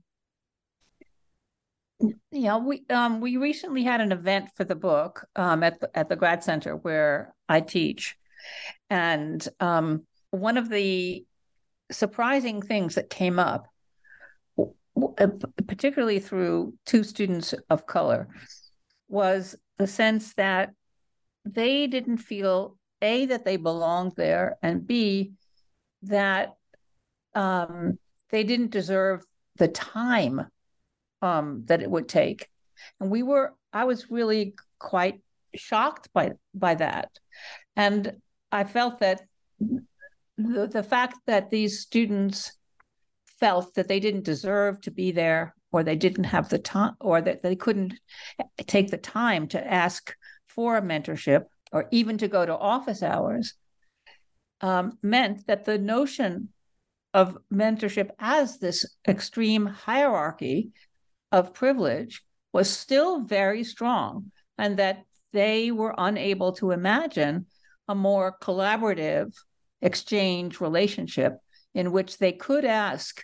Yeah, 2.32 2.58
we 2.58 2.86
um 2.90 3.20
we 3.20 3.38
recently 3.38 3.84
had 3.84 4.00
an 4.00 4.12
event 4.12 4.50
for 4.56 4.64
the 4.64 4.76
book 4.76 5.26
um 5.36 5.64
at 5.64 5.80
the 5.80 5.90
at 5.98 6.08
the 6.10 6.16
grad 6.16 6.44
center 6.44 6.76
where 6.76 7.34
I 7.50 7.62
teach, 7.62 8.16
and 8.90 9.46
um 9.60 10.04
one 10.32 10.58
of 10.58 10.70
the 10.70 11.26
surprising 11.92 12.62
things 12.62 12.96
that 12.96 13.10
came 13.10 13.40
up, 13.40 13.68
uh, 14.60 15.28
particularly 15.68 16.20
through 16.20 16.76
two 16.86 17.04
students 17.04 17.54
of 17.70 17.88
color, 17.88 18.30
was 19.08 19.56
the 19.78 19.88
sense 19.88 20.34
that 20.36 20.72
they 21.46 21.88
didn't 21.88 22.20
feel 22.20 22.78
a 23.02 23.26
that 23.26 23.44
they 23.44 23.58
belonged 23.58 24.14
there, 24.16 24.58
and 24.62 24.86
b 24.86 25.34
that 26.04 26.54
um, 27.36 27.98
they 28.30 28.44
didn't 28.44 28.72
deserve 28.72 29.26
the 29.58 29.68
time 29.68 30.46
um, 31.22 31.64
that 31.66 31.82
it 31.82 31.90
would 31.90 32.08
take, 32.08 32.48
and 33.00 33.10
we 33.10 33.24
were. 33.24 33.54
I 33.72 33.86
was 33.86 34.10
really 34.10 34.56
quite 34.80 35.22
shocked 35.56 36.10
by 36.14 36.32
by 36.54 36.76
that, 36.76 37.10
and 37.76 38.14
I 38.52 38.64
felt 38.64 39.00
that 39.00 39.22
the, 40.38 40.68
the 40.68 40.84
fact 40.84 41.18
that 41.28 41.50
these 41.50 41.80
students 41.80 42.54
felt 43.40 43.74
that 43.76 43.88
they 43.88 44.00
didn't 44.00 44.24
deserve 44.24 44.82
to 44.82 44.92
be 44.92 45.12
there 45.12 45.56
or 45.72 45.84
they 45.84 45.96
didn't 45.96 46.26
have 46.26 46.50
the 46.50 46.60
time 46.60 46.96
or 47.00 47.22
that 47.22 47.44
they 47.44 47.56
couldn't 47.56 47.94
take 48.66 48.90
the 48.90 48.98
time 48.98 49.48
to 49.48 49.74
ask 49.74 50.16
for 50.48 50.78
a 50.78 50.82
mentorship 50.82 51.46
or 51.72 51.88
even 51.92 52.18
to 52.18 52.28
go 52.28 52.46
to 52.46 52.58
office 52.58 53.04
hours 53.04 53.54
um, 54.62 54.98
meant 55.02 55.46
that 55.48 55.66
the 55.66 55.78
notion 55.78 56.50
of 57.14 57.38
mentorship 57.54 58.10
as 58.20 58.60
this 58.60 58.86
extreme 59.08 59.66
hierarchy 59.66 60.72
of 61.32 61.54
privilege 61.54 62.24
was 62.54 62.70
still 62.70 63.22
very 63.22 63.64
strong 63.64 64.32
and 64.58 64.78
that 64.78 65.04
they 65.32 65.72
were 65.72 65.94
unable 65.98 66.54
to 66.54 66.72
imagine 66.72 67.46
a 67.88 67.96
more 67.96 68.36
collaborative 68.42 69.34
exchange 69.82 70.60
relationship 70.60 71.38
in 71.74 71.92
which 71.92 72.18
they 72.18 72.32
could 72.32 72.66
ask 72.66 73.24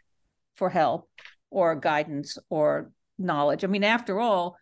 for 0.56 0.70
help 0.70 1.10
or 1.50 1.76
guidance 1.76 2.38
or 2.50 2.92
knowledge. 3.18 3.64
I 3.64 3.68
mean, 3.68 3.84
after 3.84 4.20
all, 4.20 4.58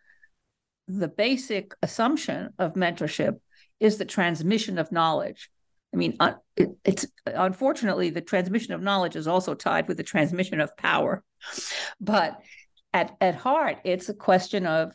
the 0.88 1.08
basic 1.08 1.74
assumption 1.82 2.50
of 2.58 2.74
mentorship 2.74 3.38
is 3.80 3.98
the 3.98 4.04
transmission 4.04 4.78
of 4.78 4.92
knowledge. 4.92 5.50
I 5.92 5.96
mean, 5.96 6.16
it, 6.56 6.70
it's 6.84 7.06
unfortunately 7.26 8.10
the 8.10 8.20
transmission 8.20 8.74
of 8.74 8.82
knowledge 8.82 9.16
is 9.16 9.28
also 9.28 9.54
tied 9.54 9.88
with 9.88 9.96
the 9.96 10.02
transmission 10.02 10.60
of 10.60 10.76
power. 10.76 11.22
But 12.00 12.40
at, 12.94 13.16
at 13.20 13.34
heart, 13.34 13.78
it's 13.84 14.08
a 14.08 14.14
question 14.14 14.64
of 14.64 14.94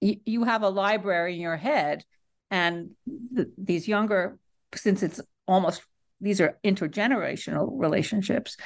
you, 0.00 0.16
you 0.24 0.44
have 0.44 0.62
a 0.62 0.68
library 0.70 1.34
in 1.34 1.40
your 1.40 1.56
head, 1.56 2.04
and 2.50 2.90
the, 3.06 3.52
these 3.58 3.86
younger, 3.88 4.38
since 4.74 5.02
it's 5.02 5.20
almost 5.46 5.82
these 6.20 6.40
are 6.40 6.58
intergenerational 6.64 7.68
relationships 7.72 8.56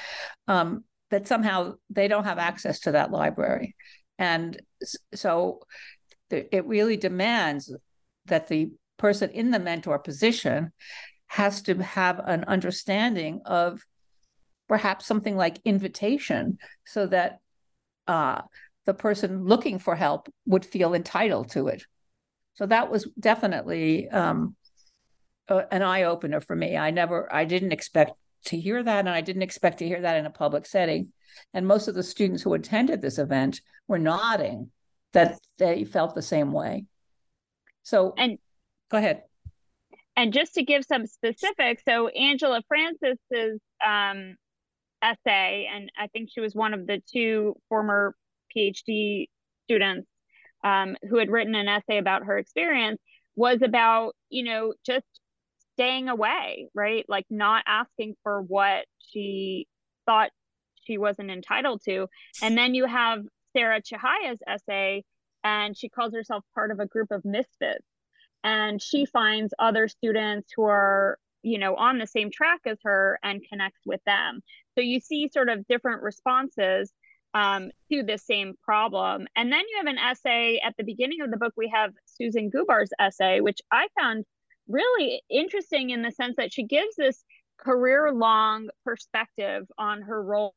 um, 0.48 0.84
that 1.10 1.26
somehow 1.26 1.74
they 1.90 2.08
don't 2.08 2.24
have 2.24 2.38
access 2.38 2.80
to 2.80 2.92
that 2.92 3.10
library. 3.10 3.74
And 4.18 4.60
so 5.14 5.60
it 6.30 6.64
really 6.66 6.96
demands 6.96 7.74
that 8.26 8.48
the 8.48 8.70
person 8.96 9.30
in 9.30 9.50
the 9.50 9.58
mentor 9.58 9.98
position 9.98 10.72
has 11.26 11.62
to 11.62 11.74
have 11.82 12.20
an 12.20 12.44
understanding 12.44 13.40
of 13.44 13.82
perhaps 14.68 15.06
something 15.06 15.36
like 15.36 15.60
invitation 15.64 16.56
so 16.86 17.06
that 17.06 17.40
uh, 18.06 18.42
the 18.84 18.94
person 18.94 19.44
looking 19.44 19.78
for 19.78 19.94
help 19.94 20.32
would 20.46 20.64
feel 20.64 20.94
entitled 20.94 21.50
to 21.50 21.68
it 21.68 21.84
so 22.54 22.66
that 22.66 22.90
was 22.90 23.08
definitely 23.18 24.08
um, 24.10 24.56
an 25.48 25.82
eye 25.82 26.04
opener 26.04 26.40
for 26.40 26.54
me. 26.54 26.76
I 26.76 26.90
never, 26.90 27.32
I 27.32 27.44
didn't 27.44 27.72
expect 27.72 28.12
to 28.46 28.58
hear 28.58 28.82
that, 28.82 29.00
and 29.00 29.08
I 29.08 29.20
didn't 29.20 29.42
expect 29.42 29.78
to 29.78 29.86
hear 29.86 30.00
that 30.00 30.16
in 30.16 30.26
a 30.26 30.30
public 30.30 30.66
setting. 30.66 31.12
And 31.54 31.66
most 31.66 31.88
of 31.88 31.94
the 31.94 32.02
students 32.02 32.42
who 32.42 32.54
attended 32.54 33.00
this 33.00 33.18
event 33.18 33.60
were 33.88 33.98
nodding 33.98 34.70
that 35.12 35.38
they 35.58 35.84
felt 35.84 36.14
the 36.14 36.22
same 36.22 36.52
way. 36.52 36.84
So, 37.82 38.14
and 38.16 38.38
go 38.90 38.98
ahead. 38.98 39.22
And 40.14 40.32
just 40.32 40.54
to 40.54 40.62
give 40.62 40.84
some 40.84 41.06
specifics, 41.06 41.82
so 41.88 42.08
Angela 42.08 42.62
Francis's 42.68 43.60
um, 43.84 44.36
essay, 45.02 45.68
and 45.72 45.90
I 45.98 46.06
think 46.08 46.30
she 46.32 46.40
was 46.40 46.54
one 46.54 46.74
of 46.74 46.86
the 46.86 47.02
two 47.12 47.56
former 47.68 48.14
PhD 48.56 49.26
students 49.64 50.08
um, 50.64 50.96
who 51.08 51.18
had 51.18 51.30
written 51.30 51.54
an 51.54 51.68
essay 51.68 51.98
about 51.98 52.24
her 52.24 52.38
experience, 52.38 53.00
was 53.34 53.62
about 53.62 54.14
you 54.30 54.44
know 54.44 54.74
just 54.84 55.06
staying 55.74 56.08
away, 56.08 56.68
right? 56.74 57.04
Like 57.08 57.26
not 57.30 57.64
asking 57.66 58.14
for 58.22 58.42
what 58.42 58.86
she 58.98 59.66
thought 60.06 60.30
she 60.84 60.98
wasn't 60.98 61.30
entitled 61.30 61.82
to. 61.84 62.08
And 62.42 62.56
then 62.56 62.74
you 62.74 62.86
have 62.86 63.22
Sarah 63.56 63.80
Chihaya's 63.80 64.40
essay, 64.46 65.04
and 65.44 65.76
she 65.76 65.88
calls 65.88 66.14
herself 66.14 66.44
part 66.54 66.70
of 66.70 66.80
a 66.80 66.86
group 66.86 67.10
of 67.10 67.24
misfits. 67.24 67.86
And 68.44 68.82
she 68.82 69.06
finds 69.06 69.54
other 69.58 69.88
students 69.88 70.52
who 70.56 70.64
are, 70.64 71.18
you 71.42 71.59
know, 71.59 71.74
on 71.74 71.98
the 71.98 72.07
same 72.07 72.31
track 72.31 72.61
as 72.66 72.78
her 72.85 73.18
and 73.22 73.42
connects 73.48 73.81
with 73.85 74.02
them. 74.05 74.40
So 74.74 74.81
you 74.81 75.00
see 75.00 75.28
sort 75.33 75.48
of 75.48 75.66
different 75.66 76.02
responses 76.02 76.92
um, 77.35 77.70
to 77.90 78.02
the 78.02 78.18
same 78.18 78.55
problem. 78.62 79.26
And 79.37 79.50
then 79.50 79.61
you 79.61 79.76
have 79.78 79.87
an 79.87 79.98
essay 79.98 80.61
at 80.62 80.74
the 80.76 80.85
beginning 80.85 81.22
of 81.22 81.31
the 81.31 81.37
book. 81.37 81.55
We 81.57 81.72
have 81.74 81.92
Susan 82.05 82.50
Gubar's 82.50 82.92
essay, 82.98 83.40
which 83.40 83.61
I 83.70 83.88
found 83.98 84.24
really 84.68 85.22
interesting 85.31 85.90
in 85.90 86.02
the 86.02 86.12
sense 86.12 86.37
that 86.37 86.52
she 86.52 86.64
gives 86.64 86.94
this 86.96 87.24
career 87.59 88.12
long 88.12 88.68
perspective 88.85 89.66
on 89.78 90.02
her 90.02 90.22
role 90.22 90.55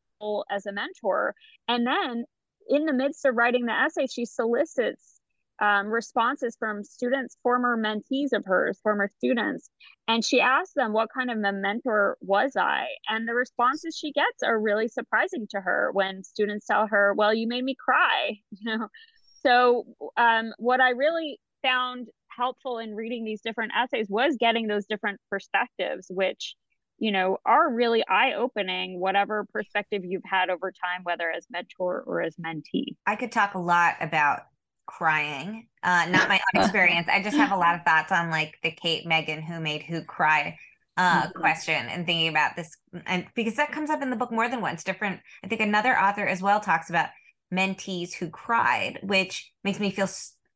as 0.49 0.65
a 0.65 0.71
mentor. 0.71 1.35
And 1.67 1.85
then 1.85 2.25
in 2.67 2.85
the 2.85 2.93
midst 2.93 3.25
of 3.25 3.35
writing 3.35 3.65
the 3.65 3.73
essay, 3.73 4.07
she 4.07 4.25
solicits 4.25 5.14
um, 5.61 5.87
responses 5.87 6.55
from 6.59 6.83
students, 6.83 7.37
former 7.41 7.77
mentees 7.77 8.33
of 8.33 8.45
hers, 8.45 8.79
former 8.81 9.09
students. 9.17 9.69
And 10.07 10.23
she 10.23 10.41
asks 10.41 10.73
them, 10.75 10.93
What 10.93 11.09
kind 11.13 11.31
of 11.31 11.37
a 11.37 11.53
mentor 11.53 12.17
was 12.21 12.55
I? 12.57 12.87
And 13.09 13.27
the 13.27 13.33
responses 13.33 13.97
she 13.97 14.11
gets 14.11 14.43
are 14.43 14.59
really 14.59 14.87
surprising 14.87 15.47
to 15.51 15.61
her 15.61 15.89
when 15.93 16.23
students 16.23 16.65
tell 16.67 16.87
her, 16.87 17.13
Well, 17.13 17.33
you 17.33 17.47
made 17.47 17.63
me 17.63 17.75
cry. 17.75 18.37
You 18.51 18.77
know? 18.77 18.87
So, 19.41 19.85
um, 20.17 20.53
what 20.57 20.81
I 20.81 20.89
really 20.89 21.39
found 21.61 22.07
helpful 22.35 22.79
in 22.79 22.95
reading 22.95 23.23
these 23.23 23.41
different 23.41 23.71
essays 23.77 24.07
was 24.09 24.35
getting 24.39 24.67
those 24.67 24.85
different 24.85 25.19
perspectives, 25.29 26.07
which 26.09 26.55
you 26.97 27.11
know 27.11 27.37
are 27.45 27.71
really 27.73 28.03
eye-opening 28.07 28.99
whatever 28.99 29.45
perspective 29.53 30.03
you've 30.05 30.23
had 30.25 30.49
over 30.49 30.71
time 30.71 31.01
whether 31.03 31.29
as 31.29 31.45
mentor 31.49 32.01
or 32.07 32.21
as 32.21 32.35
mentee 32.37 32.95
i 33.05 33.17
could 33.17 33.33
talk 33.33 33.53
a 33.53 33.59
lot 33.59 33.95
about 33.99 34.43
crying. 34.85 35.67
Uh 35.83 36.05
not 36.09 36.29
my 36.29 36.39
own 36.53 36.61
experience. 36.61 37.07
I 37.09 37.21
just 37.21 37.37
have 37.37 37.51
a 37.51 37.57
lot 37.57 37.75
of 37.75 37.83
thoughts 37.83 38.11
on 38.11 38.29
like 38.29 38.57
the 38.63 38.71
kate 38.71 39.05
megan 39.05 39.41
who 39.41 39.59
made 39.59 39.83
who 39.83 40.03
cry 40.03 40.57
uh 40.97 41.23
mm-hmm. 41.23 41.39
question 41.39 41.87
and 41.87 42.05
thinking 42.05 42.29
about 42.29 42.55
this 42.55 42.77
and 43.05 43.25
because 43.35 43.55
that 43.55 43.71
comes 43.71 43.89
up 43.89 44.01
in 44.01 44.09
the 44.09 44.15
book 44.15 44.31
more 44.31 44.49
than 44.49 44.61
once. 44.61 44.83
Different 44.83 45.19
i 45.43 45.47
think 45.47 45.61
another 45.61 45.97
author 45.99 46.25
as 46.25 46.41
well 46.41 46.59
talks 46.59 46.89
about 46.89 47.09
mentees 47.53 48.13
who 48.13 48.29
cried 48.29 48.99
which 49.03 49.51
makes 49.63 49.79
me 49.79 49.91
feel 49.91 50.09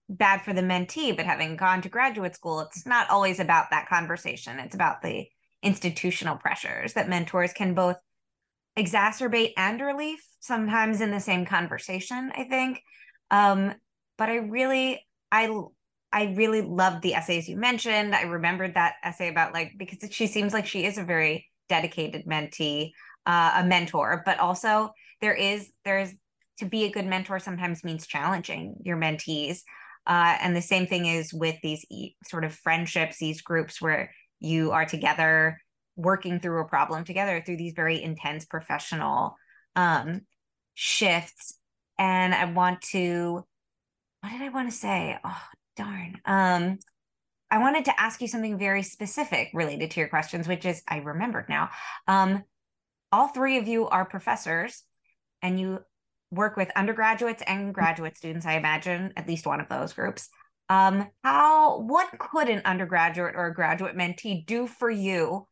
bad 0.10 0.42
for 0.42 0.54
the 0.54 0.62
mentee 0.62 1.16
but 1.16 1.26
having 1.26 1.56
gone 1.56 1.82
to 1.82 1.90
graduate 1.90 2.36
school 2.36 2.62
it's 2.62 2.86
not 2.86 3.10
always 3.10 3.40
about 3.40 3.70
that 3.70 3.88
conversation. 3.88 4.60
It's 4.60 4.76
about 4.76 5.02
the 5.02 5.28
institutional 5.62 6.38
pressures 6.38 6.94
that 6.94 7.10
mentors 7.10 7.54
can 7.54 7.74
both 7.74 7.98
exacerbate 8.78 9.52
and 9.58 9.82
relief 9.82 10.26
sometimes 10.40 11.02
in 11.02 11.12
the 11.12 11.20
same 11.20 11.46
conversation 11.46 12.32
i 12.36 12.44
think. 12.46 12.82
Um, 13.32 13.76
but 14.20 14.30
i 14.30 14.36
really 14.36 15.04
i 15.32 15.50
i 16.12 16.34
really 16.36 16.62
loved 16.62 17.02
the 17.02 17.16
essays 17.16 17.48
you 17.48 17.58
mentioned. 17.58 18.16
I 18.16 18.24
remembered 18.24 18.76
that 18.76 18.96
essay 19.04 19.30
about 19.30 19.54
like 19.54 19.74
because 19.78 19.98
she 20.12 20.28
seems 20.28 20.54
like 20.54 20.66
she 20.66 20.86
is 20.86 20.98
a 20.98 21.04
very 21.04 21.48
dedicated 21.70 22.26
mentee 22.26 22.92
uh, 23.26 23.52
a 23.58 23.64
mentor. 23.64 24.24
But 24.26 24.40
also 24.40 24.92
there 25.22 25.34
is 25.34 25.72
there's 25.86 26.12
to 26.58 26.66
be 26.66 26.86
a 26.86 26.92
good 26.92 27.06
mentor 27.06 27.40
sometimes 27.40 27.84
means 27.84 28.08
challenging 28.08 28.76
your 28.84 28.98
mentees. 28.98 29.60
Uh, 30.08 30.38
and 30.42 30.56
the 30.56 30.62
same 30.62 30.88
thing 30.88 31.06
is 31.06 31.34
with 31.34 31.56
these 31.62 31.86
sort 32.26 32.44
of 32.44 32.54
friendships 32.54 33.20
these 33.20 33.42
groups 33.42 33.82
where 33.82 34.12
you 34.40 34.72
are 34.72 34.86
together 34.86 35.60
working 35.96 36.40
through 36.40 36.62
a 36.62 36.68
problem 36.68 37.04
together 37.04 37.44
through 37.46 37.58
these 37.58 37.74
very 37.76 38.02
intense 38.02 38.46
professional 38.46 39.36
um, 39.76 40.22
shifts. 40.74 41.56
And 42.00 42.34
I 42.34 42.46
want 42.46 42.82
to, 42.94 43.46
what 44.22 44.32
did 44.32 44.42
I 44.42 44.50
want 44.50 44.70
to 44.70 44.76
say? 44.76 45.18
Oh, 45.24 45.42
darn. 45.76 46.20
Um, 46.26 46.80
I 47.52 47.58
wanted 47.58 47.86
to 47.86 48.00
ask 48.00 48.22
you 48.22 48.28
something 48.28 48.60
very 48.60 48.84
specific 48.84 49.50
related 49.54 49.92
to 49.92 50.00
your 50.00 50.10
questions, 50.10 50.48
which 50.48 50.66
is 50.66 50.84
I 50.88 50.98
remembered 50.98 51.50
now. 51.50 51.70
Um, 52.08 52.44
all 53.12 53.30
three 53.30 53.58
of 53.58 53.68
you 53.68 53.88
are 53.88 54.06
professors 54.06 54.84
and 55.42 55.60
you 55.60 55.80
work 56.32 56.58
with 56.58 56.70
undergraduates 56.76 57.42
and 57.48 57.74
graduate 57.74 58.18
students, 58.18 58.46
I 58.46 58.54
imagine, 58.54 59.14
at 59.18 59.28
least 59.28 59.48
one 59.48 59.60
of 59.60 59.70
those 59.70 59.94
groups. 59.94 60.30
Um, 60.70 61.08
how 61.24 61.80
what 61.80 62.20
could 62.20 62.50
an 62.50 62.62
undergraduate 62.66 63.34
or 63.36 63.48
a 63.48 63.54
graduate 63.54 63.98
mentee 63.98 64.46
do 64.46 64.68
for 64.68 64.92
you 64.92 65.48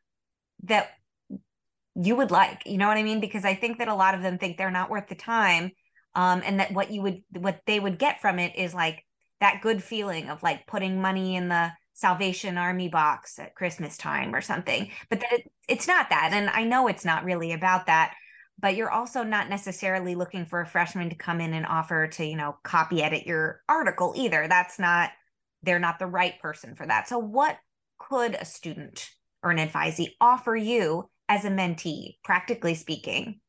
that 0.64 0.90
you 2.00 2.16
would 2.16 2.30
like 2.30 2.62
you 2.66 2.78
know 2.78 2.88
what 2.88 2.98
i 2.98 3.04
mean 3.04 3.20
because 3.20 3.44
i 3.44 3.56
think 3.56 3.80
that 3.80 3.88
a 3.88 3.96
lot 3.96 4.14
of 4.14 4.22
them 4.22 4.38
think 4.38 4.58
they're 4.58 4.70
not 4.70 4.90
worth 4.90 5.08
the 5.08 5.16
time 5.16 5.72
um, 6.18 6.42
and 6.44 6.60
that 6.60 6.74
what 6.74 6.92
you 6.92 7.02
would 7.02 7.22
what 7.32 7.62
they 7.66 7.80
would 7.80 7.98
get 7.98 8.20
from 8.20 8.40
it 8.40 8.54
is 8.58 8.74
like 8.74 9.06
that 9.40 9.62
good 9.62 9.82
feeling 9.82 10.30
of 10.30 10.44
like 10.44 10.68
putting 10.68 11.02
money 11.02 11.38
in 11.38 11.48
the 11.48 11.72
salvation 11.94 12.58
army 12.58 12.90
box 12.90 13.40
at 13.40 13.56
christmas 13.56 13.98
time 13.98 14.36
or 14.36 14.42
something. 14.42 14.90
But 15.10 15.22
that 15.22 15.32
it, 15.32 15.52
it's 15.70 15.88
not 15.88 16.10
that. 16.10 16.32
And 16.34 16.50
i 16.50 16.64
know 16.64 16.88
it's 16.88 17.06
not 17.06 17.24
really 17.24 17.54
about 17.54 17.86
that 17.86 18.14
but 18.60 18.76
you're 18.76 18.92
also 18.92 19.24
not 19.24 19.50
necessarily 19.50 20.16
looking 20.16 20.46
for 20.46 20.62
a 20.62 20.66
freshman 20.66 21.10
to 21.10 21.16
come 21.16 21.40
in 21.40 21.54
and 21.54 21.66
offer 21.66 22.08
to 22.08 22.26
you 22.26 22.36
know 22.36 22.58
copy 22.64 23.02
edit 23.02 23.26
your 23.26 23.62
article 23.70 24.14
either. 24.18 24.48
That's 24.48 24.80
not 24.80 25.12
they're 25.64 25.80
not 25.80 26.00
the 26.00 26.08
right 26.08 26.40
person 26.40 26.76
for 26.76 26.86
that. 26.86 27.08
So 27.08 27.18
what 27.18 27.58
could 28.00 28.36
a 28.36 28.46
student 28.46 29.10
or 29.44 29.52
an 29.52 29.58
advisee 29.58 30.14
offer 30.22 30.56
you 30.56 31.10
as 31.30 31.46
a 31.46 31.50
mentee, 31.50 32.18
practically 32.24 32.74
speaking, 32.74 33.40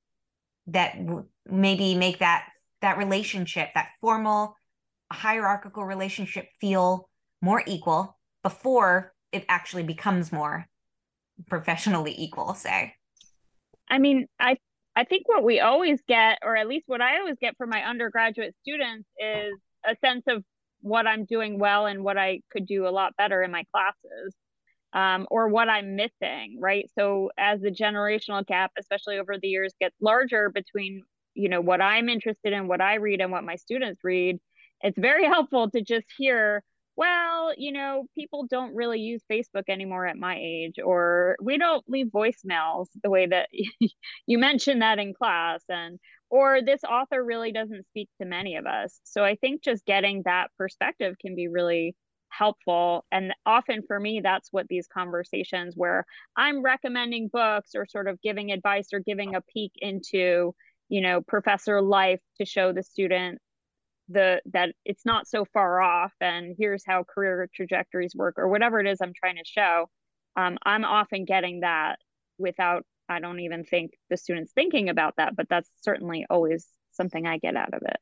that 0.67 0.99
w- 0.99 1.27
maybe 1.47 1.95
make 1.95 2.19
that 2.19 2.49
that 2.83 2.99
relationship, 2.99 3.71
that 3.75 3.91
formal 4.01 4.57
hierarchical 5.13 5.85
relationship 5.85 6.49
feel 6.61 7.09
more 7.41 7.63
equal 7.67 8.17
before 8.43 9.13
it 9.33 9.45
actually 9.49 9.83
becomes 9.83 10.33
more 10.33 10.67
professionally 11.49 12.15
equal, 12.17 12.55
say? 12.55 12.95
I 13.89 13.99
mean, 13.99 14.27
I 14.39 14.57
I 14.97 15.05
think 15.05 15.29
what 15.29 15.45
we 15.45 15.61
always 15.61 16.01
get, 16.09 16.39
or 16.43 16.57
at 16.57 16.67
least 16.67 16.85
what 16.89 17.01
I 17.01 17.19
always 17.19 17.37
get 17.41 17.57
from 17.57 17.71
my 17.71 17.83
undergraduate 17.83 18.55
students, 18.63 19.09
is 19.19 19.55
a 19.87 19.97
sense 20.05 20.25
of 20.27 20.43
what 20.81 21.07
I'm 21.07 21.25
doing 21.25 21.59
well 21.59 21.87
and 21.87 22.03
what 22.03 22.19
I 22.19 22.41
could 22.51 22.67
do 22.67 22.87
a 22.87 22.91
lot 22.91 23.17
better 23.17 23.43
in 23.43 23.51
my 23.51 23.65
classes 23.73 24.35
um, 24.93 25.27
or 25.31 25.49
what 25.49 25.69
I'm 25.69 25.97
missing, 25.97 26.59
right? 26.61 26.89
So 26.99 27.31
as 27.39 27.61
the 27.61 27.71
generational 27.71 28.45
gap, 28.47 28.73
especially 28.79 29.19
over 29.19 29.37
the 29.41 29.49
years, 29.49 29.75
gets 29.81 29.95
larger 30.01 30.51
between 30.51 31.03
you 31.39 31.49
know 31.49 31.61
what 31.61 31.81
I'm 31.81 32.09
interested 32.09 32.53
in, 32.53 32.69
what 32.69 32.81
I 32.81 32.97
read, 32.97 33.21
and 33.21 33.31
what 33.33 33.45
my 33.45 33.57
students 33.57 34.01
read, 34.03 34.39
it's 34.83 34.99
very 34.99 35.25
helpful 35.35 35.71
to 35.71 35.83
just 35.83 36.07
hear, 36.17 36.63
well, 36.97 37.53
you 37.57 37.73
know, 37.73 38.07
people 38.15 38.47
don't 38.51 38.75
really 38.75 39.01
use 39.01 39.23
Facebook 39.31 39.65
anymore 39.69 40.07
at 40.07 40.17
my 40.17 40.37
age, 40.41 40.77
or 40.85 41.37
we 41.41 41.57
don't 41.59 41.85
leave 41.89 42.09
voicemails 42.09 42.87
the 43.03 43.11
way 43.11 43.27
that 43.27 43.49
you 44.27 44.39
mentioned 44.39 44.83
that 44.83 44.99
in 44.99 45.15
class, 45.15 45.63
and 45.69 45.99
or 46.29 46.61
this 46.61 46.83
author 46.85 47.25
really 47.25 47.53
doesn't 47.53 47.87
speak 47.87 48.09
to 48.21 48.27
many 48.27 48.57
of 48.57 48.67
us. 48.67 49.01
So 49.05 49.25
I 49.25 49.37
think 49.37 49.63
just 49.63 49.87
getting 49.87 50.23
that 50.25 50.49
perspective 50.59 51.15
can 51.21 51.35
be 51.37 51.49
really 51.49 51.95
helpful 52.31 53.05
and 53.11 53.33
often 53.47 53.83
for 53.87 53.99
me 53.99 54.21
that's 54.23 54.49
what 54.53 54.69
these 54.69 54.87
conversations 54.87 55.75
where 55.77 56.05
i'm 56.37 56.63
recommending 56.63 57.29
books 57.33 57.71
or 57.75 57.87
sort 57.87 58.07
of 58.07 58.21
giving 58.21 58.53
advice 58.53 58.89
or 58.93 59.01
giving 59.01 59.35
a 59.35 59.41
peek 59.41 59.73
into 59.77 60.55
you 60.89 61.01
know 61.01 61.21
professor 61.21 61.81
life 61.81 62.21
to 62.39 62.45
show 62.47 62.73
the 62.73 62.83
student 62.83 63.39
the 64.09 64.41
that 64.53 64.71
it's 64.85 65.05
not 65.05 65.27
so 65.29 65.45
far 65.45 65.81
off 65.81 66.13
and 66.21 66.55
here's 66.59 66.85
how 66.87 67.05
career 67.05 67.49
trajectories 67.55 68.15
work 68.15 68.35
or 68.39 68.49
whatever 68.49 68.81
it 68.81 68.87
is 68.87 69.01
i'm 69.01 69.13
trying 69.15 69.37
to 69.37 69.45
show 69.45 69.89
um, 70.37 70.57
i'm 70.65 70.85
often 70.85 71.25
getting 71.25 71.61
that 71.61 71.97
without 72.39 72.85
i 73.09 73.21
don't 73.21 73.41
even 73.41 73.65
think 73.65 73.93
the 74.11 74.17
students 74.17 74.53
thinking 74.53 74.89
about 74.89 75.15
that 75.17 75.37
but 75.37 75.49
that's 75.49 75.69
certainly 75.83 76.25
always 76.31 76.67
something 76.93 77.27
i 77.27 77.39
get 77.39 77.57
out 77.57 77.75
of 77.75 77.83
it 77.83 77.99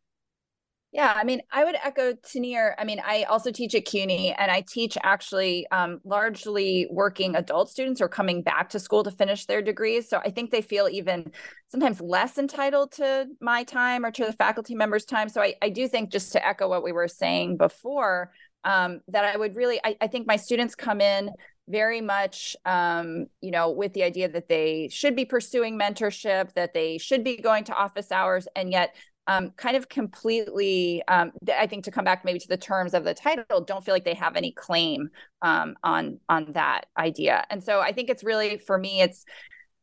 yeah, 0.97 1.13
I 1.15 1.25
mean, 1.25 1.43
I 1.53 1.63
would 1.63 1.75
echo 1.85 2.15
Tahneer. 2.15 2.73
I 2.79 2.85
mean, 2.85 3.03
I 3.05 3.25
also 3.25 3.53
teach 3.53 3.75
at 3.75 3.85
CUNY 3.85 4.33
and 4.33 4.51
I 4.51 4.63
teach 4.63 4.97
actually 5.03 5.67
um, 5.71 6.01
largely 6.05 6.89
working 6.91 7.37
adult 7.37 7.69
students 7.69 8.01
who 8.01 8.07
are 8.07 8.09
coming 8.09 8.41
back 8.41 8.71
to 8.71 8.81
school 8.81 9.05
to 9.05 9.11
finish 9.11 9.45
their 9.45 9.61
degrees. 9.61 10.09
So 10.09 10.23
I 10.25 10.31
think 10.31 10.51
they 10.51 10.63
feel 10.63 10.89
even 10.91 11.33
sometimes 11.69 12.01
less 12.01 12.39
entitled 12.39 12.93
to 12.93 13.27
my 13.43 13.63
time 13.63 14.07
or 14.07 14.11
to 14.11 14.25
the 14.25 14.33
faculty 14.33 14.75
members' 14.75 15.05
time. 15.05 15.29
So 15.29 15.43
I, 15.43 15.57
I 15.61 15.69
do 15.69 15.87
think, 15.87 16.11
just 16.11 16.33
to 16.33 16.47
echo 16.47 16.67
what 16.67 16.83
we 16.83 16.93
were 16.93 17.09
saying 17.09 17.59
before, 17.59 18.33
um, 18.65 19.03
that 19.09 19.27
I 19.27 19.37
would 19.37 19.55
really, 19.55 19.79
I, 19.85 19.99
I 20.01 20.07
think 20.07 20.27
my 20.27 20.37
students 20.37 20.75
come 20.75 21.03
in 21.03 21.29
very 21.69 22.01
much 22.01 22.57
um, 22.65 23.27
you 23.41 23.51
know 23.51 23.73
with 23.73 23.93
the 23.93 24.05
idea 24.05 24.29
that 24.29 24.49
they 24.49 24.89
should 24.91 25.17
be 25.17 25.25
pursuing 25.25 25.77
mentorship 25.77 26.53
that 26.55 26.73
they 26.73 26.97
should 26.97 27.25
be 27.25 27.37
going 27.37 27.65
to 27.65 27.75
office 27.75 28.13
hours 28.13 28.47
and 28.55 28.71
yet 28.71 28.95
um, 29.27 29.51
kind 29.57 29.77
of 29.77 29.89
completely, 29.89 31.03
um, 31.09 31.33
I 31.53 31.67
think 31.67 31.85
to 31.85 31.91
come 31.91 32.05
back 32.05 32.25
maybe 32.25 32.39
to 32.39 32.49
the 32.49 32.57
terms 32.57 32.95
of 32.95 33.05
the 33.05 33.15
title, 33.15 33.61
don't 33.61 33.85
feel 33.85 33.95
like 33.95 34.05
they 34.05 34.15
have 34.15 34.37
any 34.37 34.53
claim 34.53 35.11
um, 35.43 35.77
on 35.83 36.21
on 36.29 36.53
that 36.53 36.87
idea. 36.97 37.45
And 37.51 37.63
so 37.63 37.81
I 37.81 37.93
think 37.93 38.09
it's 38.11 38.23
really 38.25 38.59
for 38.59 38.79
me, 38.79 39.01
it's 39.03 39.25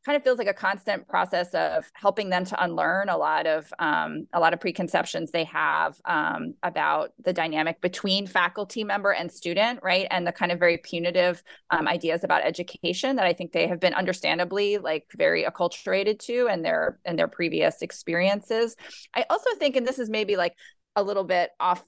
kind 0.06 0.16
of 0.16 0.24
feels 0.24 0.38
like 0.38 0.48
a 0.48 0.54
constant 0.54 1.08
process 1.08 1.54
of 1.54 1.90
helping 1.94 2.30
them 2.30 2.44
to 2.46 2.64
unlearn 2.64 3.10
a 3.10 3.18
lot 3.18 3.48
of 3.48 3.74
um, 3.80 4.28
a 4.34 4.40
lot 4.40 4.54
of 4.54 4.60
preconceptions 4.60 5.32
they 5.32 5.46
have 5.46 6.00
um, 6.06 6.54
about 6.64 7.14
the 7.24 7.34
dynamic 7.34 7.80
between 7.82 8.28
faculty 8.28 8.84
member 8.84 9.12
and 9.12 9.32
student, 9.32 9.80
right? 9.82 10.08
And 10.12 10.28
the 10.28 10.32
kind 10.32 10.52
of 10.52 10.60
very 10.60 10.78
punitive 10.78 11.44
um, 11.70 11.88
ideas 11.88 12.24
about 12.24 12.44
education 12.44 13.16
that 13.16 13.26
I 13.26 13.34
think 13.34 13.52
they 13.52 13.68
have 13.68 13.80
been 13.80 13.94
understandably 13.94 14.78
like 14.78 15.06
very 15.16 15.46
acculturated 15.46 16.20
to 16.20 16.48
in 16.48 16.62
their 16.62 17.00
in 17.06 17.16
their 17.16 17.28
previous 17.28 17.82
experiences. 17.82 18.76
I 19.16 19.26
also 19.30 19.50
think, 19.58 19.76
and 19.76 19.88
this 19.88 20.00
is 20.00 20.10
maybe 20.10 20.36
like 20.36 20.54
a 20.96 21.04
little 21.04 21.24
bit 21.24 21.52
off 21.60 21.84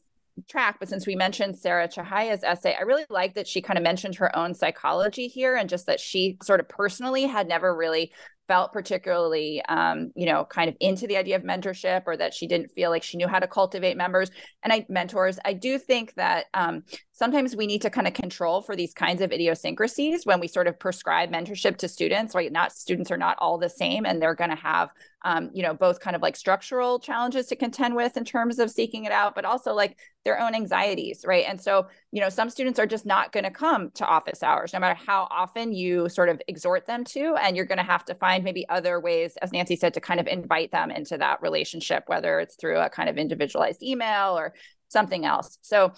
track, 0.49 0.77
but 0.79 0.89
since 0.89 1.07
we 1.07 1.15
mentioned 1.15 1.57
Sarah 1.57 1.87
Chihaya's 1.87 2.43
essay, 2.43 2.75
I 2.77 2.83
really 2.83 3.05
like 3.09 3.35
that 3.35 3.47
she 3.47 3.61
kind 3.61 3.77
of 3.77 3.83
mentioned 3.83 4.15
her 4.15 4.35
own 4.35 4.53
psychology 4.53 5.27
here 5.27 5.55
and 5.55 5.69
just 5.69 5.85
that 5.87 5.99
she 5.99 6.37
sort 6.43 6.59
of 6.59 6.69
personally 6.69 7.23
had 7.23 7.47
never 7.47 7.75
really 7.75 8.11
felt 8.47 8.71
particularly 8.71 9.61
um, 9.69 10.11
you 10.15 10.25
know 10.25 10.45
kind 10.45 10.69
of 10.69 10.75
into 10.79 11.07
the 11.07 11.17
idea 11.17 11.35
of 11.35 11.43
mentorship 11.43 12.03
or 12.05 12.15
that 12.15 12.33
she 12.33 12.47
didn't 12.47 12.71
feel 12.71 12.89
like 12.89 13.03
she 13.03 13.17
knew 13.17 13.27
how 13.27 13.39
to 13.39 13.47
cultivate 13.47 13.97
members. 13.97 14.29
And 14.63 14.71
i 14.71 14.85
mentors 14.89 15.39
i 15.45 15.53
do 15.53 15.77
think 15.79 16.13
that 16.15 16.45
um, 16.53 16.83
sometimes 17.15 17.55
we 17.55 17.65
need 17.65 17.81
to 17.81 17.89
kind 17.89 18.07
of 18.07 18.13
control 18.13 18.61
for 18.61 18.75
these 18.75 18.93
kinds 18.93 19.21
of 19.21 19.31
idiosyncrasies 19.31 20.25
when 20.25 20.41
we 20.41 20.49
sort 20.49 20.67
of 20.67 20.77
prescribe 20.77 21.31
mentorship 21.31 21.77
to 21.77 21.87
students 21.87 22.35
right? 22.35 22.51
Not 22.51 22.73
students 22.73 23.09
are 23.09 23.17
not 23.17 23.37
all 23.39 23.57
the 23.57 23.69
same 23.69 24.05
and 24.05 24.21
they're 24.21 24.35
going 24.35 24.49
to 24.49 24.55
have 24.57 24.89
um, 25.23 25.49
you 25.53 25.63
know 25.63 25.73
both 25.73 25.99
kind 25.99 26.15
of 26.15 26.21
like 26.21 26.35
structural 26.35 26.99
challenges 26.99 27.47
to 27.47 27.55
contend 27.55 27.95
with 27.95 28.15
in 28.17 28.25
terms 28.25 28.59
of 28.59 28.69
seeking 28.69 29.05
it 29.05 29.11
out 29.11 29.33
but 29.33 29.45
also 29.45 29.73
like 29.73 29.97
their 30.25 30.39
own 30.39 30.53
anxieties 30.53 31.23
right? 31.25 31.45
And 31.47 31.59
so 31.59 31.87
you 32.11 32.21
know 32.21 32.29
some 32.29 32.49
students 32.49 32.79
are 32.79 32.85
just 32.85 33.05
not 33.05 33.31
going 33.31 33.45
to 33.45 33.51
come 33.51 33.91
to 33.91 34.05
office 34.05 34.43
hours 34.43 34.73
no 34.73 34.79
matter 34.79 34.99
how 35.07 35.27
often 35.31 35.71
you 35.71 36.09
sort 36.09 36.29
of 36.29 36.41
exhort 36.47 36.85
them 36.85 37.05
to 37.05 37.35
and 37.35 37.55
you're 37.55 37.65
going 37.65 37.77
to 37.77 37.83
have 37.83 38.05
to 38.05 38.13
find 38.15 38.43
maybe 38.43 38.67
other 38.67 38.99
ways 38.99 39.37
as 39.41 39.53
nancy 39.53 39.75
said 39.75 39.93
to 39.93 40.01
kind 40.01 40.19
of 40.19 40.27
invite 40.27 40.71
them 40.71 40.91
into 40.91 41.17
that 41.17 41.41
relationship 41.41 42.03
whether 42.07 42.39
it's 42.39 42.55
through 42.55 42.77
a 42.77 42.89
kind 42.89 43.09
of 43.09 43.17
individualized 43.17 43.81
email 43.81 44.37
or 44.37 44.53
something 44.89 45.25
else. 45.25 45.57
So 45.61 45.93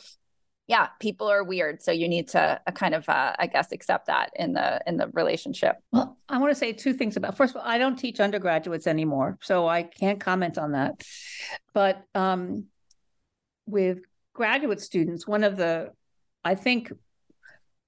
yeah 0.68 0.88
people 1.00 1.28
are 1.28 1.44
weird 1.44 1.82
so 1.82 1.92
you 1.92 2.08
need 2.08 2.28
to 2.28 2.62
uh, 2.68 2.72
kind 2.72 2.94
of 2.94 3.08
uh, 3.10 3.34
i 3.40 3.48
guess 3.48 3.72
accept 3.72 4.08
that 4.08 4.32
in 4.36 4.54
the 4.54 4.82
in 4.86 4.98
the 4.98 5.08
relationship 5.14 5.78
well 5.92 6.18
i 6.30 6.38
want 6.38 6.52
to 6.52 6.56
say 6.56 6.72
two 6.72 6.94
things 6.94 7.18
about 7.18 7.36
first 7.36 7.56
of 7.56 7.62
all 7.62 7.68
i 7.68 7.78
don't 7.78 7.98
teach 7.98 8.20
undergraduates 8.20 8.88
anymore 8.88 9.38
so 9.42 9.68
i 9.68 9.84
can't 9.84 10.20
comment 10.20 10.58
on 10.58 10.74
that 10.74 11.04
but 11.74 12.04
um, 12.16 12.66
with 13.66 14.00
graduate 14.34 14.82
students 14.82 15.28
one 15.28 15.44
of 15.44 15.58
the 15.58 15.92
i 16.46 16.56
think 16.56 16.92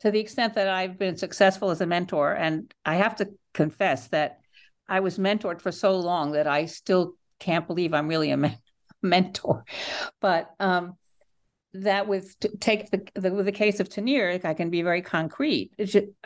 to 0.02 0.12
the 0.12 0.20
extent 0.20 0.56
that 0.56 0.70
I've 0.70 0.98
been 0.98 1.18
successful 1.18 1.72
as 1.72 1.82
a 1.82 1.86
mentor, 1.86 2.34
and 2.34 2.74
I 2.86 2.96
have 2.96 3.18
to 3.18 3.30
confess 3.54 4.08
that 4.08 4.40
I 4.88 5.02
was 5.02 5.18
mentored 5.18 5.62
for 5.62 5.72
so 5.72 5.98
long 5.98 6.32
that 6.32 6.48
I 6.48 6.66
still 6.66 7.16
can't 7.40 7.68
believe 7.68 7.94
I'm 7.94 8.08
really 8.08 8.32
a 8.32 8.38
men- 8.38 8.58
mentor. 9.02 9.66
But 10.22 10.52
um, 10.60 10.96
that 11.74 12.08
with 12.08 12.36
take 12.60 12.90
the, 12.90 13.04
the 13.16 13.30
the 13.30 13.52
case 13.52 13.80
of 13.80 13.90
Tahneer, 13.90 14.44
I 14.44 14.54
can 14.54 14.70
be 14.70 14.82
very 14.82 15.02
concrete. 15.02 15.72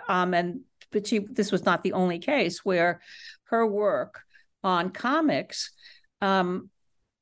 Um, 0.08 0.34
and 0.34 0.62
but 0.92 1.08
she 1.08 1.20
this 1.20 1.52
was 1.52 1.66
not 1.66 1.84
the 1.84 1.94
only 1.94 2.20
case 2.20 2.64
where 2.64 3.02
her 3.46 3.66
work 3.66 4.22
on 4.64 4.92
comics 4.92 5.72
um, 6.22 6.70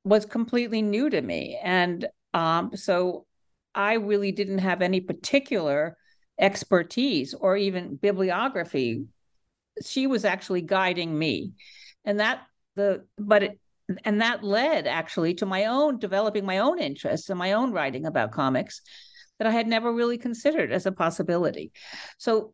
was 0.04 0.26
completely 0.26 0.82
new 0.82 1.10
to 1.10 1.22
me, 1.22 1.60
and 1.62 2.08
um, 2.34 2.76
so 2.76 3.26
I 3.74 3.94
really 3.94 4.32
didn't 4.32 4.60
have 4.60 4.82
any 4.82 5.02
particular 5.02 5.98
expertise 6.40 7.34
or 7.34 7.58
even 7.58 7.96
bibliography. 7.96 9.06
She 9.84 10.06
was 10.06 10.26
actually 10.26 10.62
guiding 10.62 11.18
me, 11.18 11.54
and 12.06 12.20
that 12.20 12.42
the 12.76 13.06
but 13.18 13.44
it 13.44 13.60
and 14.06 14.22
that 14.22 14.44
led 14.44 14.88
actually 14.88 15.34
to 15.36 15.46
my 15.46 15.66
own 15.66 16.00
developing 16.00 16.46
my 16.46 16.60
own 16.60 16.80
interests 16.80 17.30
and 17.30 17.40
my 17.40 17.54
own 17.54 17.72
writing 17.72 18.06
about 18.06 18.32
comics 18.32 18.82
that 19.40 19.48
I 19.48 19.52
had 19.52 19.68
never 19.68 19.92
really 19.92 20.18
considered 20.18 20.72
as 20.72 20.86
a 20.86 20.92
possibility. 20.92 21.72
So, 22.18 22.54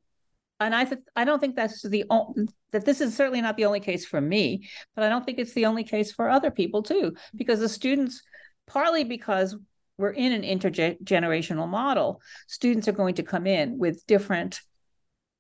and 0.60 0.74
I 0.74 0.86
th- 0.86 1.02
I 1.16 1.26
don't 1.26 1.40
think 1.40 1.56
that's 1.56 1.82
the 1.82 2.06
only 2.10 2.48
that 2.72 2.86
this 2.86 3.02
is 3.02 3.16
certainly 3.16 3.42
not 3.42 3.58
the 3.58 3.66
only 3.66 3.80
case 3.80 4.06
for 4.06 4.22
me, 4.22 4.68
but 4.96 5.04
I 5.04 5.10
don't 5.10 5.26
think 5.26 5.40
it's 5.40 5.54
the 5.54 5.66
only 5.66 5.84
case 5.84 6.12
for 6.12 6.30
other 6.30 6.52
people 6.52 6.84
too, 6.84 7.16
because 7.36 7.60
the 7.60 7.70
students, 7.70 8.22
partly 8.66 9.04
because 9.04 9.56
we're 9.98 10.12
in 10.12 10.32
an 10.32 10.44
intergenerational 10.44 11.68
model, 11.68 12.22
students 12.48 12.88
are 12.88 12.94
going 12.94 13.16
to 13.16 13.24
come 13.24 13.48
in 13.48 13.78
with 13.78 14.06
different 14.08 14.62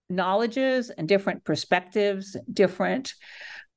knowledges 0.09 0.89
and 0.89 1.07
different 1.07 1.43
perspectives, 1.43 2.35
different 2.51 3.13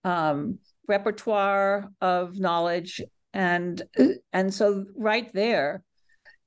um, 0.05 0.59
repertoire 0.91 1.89
of 2.01 2.39
knowledge. 2.39 3.01
And 3.33 3.81
and 4.33 4.53
so 4.53 4.87
right 4.97 5.33
there 5.33 5.83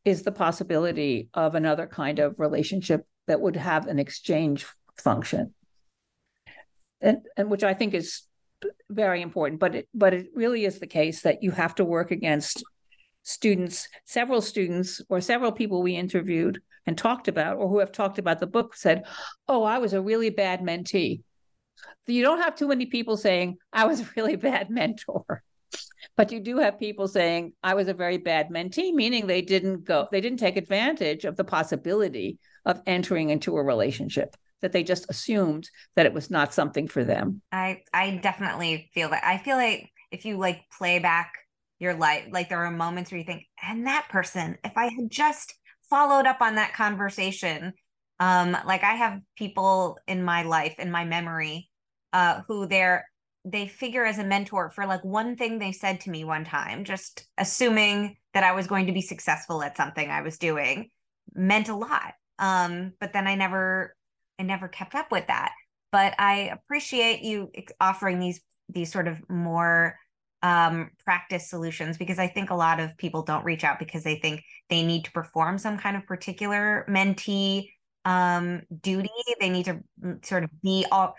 is 0.04 0.24
the 0.24 0.34
possibility 0.34 1.30
of 1.34 1.56
another 1.56 1.88
kind 1.88 2.20
of 2.20 2.40
relationship 2.40 3.08
that 3.28 3.40
would 3.40 3.56
have 3.56 3.88
an 3.88 4.00
exchange 4.00 4.66
function. 4.98 5.54
And, 7.02 7.18
and 7.36 7.52
which 7.52 7.66
i 7.66 7.74
think 7.74 7.94
is 7.94 8.22
very 8.90 9.22
important 9.22 9.60
but 9.60 9.76
it 9.76 9.90
but 9.94 10.14
it 10.14 10.28
really 10.34 10.64
is 10.64 10.80
the 10.80 10.88
case 10.88 11.22
that 11.24 11.44
you 11.44 11.52
have 11.52 11.76
to 11.76 11.84
work 11.84 12.12
against 12.12 12.64
students 13.24 13.90
several 14.06 14.42
students 14.42 15.02
or 15.10 15.20
several 15.20 15.52
people 15.52 15.84
we 15.84 15.98
interviewed 15.98 16.62
and 16.86 16.98
talked 16.98 17.28
about 17.28 17.58
or 17.58 17.68
who 17.68 17.80
have 17.80 17.92
talked 17.92 18.20
about 18.20 18.40
the 18.40 18.48
book 18.48 18.74
said 18.74 19.04
oh 19.50 19.64
i 19.64 19.78
was 19.80 19.92
a 19.94 20.02
really 20.02 20.30
bad 20.30 20.62
mentee 20.62 21.22
you 22.08 22.22
don't 22.22 22.42
have 22.42 22.56
too 22.56 22.68
many 22.68 22.86
people 22.86 23.18
saying, 23.18 23.58
I 23.72 23.86
was 23.86 24.02
a 24.02 24.10
really 24.16 24.36
bad 24.36 24.70
mentor. 24.70 25.44
But 26.16 26.32
you 26.32 26.42
do 26.42 26.58
have 26.58 26.80
people 26.80 27.08
saying, 27.08 27.54
I 27.64 27.74
was 27.74 27.88
a 27.88 27.94
very 27.94 28.18
bad 28.18 28.50
mentee, 28.50 28.94
meaning 28.94 29.26
they 29.26 29.42
didn't 29.42 29.86
go, 29.86 30.08
they 30.12 30.22
didn't 30.22 30.38
take 30.38 30.58
advantage 30.58 31.26
of 31.26 31.38
the 31.38 31.46
possibility 31.46 32.38
of 32.66 32.82
entering 32.86 33.30
into 33.30 33.56
a 33.58 33.64
relationship 33.64 34.36
that 34.62 34.74
they 34.74 34.84
just 34.84 35.10
assumed 35.10 35.70
that 35.96 36.06
it 36.06 36.14
was 36.14 36.30
not 36.30 36.54
something 36.54 36.88
for 36.88 37.04
them. 37.04 37.42
I 37.52 37.84
I 37.94 38.20
definitely 38.24 38.90
feel 38.94 39.10
that. 39.10 39.24
I 39.24 39.38
feel 39.38 39.58
like 39.58 39.92
if 40.12 40.26
you 40.26 40.38
like 40.38 40.62
play 40.78 41.00
back 41.00 41.34
your 41.80 41.94
life, 41.94 42.26
like 42.32 42.50
there 42.50 42.64
are 42.64 42.72
moments 42.72 43.12
where 43.12 43.20
you 43.20 43.26
think, 43.26 43.44
and 43.62 43.88
that 43.88 44.08
person, 44.10 44.58
if 44.64 44.74
I 44.76 44.86
had 44.86 45.10
just 45.10 45.54
followed 45.90 46.26
up 46.26 46.42
on 46.42 46.56
that 46.56 46.74
conversation, 46.74 47.74
um, 48.20 48.58
like 48.66 48.84
I 48.84 48.94
have 48.94 49.20
people 49.36 49.98
in 50.08 50.24
my 50.24 50.44
life, 50.44 50.76
in 50.80 50.92
my 50.92 51.06
memory, 51.06 51.70
uh, 52.12 52.42
who 52.48 52.68
they're 52.68 53.06
they 53.46 53.68
figure 53.68 54.06
as 54.06 54.20
a 54.20 54.24
mentor 54.24 54.70
for 54.70 54.86
like 54.86 55.04
one 55.04 55.36
thing 55.36 55.60
they 55.60 55.74
said 55.74 56.00
to 56.02 56.10
me 56.10 56.24
one 56.24 56.46
time, 56.46 56.86
just 56.86 57.28
assuming 57.38 58.16
that 58.34 58.44
I 58.44 58.54
was 58.54 58.68
going 58.68 58.88
to 58.88 58.94
be 58.94 59.02
successful 59.02 59.62
at 59.62 59.76
something 59.76 60.10
I 60.10 60.22
was 60.22 60.38
doing, 60.38 60.90
meant 61.34 61.68
a 61.68 61.76
lot. 61.76 62.14
Um, 62.40 62.94
but 63.00 63.12
then 63.14 63.28
I 63.28 63.36
never 63.36 63.96
I 64.40 64.44
never 64.44 64.68
kept 64.68 64.96
up 64.96 65.12
with 65.12 65.28
that. 65.28 65.52
But 65.92 66.16
I 66.18 66.52
appreciate 66.54 67.22
you 67.22 67.52
offering 67.80 68.20
these 68.20 68.42
these 68.70 68.92
sort 68.92 69.08
of 69.08 69.18
more 69.30 69.98
um, 70.42 70.92
practice 71.04 71.50
solutions 71.50 71.98
because 71.98 72.20
I 72.20 72.28
think 72.28 72.50
a 72.50 72.56
lot 72.56 72.80
of 72.80 72.98
people 72.98 73.24
don't 73.24 73.46
reach 73.46 73.64
out 73.64 73.80
because 73.80 74.04
they 74.04 74.16
think 74.16 74.44
they 74.70 74.84
need 74.84 75.06
to 75.06 75.12
perform 75.12 75.58
some 75.58 75.78
kind 75.78 75.96
of 75.96 76.06
particular 76.06 76.86
mentee 76.90 77.70
um, 78.06 78.62
duty. 78.82 79.10
They 79.40 79.50
need 79.50 79.66
to 79.66 79.80
sort 80.24 80.44
of 80.44 80.50
be 80.62 80.86
all 80.92 81.16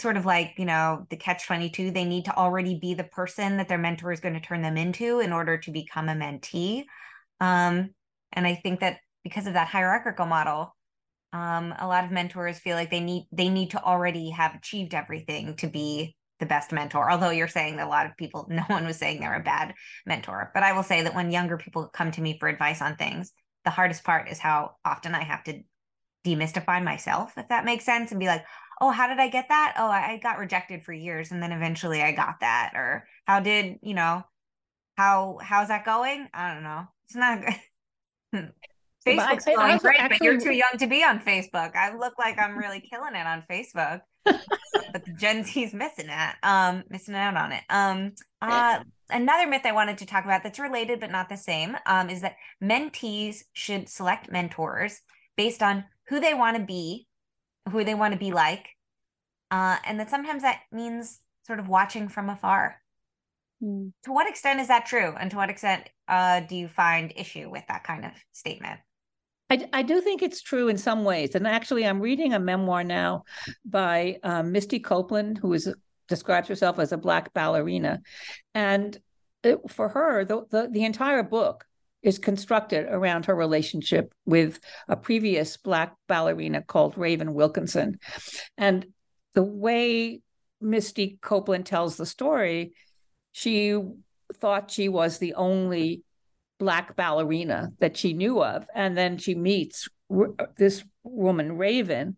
sort 0.00 0.16
of 0.16 0.24
like 0.24 0.54
you 0.56 0.64
know 0.64 1.06
the 1.10 1.16
catch 1.16 1.46
22 1.46 1.90
they 1.90 2.04
need 2.04 2.24
to 2.24 2.36
already 2.36 2.78
be 2.78 2.94
the 2.94 3.04
person 3.04 3.56
that 3.56 3.68
their 3.68 3.78
mentor 3.78 4.12
is 4.12 4.20
going 4.20 4.34
to 4.34 4.40
turn 4.40 4.62
them 4.62 4.76
into 4.76 5.20
in 5.20 5.32
order 5.32 5.58
to 5.58 5.70
become 5.70 6.08
a 6.08 6.14
mentee 6.14 6.84
um, 7.40 7.90
and 8.32 8.46
i 8.46 8.54
think 8.54 8.80
that 8.80 8.98
because 9.24 9.46
of 9.46 9.54
that 9.54 9.68
hierarchical 9.68 10.26
model 10.26 10.74
um, 11.32 11.74
a 11.78 11.86
lot 11.86 12.04
of 12.04 12.10
mentors 12.10 12.58
feel 12.58 12.76
like 12.76 12.90
they 12.90 13.00
need 13.00 13.26
they 13.32 13.48
need 13.48 13.70
to 13.70 13.82
already 13.82 14.30
have 14.30 14.54
achieved 14.54 14.94
everything 14.94 15.56
to 15.56 15.66
be 15.66 16.16
the 16.40 16.46
best 16.46 16.72
mentor 16.72 17.10
although 17.10 17.30
you're 17.30 17.48
saying 17.48 17.76
that 17.76 17.86
a 17.86 17.90
lot 17.90 18.06
of 18.06 18.16
people 18.16 18.46
no 18.50 18.62
one 18.68 18.86
was 18.86 18.96
saying 18.96 19.20
they're 19.20 19.34
a 19.34 19.42
bad 19.42 19.74
mentor 20.06 20.50
but 20.54 20.62
i 20.62 20.72
will 20.72 20.82
say 20.82 21.02
that 21.02 21.14
when 21.14 21.30
younger 21.30 21.58
people 21.58 21.88
come 21.88 22.10
to 22.10 22.20
me 22.20 22.36
for 22.38 22.48
advice 22.48 22.80
on 22.80 22.96
things 22.96 23.32
the 23.64 23.70
hardest 23.70 24.04
part 24.04 24.28
is 24.28 24.38
how 24.38 24.72
often 24.84 25.14
i 25.14 25.22
have 25.22 25.42
to 25.44 25.60
demystify 26.36 26.82
myself 26.82 27.32
if 27.36 27.48
that 27.48 27.64
makes 27.64 27.84
sense 27.84 28.10
and 28.10 28.20
be 28.20 28.26
like 28.26 28.44
oh, 28.80 28.90
how 28.90 29.08
did 29.08 29.18
I 29.18 29.28
get 29.28 29.48
that? 29.48 29.74
Oh, 29.76 29.88
I 29.88 30.18
got 30.22 30.38
rejected 30.38 30.82
for 30.82 30.92
years 30.92 31.32
and 31.32 31.42
then 31.42 31.52
eventually 31.52 32.02
I 32.02 32.12
got 32.12 32.40
that. 32.40 32.72
Or 32.74 33.06
how 33.26 33.40
did, 33.40 33.78
you 33.82 33.94
know, 33.94 34.22
how 34.96 35.38
how's 35.42 35.68
that 35.68 35.84
going? 35.84 36.28
I 36.32 36.54
don't 36.54 36.62
know. 36.62 36.84
It's 37.06 37.16
not 37.16 37.40
good. 38.32 38.52
Facebook's 39.06 39.46
I, 39.46 39.54
going 39.54 39.78
great, 39.78 40.00
actually, 40.00 40.18
but 40.18 40.24
you're 40.24 40.40
too 40.40 40.52
young 40.52 40.76
to 40.78 40.86
be 40.86 41.02
on 41.02 41.20
Facebook. 41.20 41.74
I 41.76 41.96
look 41.96 42.14
like 42.18 42.38
I'm 42.38 42.58
really 42.58 42.80
killing 42.80 43.14
it 43.14 43.26
on 43.26 43.44
Facebook. 43.50 44.00
but 44.24 45.04
the 45.04 45.12
Gen 45.16 45.44
Z's 45.44 45.72
missing 45.72 46.08
it. 46.08 46.34
Um, 46.42 46.84
missing 46.90 47.14
out 47.14 47.36
on 47.36 47.52
it. 47.52 47.62
Um 47.70 48.12
uh 48.42 48.80
another 49.10 49.48
myth 49.48 49.62
I 49.64 49.72
wanted 49.72 49.98
to 49.98 50.06
talk 50.06 50.24
about 50.24 50.42
that's 50.42 50.58
related 50.58 51.00
but 51.00 51.10
not 51.10 51.28
the 51.28 51.36
same 51.36 51.76
um, 51.86 52.10
is 52.10 52.20
that 52.20 52.36
mentees 52.62 53.38
should 53.54 53.88
select 53.88 54.30
mentors 54.30 55.00
based 55.36 55.62
on 55.62 55.84
who 56.08 56.20
they 56.20 56.34
want 56.34 56.56
to 56.56 56.62
be 56.62 57.06
who 57.70 57.84
they 57.84 57.94
want 57.94 58.12
to 58.12 58.18
be 58.18 58.32
like. 58.32 58.68
Uh, 59.50 59.76
and 59.84 59.98
that 60.00 60.10
sometimes 60.10 60.42
that 60.42 60.60
means 60.72 61.20
sort 61.46 61.58
of 61.58 61.68
watching 61.68 62.08
from 62.08 62.28
afar. 62.28 62.80
Mm. 63.62 63.92
To 64.04 64.12
what 64.12 64.28
extent 64.28 64.60
is 64.60 64.68
that 64.68 64.86
true? 64.86 65.14
And 65.18 65.30
to 65.30 65.36
what 65.36 65.50
extent 65.50 65.88
uh, 66.06 66.40
do 66.40 66.56
you 66.56 66.68
find 66.68 67.12
issue 67.16 67.50
with 67.50 67.64
that 67.68 67.84
kind 67.84 68.04
of 68.04 68.12
statement? 68.32 68.80
I, 69.50 69.66
I 69.72 69.82
do 69.82 70.00
think 70.02 70.22
it's 70.22 70.42
true 70.42 70.68
in 70.68 70.76
some 70.76 71.04
ways. 71.04 71.34
And 71.34 71.46
actually, 71.46 71.86
I'm 71.86 72.00
reading 72.00 72.34
a 72.34 72.38
memoir 72.38 72.84
now 72.84 73.24
by 73.64 74.18
um, 74.22 74.52
Misty 74.52 74.78
Copeland, 74.78 75.38
who 75.38 75.54
is 75.54 75.72
describes 76.08 76.48
herself 76.48 76.78
as 76.78 76.92
a 76.92 76.98
black 76.98 77.32
ballerina. 77.34 78.00
And 78.54 78.98
it, 79.42 79.58
for 79.68 79.88
her, 79.90 80.24
the, 80.24 80.44
the, 80.50 80.68
the 80.70 80.84
entire 80.84 81.22
book 81.22 81.64
is 82.02 82.18
constructed 82.18 82.86
around 82.88 83.26
her 83.26 83.34
relationship 83.34 84.12
with 84.24 84.60
a 84.88 84.96
previous 84.96 85.56
Black 85.56 85.94
ballerina 86.06 86.62
called 86.62 86.96
Raven 86.96 87.34
Wilkinson. 87.34 87.98
And 88.56 88.86
the 89.34 89.42
way 89.42 90.20
Misty 90.60 91.18
Copeland 91.20 91.66
tells 91.66 91.96
the 91.96 92.06
story, 92.06 92.72
she 93.32 93.80
thought 94.34 94.70
she 94.70 94.88
was 94.88 95.18
the 95.18 95.34
only 95.34 96.02
Black 96.58 96.96
ballerina 96.96 97.72
that 97.78 97.96
she 97.96 98.12
knew 98.12 98.42
of. 98.42 98.66
And 98.74 98.96
then 98.96 99.18
she 99.18 99.34
meets 99.34 99.88
this 100.56 100.84
woman, 101.02 101.56
Raven, 101.56 102.16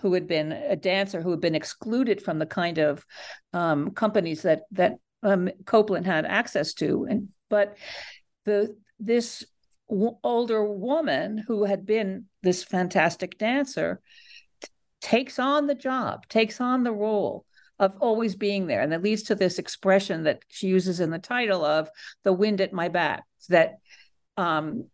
who 0.00 0.14
had 0.14 0.26
been 0.26 0.52
a 0.52 0.76
dancer 0.76 1.20
who 1.20 1.30
had 1.30 1.40
been 1.40 1.54
excluded 1.54 2.22
from 2.22 2.38
the 2.38 2.46
kind 2.46 2.78
of 2.78 3.04
um, 3.52 3.90
companies 3.90 4.42
that, 4.42 4.62
that 4.72 4.94
um, 5.22 5.50
Copeland 5.64 6.06
had 6.06 6.24
access 6.24 6.74
to. 6.74 7.06
And 7.08 7.28
but 7.50 7.76
the 8.44 8.76
this 8.98 9.44
w- 9.88 10.16
older 10.22 10.64
woman 10.64 11.38
who 11.38 11.64
had 11.64 11.86
been 11.86 12.26
this 12.42 12.62
fantastic 12.64 13.38
dancer 13.38 14.00
t- 14.62 14.68
takes 15.00 15.38
on 15.38 15.66
the 15.66 15.74
job, 15.74 16.26
takes 16.28 16.60
on 16.60 16.84
the 16.84 16.92
role 16.92 17.44
of 17.78 17.96
always 18.00 18.34
being 18.34 18.66
there. 18.66 18.80
And 18.80 18.92
that 18.92 19.02
leads 19.02 19.24
to 19.24 19.34
this 19.34 19.58
expression 19.58 20.24
that 20.24 20.42
she 20.48 20.66
uses 20.66 21.00
in 21.00 21.10
the 21.10 21.18
title 21.18 21.64
of 21.64 21.88
the 22.24 22.32
wind 22.32 22.60
at 22.60 22.72
my 22.72 22.88
back, 22.88 23.24
that 23.48 23.78
um, 24.36 24.84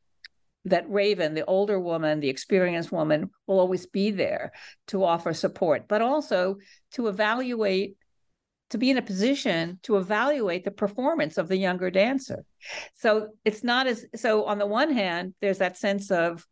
that 0.66 0.88
Raven, 0.88 1.34
the 1.34 1.44
older 1.44 1.78
woman, 1.78 2.20
the 2.20 2.30
experienced 2.30 2.90
woman, 2.90 3.30
will 3.46 3.61
always 3.61 3.86
be 3.86 4.11
there 4.11 4.52
to 4.86 5.05
offer 5.05 5.34
support, 5.34 5.88
but 5.88 6.00
also 6.00 6.57
to 6.92 7.09
evaluate 7.09 7.96
to 8.75 8.79
be 8.79 8.91
in 8.91 8.99
a 8.99 9.03
position 9.03 9.79
to 9.85 9.99
evaluate 9.99 10.64
the 10.64 10.70
performance 10.72 11.39
of 11.39 11.47
the 11.47 11.57
younger 11.57 11.93
dancer. 11.93 12.45
So 12.95 13.29
it's 13.45 13.62
not 13.62 13.87
as 13.87 14.05
so 14.16 14.47
on 14.47 14.59
the 14.59 14.66
one 14.66 14.93
hand, 14.93 15.35
there's 15.41 15.59
that 15.59 15.77
sense 15.77 16.11
of 16.11 16.45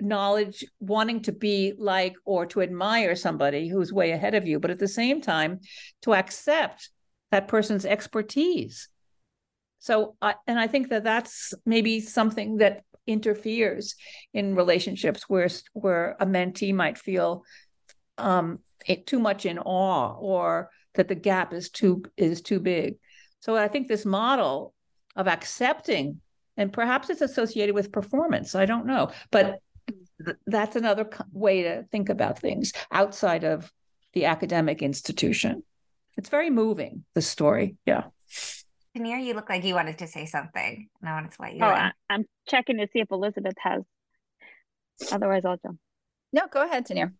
knowledge, 0.00 0.64
wanting 0.80 1.22
to 1.22 1.32
be 1.32 1.74
like 1.78 2.14
or 2.24 2.44
to 2.46 2.60
admire 2.60 3.14
somebody 3.14 3.68
who's 3.68 3.92
way 3.92 4.10
ahead 4.10 4.34
of 4.34 4.48
you, 4.48 4.58
but 4.58 4.72
at 4.72 4.80
the 4.80 4.88
same 4.88 5.20
time, 5.20 5.60
to 6.02 6.12
accept 6.12 6.90
that 7.30 7.46
person's 7.46 7.86
expertise. 7.86 8.88
So, 9.78 10.16
I, 10.20 10.34
and 10.48 10.58
I 10.58 10.66
think 10.66 10.88
that 10.88 11.04
that's 11.04 11.54
maybe 11.64 12.00
something 12.00 12.56
that 12.56 12.82
interferes 13.06 13.94
in 14.34 14.56
relationships 14.56 15.28
where 15.28 15.50
where 15.72 16.16
a 16.18 16.26
mentee 16.26 16.74
might 16.74 16.98
feel 16.98 17.44
um, 18.18 18.58
too 19.06 19.20
much 19.20 19.46
in 19.46 19.60
awe 19.60 20.16
or 20.18 20.70
that 20.94 21.08
the 21.08 21.14
gap 21.14 21.52
is 21.52 21.70
too 21.70 22.04
is 22.16 22.40
too 22.40 22.60
big. 22.60 22.96
So 23.40 23.56
I 23.56 23.68
think 23.68 23.88
this 23.88 24.04
model 24.04 24.74
of 25.16 25.28
accepting 25.28 26.20
and 26.56 26.72
perhaps 26.72 27.08
it's 27.10 27.22
associated 27.22 27.74
with 27.74 27.92
performance. 27.92 28.54
I 28.54 28.66
don't 28.66 28.86
know, 28.86 29.10
but 29.30 29.60
th- 30.24 30.36
that's 30.46 30.76
another 30.76 31.08
way 31.32 31.62
to 31.62 31.84
think 31.90 32.08
about 32.08 32.38
things 32.38 32.72
outside 32.92 33.44
of 33.44 33.72
the 34.12 34.26
academic 34.26 34.82
institution. 34.82 35.62
It's 36.16 36.28
very 36.28 36.50
moving. 36.50 37.04
The 37.14 37.22
story, 37.22 37.76
yeah. 37.86 38.04
Tahneer, 38.96 39.22
you 39.24 39.34
look 39.34 39.48
like 39.48 39.64
you 39.64 39.74
wanted 39.74 39.98
to 39.98 40.08
say 40.08 40.26
something, 40.26 40.88
and 41.00 41.08
I 41.08 41.14
wanted 41.14 41.30
to 41.32 41.42
let 41.42 41.54
you. 41.54 41.60
Oh, 41.62 41.68
I, 41.68 41.92
am 42.10 42.24
checking 42.48 42.78
to 42.78 42.88
see 42.92 43.00
if 43.00 43.10
Elizabeth 43.10 43.54
has. 43.58 43.82
Otherwise, 45.12 45.44
I'll 45.44 45.56
jump. 45.56 45.78
No, 46.32 46.42
go 46.52 46.64
ahead, 46.64 46.86
Tahneer. 46.86 47.12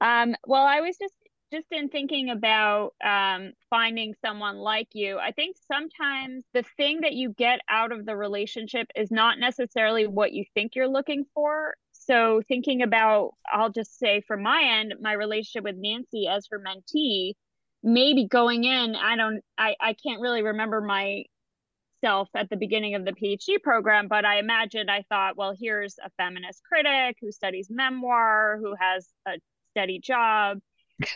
Um, 0.00 0.34
well, 0.46 0.64
I 0.64 0.80
was 0.80 0.96
just 0.96 1.14
just 1.52 1.66
in 1.70 1.88
thinking 1.88 2.30
about 2.30 2.92
um, 3.04 3.52
finding 3.68 4.14
someone 4.24 4.56
like 4.56 4.88
you, 4.92 5.18
I 5.18 5.32
think 5.32 5.56
sometimes 5.70 6.44
the 6.54 6.64
thing 6.76 7.00
that 7.02 7.14
you 7.14 7.30
get 7.30 7.60
out 7.68 7.92
of 7.92 8.06
the 8.06 8.16
relationship 8.16 8.86
is 8.94 9.10
not 9.10 9.38
necessarily 9.38 10.06
what 10.06 10.32
you 10.32 10.44
think 10.54 10.74
you're 10.74 10.88
looking 10.88 11.24
for. 11.34 11.74
So, 11.92 12.42
thinking 12.46 12.82
about, 12.82 13.32
I'll 13.52 13.70
just 13.70 13.98
say 13.98 14.20
from 14.20 14.42
my 14.42 14.62
end, 14.80 14.94
my 15.00 15.12
relationship 15.12 15.64
with 15.64 15.76
Nancy 15.76 16.28
as 16.28 16.46
her 16.50 16.60
mentee, 16.60 17.34
maybe 17.82 18.26
going 18.26 18.64
in, 18.64 18.94
I 18.94 19.16
don't, 19.16 19.42
I, 19.58 19.74
I 19.80 19.94
can't 19.94 20.20
really 20.20 20.42
remember 20.42 20.80
myself 20.80 22.28
at 22.34 22.48
the 22.48 22.56
beginning 22.56 22.94
of 22.94 23.04
the 23.04 23.12
PhD 23.12 23.62
program, 23.62 24.08
but 24.08 24.24
I 24.24 24.38
imagined 24.38 24.90
I 24.90 25.04
thought, 25.08 25.36
well, 25.36 25.54
here's 25.58 25.96
a 26.02 26.10
feminist 26.16 26.62
critic 26.62 27.16
who 27.20 27.32
studies 27.32 27.68
memoir, 27.70 28.58
who 28.60 28.74
has 28.78 29.08
a 29.26 29.32
steady 29.72 30.00
job 30.00 30.58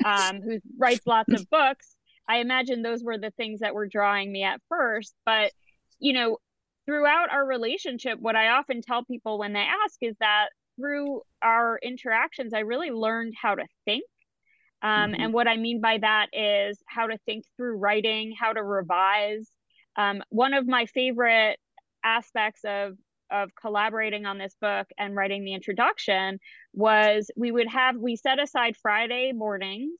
um, 0.05 0.41
who 0.43 0.59
writes 0.79 1.07
lots 1.07 1.33
of 1.33 1.49
books. 1.51 1.97
I 2.29 2.39
imagine 2.39 2.83
those 2.83 3.03
were 3.03 3.19
the 3.19 3.33
things 3.33 3.61
that 3.61 3.75
were 3.75 3.87
drawing 3.87 4.33
me 4.33 4.43
at 4.45 4.61
first. 4.69 5.15
But, 5.27 5.53
you 5.99 6.13
know, 6.13 6.39
throughout 6.87 7.31
our 7.31 7.47
relationship, 7.47 8.19
what 8.21 8.37
I 8.37 8.49
often 8.49 8.83
tell 8.83 9.05
people 9.05 9.39
when 9.39 9.53
they 9.53 9.61
ask 9.85 9.97
is 10.01 10.17
that 10.21 10.49
through 10.77 11.23
our 11.43 11.79
interactions, 11.83 12.53
I 12.55 12.61
really 12.61 12.91
learned 12.91 13.35
how 13.41 13.55
to 13.55 13.65
think. 13.85 14.05
Um, 14.83 15.13
mm-hmm. 15.13 15.21
And 15.21 15.33
what 15.33 15.49
I 15.49 15.57
mean 15.57 15.81
by 15.81 15.99
that 15.99 16.29
is 16.33 16.79
how 16.87 17.07
to 17.07 17.19
think 17.25 17.45
through 17.57 17.79
writing, 17.79 18.35
how 18.39 18.53
to 18.53 18.63
revise. 18.63 19.49
Um, 19.97 20.23
one 20.31 20.55
of 20.55 20.67
my 20.67 20.87
favorite 20.87 21.59
aspects 22.03 22.61
of 22.65 22.97
of 23.31 23.51
collaborating 23.55 24.27
on 24.27 24.39
this 24.39 24.55
book 24.61 24.87
and 24.99 25.17
writing 25.17 25.45
the 25.45 25.55
introduction 25.55 26.39
was 26.75 27.31
we 27.37 27.53
would 27.53 27.69
have 27.69 27.97
we 27.97 28.17
set 28.17 28.39
aside 28.39 28.77
Friday 28.77 29.33
mornings 29.33 29.93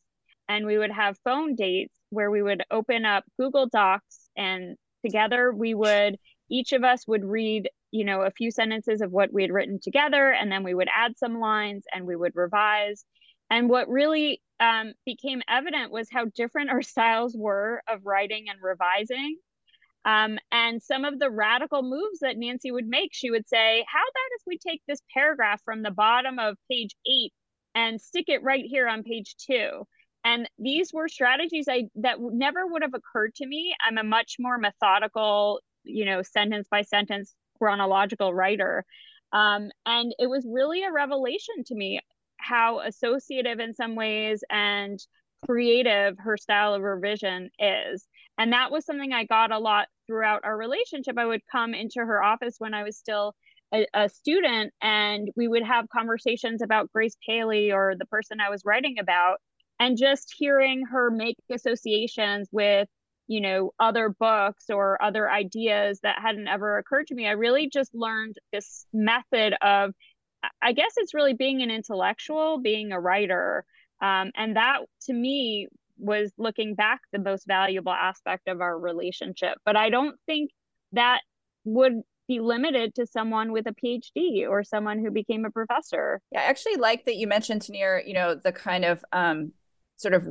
and 0.49 0.67
we 0.67 0.77
would 0.77 0.91
have 0.91 1.17
phone 1.25 1.55
dates 1.55 1.95
where 2.11 2.31
we 2.31 2.43
would 2.43 2.63
open 2.71 3.05
up 3.05 3.25
Google 3.39 3.69
Docs 3.69 4.29
and 4.37 4.77
together 5.05 5.53
we 5.53 5.75
would 5.75 6.17
each 6.51 6.73
of 6.73 6.85
us 6.85 7.07
would 7.07 7.25
read 7.25 7.69
you 7.91 8.05
know 8.05 8.23
a 8.23 8.31
few 8.31 8.51
sentences 8.51 9.01
of 9.01 9.13
what 9.13 9.33
we 9.33 9.43
had 9.43 9.53
written 9.53 9.79
together 9.81 10.33
and 10.33 10.51
then 10.51 10.65
we 10.65 10.75
would 10.75 10.89
add 10.95 11.17
some 11.17 11.39
lines 11.39 11.85
and 11.93 12.07
we 12.07 12.17
would 12.17 12.33
revise. 12.35 13.05
And 13.51 13.69
what 13.69 13.89
really 13.89 14.43
um, 14.59 14.95
became 15.05 15.43
evident 15.49 15.93
was 15.93 16.09
how 16.11 16.27
different 16.35 16.71
our 16.71 16.83
styles 16.95 17.37
were 17.37 17.83
of 17.89 18.05
writing 18.05 18.47
and 18.49 18.59
revising 18.63 19.37
um, 20.05 20.39
and 20.53 20.83
some 20.83 21.05
of 21.05 21.19
the 21.19 21.31
radical 21.31 21.83
moves 21.83 22.21
that 22.21 22.37
Nancy 22.37 22.71
would 22.71 22.87
make, 22.87 23.11
she 23.13 23.31
would 23.31 23.49
say, 23.49 23.85
How 23.89 24.01
about 24.01 24.37
if 24.37 24.43
we 24.47 24.59
take 24.59 24.83
this 24.87 25.01
paragraph 25.13 25.61
from 25.65 25.83
the 25.83 25.91
bottom 25.91 26.39
of 26.39 26.57
page 26.71 26.95
eight 27.07 27.33
and 27.75 28.01
stick 28.01 28.27
it 28.29 28.43
right 28.43 28.65
here 28.65 28.89
on 28.89 29.03
page 29.03 29.35
two? 29.37 29.87
And 30.25 30.49
these 30.59 30.93
were 30.93 31.09
strategies 31.09 31.67
I 31.69 31.85
that 31.97 32.17
never 32.19 32.67
would 32.67 32.83
have 32.83 32.95
occurred 32.95 33.35
to 33.37 33.47
me. 33.47 33.75
I'm 33.87 33.99
a 33.99 34.05
much 34.05 34.37
more 34.39 34.59
methodical, 34.59 35.61
you 35.85 36.05
know, 36.05 36.23
sentence 36.23 36.67
by 36.71 36.83
sentence 36.83 37.35
chronological 37.59 38.33
writer. 38.33 38.85
Um, 39.33 39.71
and 39.85 40.15
it 40.19 40.29
was 40.29 40.47
really 40.49 40.85
a 40.85 40.93
revelation 40.93 41.65
to 41.67 41.75
me 41.75 42.01
how 42.39 42.81
associative 42.81 43.59
in 43.59 43.75
some 43.75 43.97
ways 43.97 44.45
and 44.51 44.99
creative 45.47 46.17
her 46.19 46.37
style 46.37 46.75
of 46.75 46.83
revision 46.83 47.51
is. 47.59 48.07
And 48.39 48.53
that 48.53 48.71
was 48.71 48.85
something 48.85 49.13
I 49.13 49.25
got 49.25 49.53
a 49.53 49.59
lot 49.59 49.89
throughout 50.07 50.45
our 50.45 50.57
relationship. 50.57 51.19
I 51.19 51.27
would 51.27 51.43
come 51.51 51.75
into 51.75 52.01
her 52.01 52.23
office 52.23 52.57
when 52.59 52.75
I 52.75 52.83
was 52.83 52.97
still 52.97 53.35
a, 53.73 53.87
a, 53.95 54.09
student 54.09 54.73
and 54.83 55.31
we 55.37 55.49
would 55.49 55.65
have 55.65 55.89
conversations 55.89 56.63
about 56.63 56.93
Grace 56.93 57.17
Paley 57.27 57.73
or 57.73 57.95
the 57.99 58.07
person 58.07 58.41
I 58.41 58.51
was 58.51 58.63
writing 58.65 58.97
about. 58.99 59.39
And 59.81 59.99
just 59.99 60.35
hearing 60.39 60.85
her 60.87 61.11
make 61.11 61.37
associations 61.51 62.49
with, 62.53 62.89
you 63.27 63.41
know, 63.41 63.73
other 63.81 64.09
books 64.09 64.67
or 64.71 65.03
other 65.03 65.29
ideas 65.29 65.99
that 66.03 66.21
hadn't 66.23 66.47
ever 66.47 66.79
occurred 66.79 67.09
to 67.09 67.15
me, 67.15 67.27
I 67.27 67.33
really 67.33 67.69
just 67.69 67.93
learned 67.95 68.37
this 68.53 68.87
method 68.93 69.55
of, 69.63 69.93
I 70.63 70.73
guess 70.73 70.93
it's 70.97 71.15
really 71.15 71.35
being 71.35 71.63
an 71.63 71.71
intellectual, 71.71 72.61
being 72.61 72.93
a 72.93 73.01
writer. 73.01 73.65
Um, 74.01 74.31
and 74.37 74.57
that 74.57 74.81
to 75.07 75.13
me 75.13 75.69
was 75.99 76.33
looking 76.39 76.75
back 76.75 77.01
the 77.13 77.19
most 77.19 77.47
valuable 77.47 77.93
aspect 77.93 78.49
of 78.49 78.61
our 78.61 78.79
relationship. 78.79 79.59
But 79.65 79.77
I 79.77 79.91
don't 79.91 80.17
think 80.27 80.51
that 80.93 81.21
would 81.65 82.03
be 82.27 82.41
limited 82.41 82.95
to 82.95 83.07
someone 83.07 83.53
with 83.53 83.67
a 83.67 83.75
PhD 83.75 84.49
or 84.49 84.65
someone 84.65 84.99
who 84.99 85.11
became 85.11 85.45
a 85.45 85.51
professor. 85.51 86.21
Yeah, 86.33 86.41
I 86.41 86.45
actually 86.45 86.77
like 86.77 87.05
that 87.05 87.17
you 87.17 87.27
mentioned 87.27 87.63
Tahneer, 87.63 88.07
you 88.07 88.15
know, 88.15 88.35
the 88.35 88.53
kind 88.53 88.85
of 88.85 89.05
um, 89.13 89.53
sort 89.97 90.15
of 90.15 90.27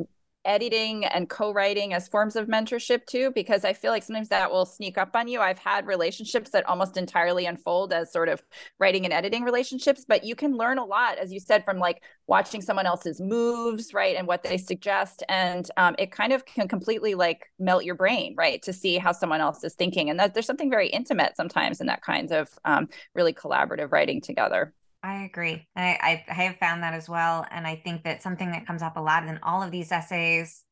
editing 0.46 1.06
and 1.06 1.30
co-writing 1.30 1.94
as 1.94 2.08
forms 2.08 2.36
of 2.36 2.48
mentorship 2.48 3.06
too 3.06 3.32
because 3.32 3.64
i 3.64 3.74
feel 3.74 3.92
like 3.92 4.04
sometimes 4.04 4.30
that 4.30 4.52
will 4.52 4.66
sneak 4.66 4.98
up 4.98 5.12
on 5.14 5.28
you. 5.28 5.40
I've 5.40 5.60
had 5.60 5.88
relationships 5.88 6.52
that 6.52 6.66
almost 6.66 6.98
entirely 6.98 7.46
unfold 7.46 7.94
as 7.94 8.12
sort 8.12 8.30
of 8.30 8.42
writing 8.80 9.06
and 9.06 9.14
editing 9.14 9.44
relationships 9.44 10.06
but 10.08 10.24
you 10.24 10.36
can 10.36 10.56
learn 10.56 10.78
a 10.78 10.86
lot 10.86 11.18
as 11.18 11.32
you 11.32 11.40
said 11.40 11.64
from 11.64 11.78
like 11.78 12.04
watching 12.28 12.62
someone 12.62 12.86
else's 12.86 13.20
moves 13.22 13.94
right 13.94 14.16
and 14.16 14.28
what 14.28 14.44
they 14.44 14.58
suggest 14.58 15.24
and 15.30 15.70
um, 15.78 15.96
it 15.98 16.12
kind 16.12 16.34
of 16.34 16.46
can 16.46 16.68
completely 16.68 17.16
like 17.16 17.52
melt 17.60 17.84
your 17.84 17.96
brain 17.96 18.36
right 18.38 18.62
to 18.64 18.74
see 18.74 18.98
how 18.98 19.12
someone 19.12 19.42
else 19.42 19.64
is 19.64 19.74
thinking 19.74 20.10
and 20.10 20.20
that, 20.20 20.34
there's 20.34 20.46
something 20.46 20.70
very 20.70 20.90
intimate 20.90 21.36
sometimes 21.36 21.82
in 21.82 21.88
that 21.88 22.02
kinds 22.02 22.32
of 22.32 22.50
um, 22.66 22.88
really 23.16 23.34
collaborative 23.34 23.92
writing 23.92 24.22
together 24.22 24.74
I 25.04 25.24
agree. 25.24 25.68
I, 25.76 25.98
I, 26.02 26.26
I 26.30 26.34
have 26.34 26.58
found 26.58 26.82
that 26.84 26.94
as 26.94 27.10
well. 27.10 27.46
And 27.52 27.68
I 27.68 27.76
think 27.76 28.06
that 28.06 28.24
something 28.24 28.52
that 28.52 28.66
comes 28.66 28.82
up 28.82 28.96
a 28.96 29.02
lot 29.02 29.28
in 29.28 29.38
all 29.44 29.62
of 29.62 29.70
these 29.70 29.92
essays 29.92 30.64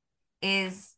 is 0.42 0.96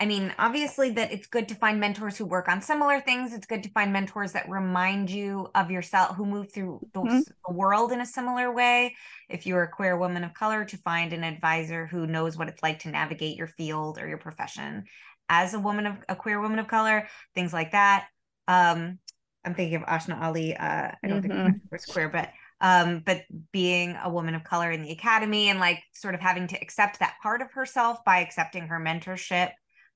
I 0.00 0.06
mean, 0.06 0.34
obviously, 0.38 0.90
that 0.90 1.12
it's 1.12 1.28
good 1.28 1.48
to 1.48 1.54
find 1.54 1.78
mentors 1.78 2.18
who 2.18 2.26
work 2.26 2.48
on 2.48 2.60
similar 2.60 3.00
things. 3.00 3.32
It's 3.32 3.46
good 3.46 3.62
to 3.62 3.70
find 3.70 3.92
mentors 3.92 4.32
that 4.32 4.48
remind 4.50 5.08
you 5.08 5.48
of 5.54 5.70
yourself, 5.70 6.16
who 6.16 6.26
move 6.26 6.52
through 6.52 6.80
the, 6.92 7.00
mm-hmm. 7.00 7.20
the 7.20 7.54
world 7.54 7.92
in 7.92 8.00
a 8.00 8.06
similar 8.06 8.52
way. 8.52 8.96
If 9.28 9.46
you're 9.46 9.62
a 9.62 9.70
queer 9.70 9.96
woman 9.96 10.24
of 10.24 10.34
color, 10.34 10.64
to 10.64 10.76
find 10.78 11.12
an 11.12 11.22
advisor 11.22 11.86
who 11.86 12.08
knows 12.08 12.36
what 12.36 12.48
it's 12.48 12.62
like 12.62 12.80
to 12.80 12.90
navigate 12.90 13.36
your 13.36 13.46
field 13.46 13.98
or 13.98 14.08
your 14.08 14.18
profession 14.18 14.84
as 15.28 15.54
a 15.54 15.60
woman 15.60 15.86
of 15.86 15.96
a 16.08 16.16
queer 16.16 16.40
woman 16.40 16.58
of 16.58 16.66
color, 16.66 17.06
things 17.34 17.52
like 17.52 17.70
that. 17.70 18.08
Um, 18.48 18.98
I'm 19.44 19.54
thinking 19.54 19.76
of 19.76 19.84
Ashna 19.84 20.20
Ali. 20.20 20.56
Uh, 20.56 20.90
I 21.02 21.06
don't 21.06 21.22
mm-hmm. 21.22 21.44
think 21.44 21.62
was 21.70 21.86
queer, 21.86 22.08
but 22.08 22.30
um, 22.60 23.02
but 23.04 23.22
being 23.52 23.96
a 24.02 24.10
woman 24.10 24.34
of 24.34 24.44
color 24.44 24.70
in 24.70 24.82
the 24.82 24.92
academy 24.92 25.48
and 25.48 25.60
like 25.60 25.82
sort 25.92 26.14
of 26.14 26.20
having 26.20 26.46
to 26.48 26.60
accept 26.60 27.00
that 27.00 27.16
part 27.22 27.42
of 27.42 27.52
herself 27.52 28.04
by 28.04 28.18
accepting 28.18 28.68
her 28.68 28.78
mentorship. 28.80 29.50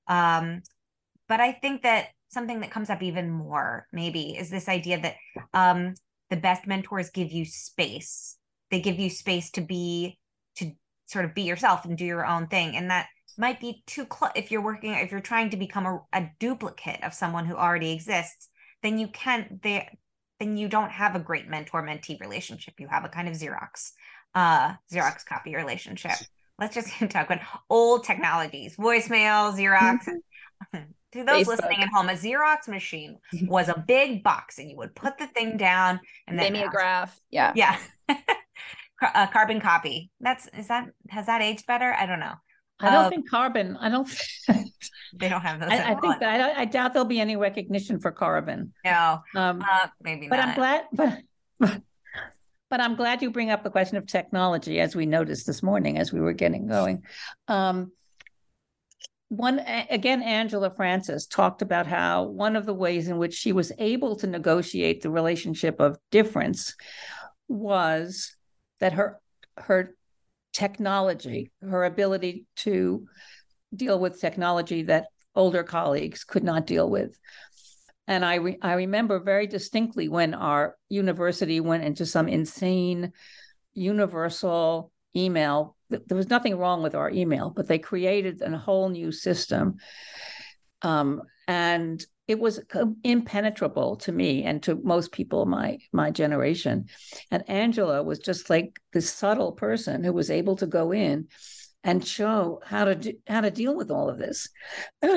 Um, 0.07 0.61
but 1.27 1.39
I 1.39 1.53
think 1.53 1.83
that 1.83 2.07
something 2.29 2.59
that 2.61 2.71
comes 2.71 2.89
up 2.89 3.01
even 3.01 3.29
more 3.29 3.87
maybe 3.91 4.35
is 4.37 4.49
this 4.49 4.69
idea 4.69 4.99
that 5.01 5.15
um, 5.53 5.95
the 6.29 6.37
best 6.37 6.67
mentors 6.67 7.09
give 7.09 7.31
you 7.31 7.45
space. 7.45 8.37
They 8.71 8.81
give 8.81 8.99
you 8.99 9.09
space 9.09 9.49
to 9.51 9.61
be 9.61 10.19
to 10.57 10.71
sort 11.07 11.25
of 11.25 11.33
be 11.33 11.43
yourself 11.43 11.85
and 11.85 11.97
do 11.97 12.05
your 12.05 12.25
own 12.25 12.47
thing, 12.47 12.75
and 12.75 12.91
that 12.91 13.07
might 13.39 13.59
be 13.59 13.83
too 13.87 14.05
close 14.05 14.31
if 14.35 14.51
you're 14.51 14.61
working 14.61 14.93
if 14.93 15.11
you're 15.11 15.21
trying 15.21 15.49
to 15.49 15.57
become 15.57 15.85
a, 15.85 16.01
a 16.13 16.29
duplicate 16.39 17.01
of 17.03 17.13
someone 17.13 17.45
who 17.45 17.55
already 17.55 17.91
exists 17.91 18.49
then 18.83 18.99
you 18.99 19.07
can't 19.07 19.61
they 19.63 19.87
then 20.39 20.57
you 20.57 20.67
don't 20.67 20.91
have 20.91 21.15
a 21.15 21.19
great 21.19 21.47
mentor 21.47 21.83
mentee 21.83 22.19
relationship. 22.19 22.75
You 22.79 22.87
have 22.87 23.05
a 23.05 23.09
kind 23.09 23.27
of 23.27 23.35
Xerox, 23.35 23.91
uh, 24.35 24.73
Xerox 24.91 25.25
copy 25.25 25.55
relationship. 25.55 26.17
Let's 26.57 26.75
just 26.75 26.89
talk 27.09 27.25
about 27.25 27.39
old 27.69 28.03
technologies, 28.03 28.75
voicemail, 28.77 29.53
Xerox. 29.53 30.05
to 31.11 31.23
those 31.23 31.45
Facebook. 31.45 31.47
listening 31.47 31.83
at 31.83 31.89
home, 31.89 32.09
a 32.09 32.13
Xerox 32.13 32.67
machine 32.67 33.17
was 33.43 33.69
a 33.69 33.83
big 33.87 34.23
box, 34.23 34.59
and 34.59 34.69
you 34.69 34.77
would 34.77 34.95
put 34.95 35.17
the 35.17 35.27
thing 35.27 35.57
down, 35.57 35.99
and 36.27 36.37
then 36.37 36.53
mimeograph, 36.53 37.19
yeah, 37.31 37.51
yeah, 37.55 37.77
uh, 39.01 39.27
carbon 39.27 39.59
copy. 39.59 40.11
That's 40.19 40.47
is 40.57 40.67
that 40.67 40.89
has 41.09 41.25
that 41.25 41.41
aged 41.41 41.65
better? 41.65 41.93
I 41.93 42.05
don't 42.05 42.19
know. 42.19 42.35
I 42.79 42.91
don't 42.91 43.05
um, 43.05 43.09
think 43.09 43.29
carbon. 43.29 43.77
I 43.79 43.89
don't. 43.89 44.07
they 45.13 45.29
don't 45.29 45.41
have 45.41 45.59
those. 45.59 45.69
I, 45.69 45.91
I 45.91 45.95
think 45.95 46.19
that 46.19 46.57
I, 46.57 46.61
I, 46.61 46.65
doubt 46.65 46.93
there'll 46.93 47.07
be 47.07 47.19
any 47.19 47.35
recognition 47.35 47.99
for 47.99 48.11
carbon. 48.11 48.73
No, 48.85 49.21
um, 49.35 49.61
uh, 49.67 49.87
maybe 50.01 50.27
but 50.29 50.37
not. 50.37 50.47
I'm 50.49 50.55
glad. 50.55 50.85
But, 50.93 51.19
but 51.59 51.81
but 52.69 52.79
I'm 52.79 52.95
glad 52.95 53.21
you 53.21 53.31
bring 53.31 53.49
up 53.49 53.63
the 53.63 53.69
question 53.69 53.97
of 53.97 54.05
technology, 54.05 54.79
as 54.79 54.95
we 54.95 55.05
noticed 55.05 55.47
this 55.47 55.63
morning 55.63 55.97
as 55.97 56.13
we 56.13 56.21
were 56.21 56.33
getting 56.33 56.67
going. 56.67 57.03
Um, 57.47 57.91
one 59.29 59.59
again, 59.59 60.23
Angela 60.23 60.71
Francis 60.71 61.27
talked 61.27 61.61
about 61.61 61.85
how 61.85 62.23
one 62.23 62.55
of 62.55 62.65
the 62.65 62.73
ways 62.73 63.07
in 63.07 63.17
which 63.17 63.33
she 63.33 63.51
was 63.51 63.71
able 63.77 64.15
to 64.17 64.27
negotiate 64.27 65.01
the 65.01 65.11
relationship 65.11 65.79
of 65.79 65.99
difference 66.11 66.75
was 67.47 68.35
that 68.79 68.93
her 68.93 69.19
her 69.57 69.95
technology, 70.53 71.51
her 71.61 71.83
ability 71.83 72.45
to 72.57 73.05
deal 73.75 73.99
with 73.99 74.19
technology 74.19 74.83
that 74.83 75.07
older 75.35 75.63
colleagues 75.63 76.23
could 76.23 76.43
not 76.43 76.65
deal 76.65 76.89
with. 76.89 77.17
And 78.07 78.25
I 78.25 78.35
re- 78.35 78.57
I 78.61 78.73
remember 78.73 79.19
very 79.19 79.45
distinctly 79.45 80.09
when 80.09 80.33
our 80.33 80.75
university 80.89 81.59
went 81.59 81.83
into 81.83 82.05
some 82.05 82.27
insane 82.27 83.13
universal 83.73 84.91
email. 85.15 85.75
There 85.89 86.17
was 86.17 86.29
nothing 86.29 86.57
wrong 86.57 86.81
with 86.81 86.95
our 86.95 87.09
email, 87.11 87.51
but 87.55 87.67
they 87.67 87.79
created 87.79 88.41
a 88.41 88.57
whole 88.57 88.89
new 88.89 89.11
system. 89.11 89.77
Um, 90.81 91.21
and 91.47 92.03
it 92.29 92.39
was 92.39 92.59
impenetrable 93.03 93.95
to 93.95 94.11
me 94.11 94.43
and 94.43 94.61
to 94.61 94.75
most 94.83 95.11
people 95.11 95.47
my 95.47 95.79
my 95.91 96.11
generation. 96.11 96.85
And 97.31 97.43
angela 97.49 98.03
was 98.03 98.19
just 98.19 98.51
like 98.51 98.79
this 98.93 99.11
subtle 99.11 99.53
person 99.53 100.03
who 100.03 100.13
was 100.13 100.29
able 100.29 100.55
to 100.57 100.67
go 100.67 100.91
in 100.91 101.27
and 101.83 102.05
show 102.05 102.61
how 102.63 102.85
to 102.85 102.93
do, 102.93 103.13
how 103.27 103.41
to 103.41 103.49
deal 103.49 103.75
with 103.75 103.89
all 103.89 104.09
of 104.09 104.19
this. 104.19 104.49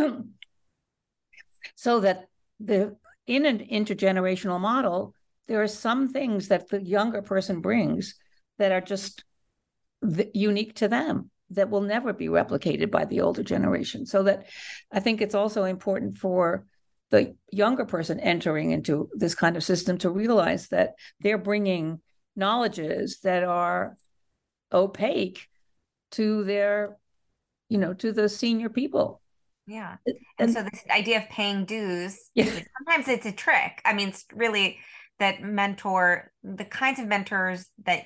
So 1.77 2.01
that 2.01 2.27
the 2.61 2.97
in 3.27 3.47
an 3.47 3.59
intergenerational 3.59 4.61
model 4.61 5.15
there 5.49 5.63
are 5.63 5.69
some 5.69 6.09
things 6.09 6.49
that 6.49 6.69
the 6.69 6.83
younger 6.83 7.23
person 7.23 7.61
brings 7.61 8.15
that 8.59 8.73
are 8.73 8.81
just 8.81 9.25
unique 10.35 10.75
to 10.77 10.89
them 10.89 11.31
that 11.51 11.71
will 11.71 11.81
never 11.81 12.13
be 12.13 12.29
replicated 12.29 12.91
by 12.91 13.05
the 13.05 13.21
older 13.21 13.43
generation. 13.43 14.07
So 14.07 14.23
that 14.25 14.47
i 14.93 15.01
think 15.01 15.21
it's 15.21 15.35
also 15.35 15.65
important 15.65 16.19
for 16.19 16.67
the 17.13 17.37
younger 17.53 17.85
person 17.85 18.19
entering 18.19 18.71
into 18.71 19.09
this 19.13 19.35
kind 19.35 19.57
of 19.57 19.63
system 19.63 19.99
to 19.99 20.11
realize 20.11 20.69
that 20.69 20.95
they're 21.21 21.39
bringing 21.39 22.01
knowledges 22.35 23.21
that 23.21 23.45
are 23.45 23.97
opaque 24.73 25.47
to 26.11 26.43
their 26.45 26.97
you 27.69 27.79
know 27.79 27.93
to 27.93 28.13
the 28.13 28.29
senior 28.29 28.71
people. 28.71 29.21
Yeah. 29.67 29.97
And, 30.07 30.17
and 30.39 30.53
so 30.53 30.63
this 30.63 30.83
idea 30.91 31.19
of 31.19 31.29
paying 31.29 31.67
dues 31.67 32.19
yeah. 32.35 32.47
sometimes 32.79 33.09
it's 33.09 33.27
a 33.27 33.33
trick. 33.33 33.81
I 33.85 33.93
mean 33.93 34.09
it's 34.09 34.25
really 34.33 34.79
that 35.19 35.43
mentor 35.43 36.33
the 36.43 36.65
kinds 36.65 36.99
of 36.99 37.07
mentors 37.07 37.67
that 37.85 38.05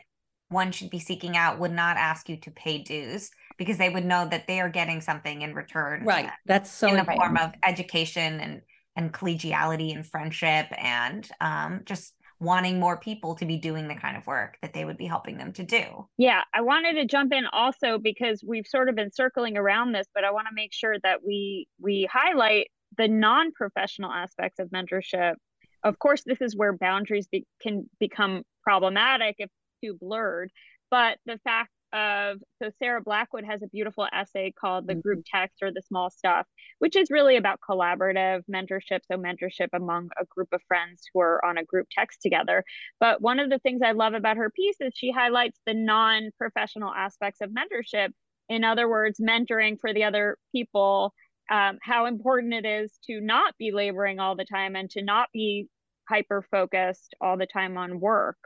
one 0.48 0.72
should 0.72 0.90
be 0.90 0.98
seeking 0.98 1.36
out 1.36 1.60
would 1.60 1.72
not 1.72 1.96
ask 1.96 2.28
you 2.28 2.36
to 2.38 2.50
pay 2.50 2.82
dues 2.82 3.30
because 3.56 3.78
they 3.78 3.88
would 3.88 4.04
know 4.04 4.26
that 4.28 4.48
they 4.48 4.60
are 4.60 4.68
getting 4.68 5.00
something 5.00 5.42
in 5.42 5.54
return 5.54 6.04
right. 6.04 6.30
that's 6.44 6.70
so 6.70 6.88
in 6.88 6.96
the 6.96 7.04
form 7.04 7.36
of 7.36 7.52
education 7.64 8.40
and 8.40 8.62
and 8.96 9.12
collegiality 9.12 9.94
and 9.94 10.06
friendship 10.06 10.66
and 10.76 11.28
um, 11.40 11.82
just 11.84 12.14
wanting 12.38 12.78
more 12.78 12.98
people 12.98 13.34
to 13.34 13.46
be 13.46 13.56
doing 13.56 13.88
the 13.88 13.94
kind 13.94 14.16
of 14.16 14.26
work 14.26 14.58
that 14.60 14.74
they 14.74 14.84
would 14.84 14.98
be 14.98 15.06
helping 15.06 15.38
them 15.38 15.52
to 15.54 15.62
do. 15.62 16.06
Yeah, 16.18 16.42
I 16.52 16.60
wanted 16.60 16.94
to 16.94 17.06
jump 17.06 17.32
in 17.32 17.46
also 17.52 17.98
because 17.98 18.42
we've 18.46 18.66
sort 18.66 18.88
of 18.88 18.94
been 18.94 19.12
circling 19.12 19.56
around 19.56 19.92
this, 19.92 20.06
but 20.14 20.24
I 20.24 20.30
want 20.32 20.46
to 20.48 20.54
make 20.54 20.72
sure 20.72 20.96
that 21.02 21.24
we 21.24 21.66
we 21.80 22.08
highlight 22.10 22.68
the 22.98 23.08
non-professional 23.08 24.12
aspects 24.12 24.58
of 24.58 24.68
mentorship. 24.68 25.34
Of 25.82 25.98
course, 25.98 26.22
this 26.24 26.40
is 26.40 26.56
where 26.56 26.72
boundaries 26.72 27.26
be, 27.26 27.46
can 27.60 27.88
become 28.00 28.42
problematic 28.62 29.36
if 29.38 29.50
too 29.82 29.96
blurred, 30.00 30.50
but 30.90 31.18
the 31.26 31.38
fact 31.44 31.70
of 31.92 32.38
so 32.60 32.70
Sarah 32.78 33.00
Blackwood 33.00 33.44
has 33.44 33.62
a 33.62 33.68
beautiful 33.68 34.06
essay 34.12 34.52
called 34.52 34.86
The 34.86 34.94
mm-hmm. 34.94 35.00
Group 35.00 35.24
Text 35.30 35.62
or 35.62 35.70
the 35.72 35.82
Small 35.82 36.10
Stuff, 36.10 36.46
which 36.78 36.96
is 36.96 37.10
really 37.10 37.36
about 37.36 37.60
collaborative 37.68 38.42
mentorship. 38.50 39.00
So, 39.10 39.16
mentorship 39.16 39.68
among 39.72 40.10
a 40.20 40.24
group 40.26 40.48
of 40.52 40.60
friends 40.68 41.02
who 41.12 41.20
are 41.20 41.44
on 41.44 41.58
a 41.58 41.64
group 41.64 41.86
text 41.90 42.20
together. 42.22 42.64
But 43.00 43.20
one 43.20 43.38
of 43.38 43.50
the 43.50 43.58
things 43.58 43.80
I 43.84 43.92
love 43.92 44.14
about 44.14 44.36
her 44.36 44.50
piece 44.50 44.76
is 44.80 44.92
she 44.94 45.10
highlights 45.10 45.58
the 45.66 45.74
non 45.74 46.30
professional 46.38 46.92
aspects 46.92 47.40
of 47.40 47.50
mentorship. 47.50 48.10
In 48.48 48.64
other 48.64 48.88
words, 48.88 49.20
mentoring 49.20 49.78
for 49.80 49.92
the 49.92 50.04
other 50.04 50.38
people, 50.52 51.12
um, 51.50 51.78
how 51.82 52.06
important 52.06 52.54
it 52.54 52.66
is 52.66 52.98
to 53.06 53.20
not 53.20 53.54
be 53.58 53.72
laboring 53.72 54.20
all 54.20 54.36
the 54.36 54.44
time 54.44 54.76
and 54.76 54.90
to 54.90 55.02
not 55.02 55.28
be 55.32 55.68
hyper 56.08 56.44
focused 56.50 57.14
all 57.20 57.36
the 57.36 57.46
time 57.46 57.76
on 57.76 58.00
work 58.00 58.36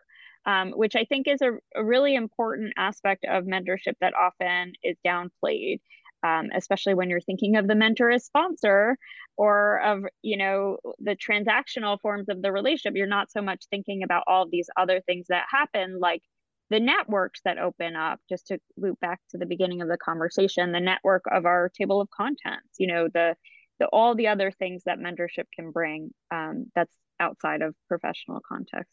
um, 0.47 0.73
which 0.73 0.97
I 0.97 1.05
think 1.05 1.29
is 1.29 1.41
a, 1.43 1.53
a, 1.75 1.85
really 1.85 2.15
important 2.15 2.73
aspect 2.77 3.25
of 3.29 3.45
mentorship 3.45 3.95
that 4.01 4.15
often 4.15 4.73
is 4.83 4.97
downplayed. 5.07 5.81
Um, 6.23 6.51
especially 6.55 6.93
when 6.93 7.09
you're 7.09 7.23
thinking 7.23 7.57
of 7.57 7.67
the 7.67 7.75
mentor 7.75 8.11
as 8.11 8.27
sponsor 8.27 8.99
or 9.39 9.81
of 9.81 10.05
you 10.21 10.37
know 10.37 10.77
the 10.99 11.17
transactional 11.17 11.99
forms 11.99 12.29
of 12.29 12.43
the 12.43 12.53
relationship 12.53 12.95
you're 12.95 13.07
not 13.07 13.31
so 13.31 13.41
much 13.41 13.65
thinking 13.71 14.03
about 14.03 14.25
all 14.27 14.43
of 14.43 14.51
these 14.51 14.69
other 14.77 15.01
things 15.01 15.29
that 15.31 15.47
happen 15.51 15.99
like 15.99 16.21
the 16.69 16.79
networks 16.79 17.41
that 17.47 17.57
open 17.57 17.97
up 17.97 18.21
just 18.29 18.49
to 18.49 18.59
loop 18.77 19.01
back 19.01 19.19
to 19.31 19.39
the 19.39 19.47
beginning 19.47 19.81
of 19.81 19.89
the 19.89 19.97
conversation 19.97 20.73
the 20.73 20.79
network 20.79 21.25
of 21.33 21.47
our 21.47 21.71
table 21.71 22.03
of 22.03 22.11
contents 22.11 22.75
you 22.79 22.87
know 22.87 23.09
the 23.15 23.35
the 23.79 23.87
all 23.87 24.15
the 24.15 24.29
other 24.29 24.51
things 24.51 24.83
that 24.85 24.99
mentorship 24.99 25.47
can 25.55 25.71
bring 25.71 26.11
um, 26.31 26.67
that's 26.75 26.93
outside 27.19 27.63
of 27.63 27.75
professional 27.89 28.41
context 28.47 28.93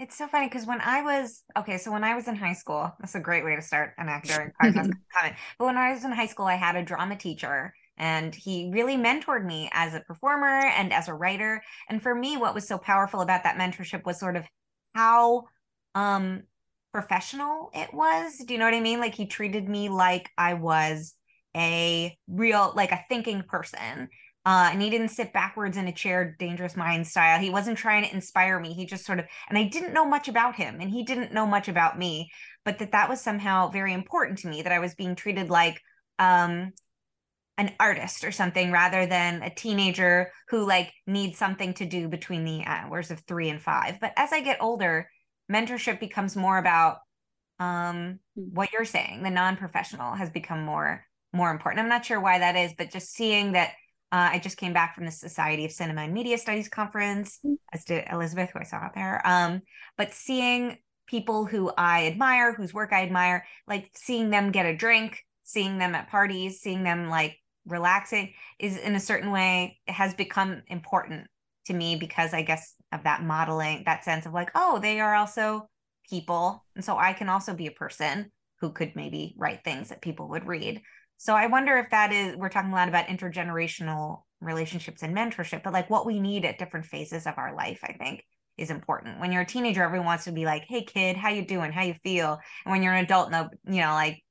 it's 0.00 0.16
so 0.16 0.26
funny 0.26 0.46
because 0.46 0.66
when 0.66 0.80
I 0.80 1.02
was 1.02 1.44
okay, 1.58 1.76
so 1.76 1.92
when 1.92 2.04
I 2.04 2.14
was 2.14 2.26
in 2.26 2.34
high 2.34 2.54
school, 2.54 2.90
that's 2.98 3.14
a 3.14 3.20
great 3.20 3.44
way 3.44 3.54
to 3.54 3.60
start 3.60 3.92
an 3.98 4.08
actor 4.08 4.52
podcast 4.60 4.90
comment. 5.14 5.36
But 5.58 5.66
when 5.66 5.76
I 5.76 5.92
was 5.92 6.04
in 6.04 6.10
high 6.10 6.26
school, 6.26 6.46
I 6.46 6.54
had 6.54 6.74
a 6.74 6.82
drama 6.82 7.16
teacher 7.16 7.74
and 7.98 8.34
he 8.34 8.70
really 8.72 8.96
mentored 8.96 9.44
me 9.44 9.68
as 9.74 9.92
a 9.92 10.00
performer 10.00 10.68
and 10.68 10.90
as 10.90 11.08
a 11.08 11.14
writer. 11.14 11.62
And 11.90 12.02
for 12.02 12.14
me, 12.14 12.38
what 12.38 12.54
was 12.54 12.66
so 12.66 12.78
powerful 12.78 13.20
about 13.20 13.44
that 13.44 13.58
mentorship 13.58 14.06
was 14.06 14.18
sort 14.18 14.36
of 14.36 14.44
how 14.94 15.44
um 15.94 16.44
professional 16.94 17.70
it 17.74 17.92
was. 17.92 18.38
Do 18.38 18.54
you 18.54 18.58
know 18.58 18.64
what 18.64 18.74
I 18.74 18.80
mean? 18.80 19.00
Like 19.00 19.14
he 19.14 19.26
treated 19.26 19.68
me 19.68 19.90
like 19.90 20.30
I 20.38 20.54
was 20.54 21.12
a 21.54 22.16
real 22.26 22.72
like 22.74 22.92
a 22.92 23.04
thinking 23.10 23.42
person 23.42 24.08
uh, 24.46 24.70
and 24.72 24.80
he 24.80 24.88
didn't 24.88 25.08
sit 25.08 25.32
backwards 25.32 25.76
in 25.76 25.86
a 25.86 25.92
chair, 25.92 26.34
dangerous 26.38 26.76
mind 26.76 27.06
style. 27.06 27.38
He 27.38 27.50
wasn't 27.50 27.76
trying 27.76 28.04
to 28.04 28.14
inspire 28.14 28.58
me. 28.58 28.72
He 28.72 28.86
just 28.86 29.04
sort 29.04 29.18
of, 29.18 29.26
and 29.48 29.58
I 29.58 29.64
didn't 29.64 29.92
know 29.92 30.06
much 30.06 30.28
about 30.28 30.56
him, 30.56 30.78
and 30.80 30.90
he 30.90 31.02
didn't 31.04 31.34
know 31.34 31.46
much 31.46 31.68
about 31.68 31.98
me. 31.98 32.30
But 32.64 32.78
that 32.78 32.92
that 32.92 33.08
was 33.08 33.20
somehow 33.20 33.70
very 33.70 33.92
important 33.92 34.38
to 34.40 34.48
me. 34.48 34.62
That 34.62 34.72
I 34.72 34.78
was 34.78 34.94
being 34.94 35.14
treated 35.14 35.50
like 35.50 35.80
um, 36.18 36.72
an 37.58 37.72
artist 37.78 38.24
or 38.24 38.32
something, 38.32 38.72
rather 38.72 39.04
than 39.04 39.42
a 39.42 39.54
teenager 39.54 40.30
who 40.48 40.66
like 40.66 40.90
needs 41.06 41.36
something 41.36 41.74
to 41.74 41.84
do 41.84 42.08
between 42.08 42.44
the 42.44 42.64
hours 42.64 43.10
of 43.10 43.20
three 43.20 43.50
and 43.50 43.60
five. 43.60 44.00
But 44.00 44.14
as 44.16 44.32
I 44.32 44.40
get 44.40 44.62
older, 44.62 45.10
mentorship 45.52 46.00
becomes 46.00 46.34
more 46.34 46.56
about 46.56 46.98
um, 47.58 48.20
hmm. 48.34 48.42
what 48.54 48.72
you're 48.72 48.86
saying. 48.86 49.22
The 49.22 49.30
non-professional 49.30 50.14
has 50.14 50.30
become 50.30 50.64
more 50.64 51.04
more 51.32 51.50
important. 51.50 51.82
I'm 51.82 51.90
not 51.90 52.06
sure 52.06 52.20
why 52.20 52.38
that 52.38 52.56
is, 52.56 52.72
but 52.76 52.90
just 52.90 53.12
seeing 53.12 53.52
that 53.52 53.72
uh, 54.12 54.30
I 54.32 54.38
just 54.38 54.56
came 54.56 54.72
back 54.72 54.94
from 54.94 55.04
the 55.04 55.10
Society 55.10 55.64
of 55.64 55.72
Cinema 55.72 56.02
and 56.02 56.12
Media 56.12 56.36
Studies 56.36 56.68
conference, 56.68 57.38
mm. 57.44 57.56
as 57.72 57.84
did 57.84 58.04
Elizabeth, 58.10 58.50
who 58.50 58.58
I 58.58 58.64
saw 58.64 58.76
out 58.76 58.94
there. 58.94 59.20
Um, 59.24 59.62
but 59.96 60.12
seeing 60.12 60.78
people 61.06 61.44
who 61.44 61.72
I 61.76 62.06
admire, 62.06 62.52
whose 62.52 62.74
work 62.74 62.92
I 62.92 63.02
admire, 63.02 63.44
like 63.66 63.90
seeing 63.94 64.30
them 64.30 64.52
get 64.52 64.66
a 64.66 64.76
drink, 64.76 65.24
seeing 65.44 65.78
them 65.78 65.94
at 65.94 66.08
parties, 66.08 66.60
seeing 66.60 66.82
them 66.82 67.08
like 67.08 67.36
relaxing 67.66 68.32
is 68.58 68.76
in 68.76 68.94
a 68.94 69.00
certain 69.00 69.30
way 69.30 69.78
has 69.86 70.14
become 70.14 70.62
important 70.68 71.26
to 71.66 71.74
me 71.74 71.96
because 71.96 72.32
I 72.32 72.42
guess 72.42 72.74
of 72.92 73.04
that 73.04 73.22
modeling, 73.22 73.82
that 73.86 74.04
sense 74.04 74.26
of 74.26 74.32
like, 74.32 74.50
oh, 74.54 74.78
they 74.80 75.00
are 75.00 75.14
also 75.14 75.68
people. 76.08 76.64
And 76.74 76.84
so 76.84 76.96
I 76.96 77.12
can 77.12 77.28
also 77.28 77.54
be 77.54 77.66
a 77.66 77.72
person 77.72 78.32
who 78.60 78.72
could 78.72 78.96
maybe 78.96 79.34
write 79.38 79.64
things 79.64 79.88
that 79.88 80.02
people 80.02 80.28
would 80.28 80.46
read. 80.46 80.82
So 81.20 81.34
I 81.34 81.48
wonder 81.48 81.76
if 81.76 81.90
that 81.90 82.14
is, 82.14 82.34
we're 82.34 82.48
talking 82.48 82.70
a 82.70 82.74
lot 82.74 82.88
about 82.88 83.08
intergenerational 83.08 84.22
relationships 84.40 85.02
and 85.02 85.14
mentorship, 85.14 85.62
but 85.62 85.74
like 85.74 85.90
what 85.90 86.06
we 86.06 86.18
need 86.18 86.46
at 86.46 86.58
different 86.58 86.86
phases 86.86 87.26
of 87.26 87.34
our 87.36 87.54
life, 87.54 87.80
I 87.84 87.92
think 87.92 88.24
is 88.56 88.70
important. 88.70 89.20
When 89.20 89.30
you're 89.30 89.42
a 89.42 89.46
teenager, 89.46 89.82
everyone 89.82 90.06
wants 90.06 90.24
to 90.24 90.32
be 90.32 90.46
like, 90.46 90.64
hey 90.66 90.82
kid, 90.82 91.18
how 91.18 91.28
you 91.28 91.44
doing? 91.44 91.72
How 91.72 91.82
you 91.82 91.92
feel? 92.02 92.38
And 92.64 92.72
when 92.72 92.82
you're 92.82 92.94
an 92.94 93.04
adult, 93.04 93.30
no, 93.30 93.50
you 93.66 93.82
know, 93.82 93.92
like 93.92 94.24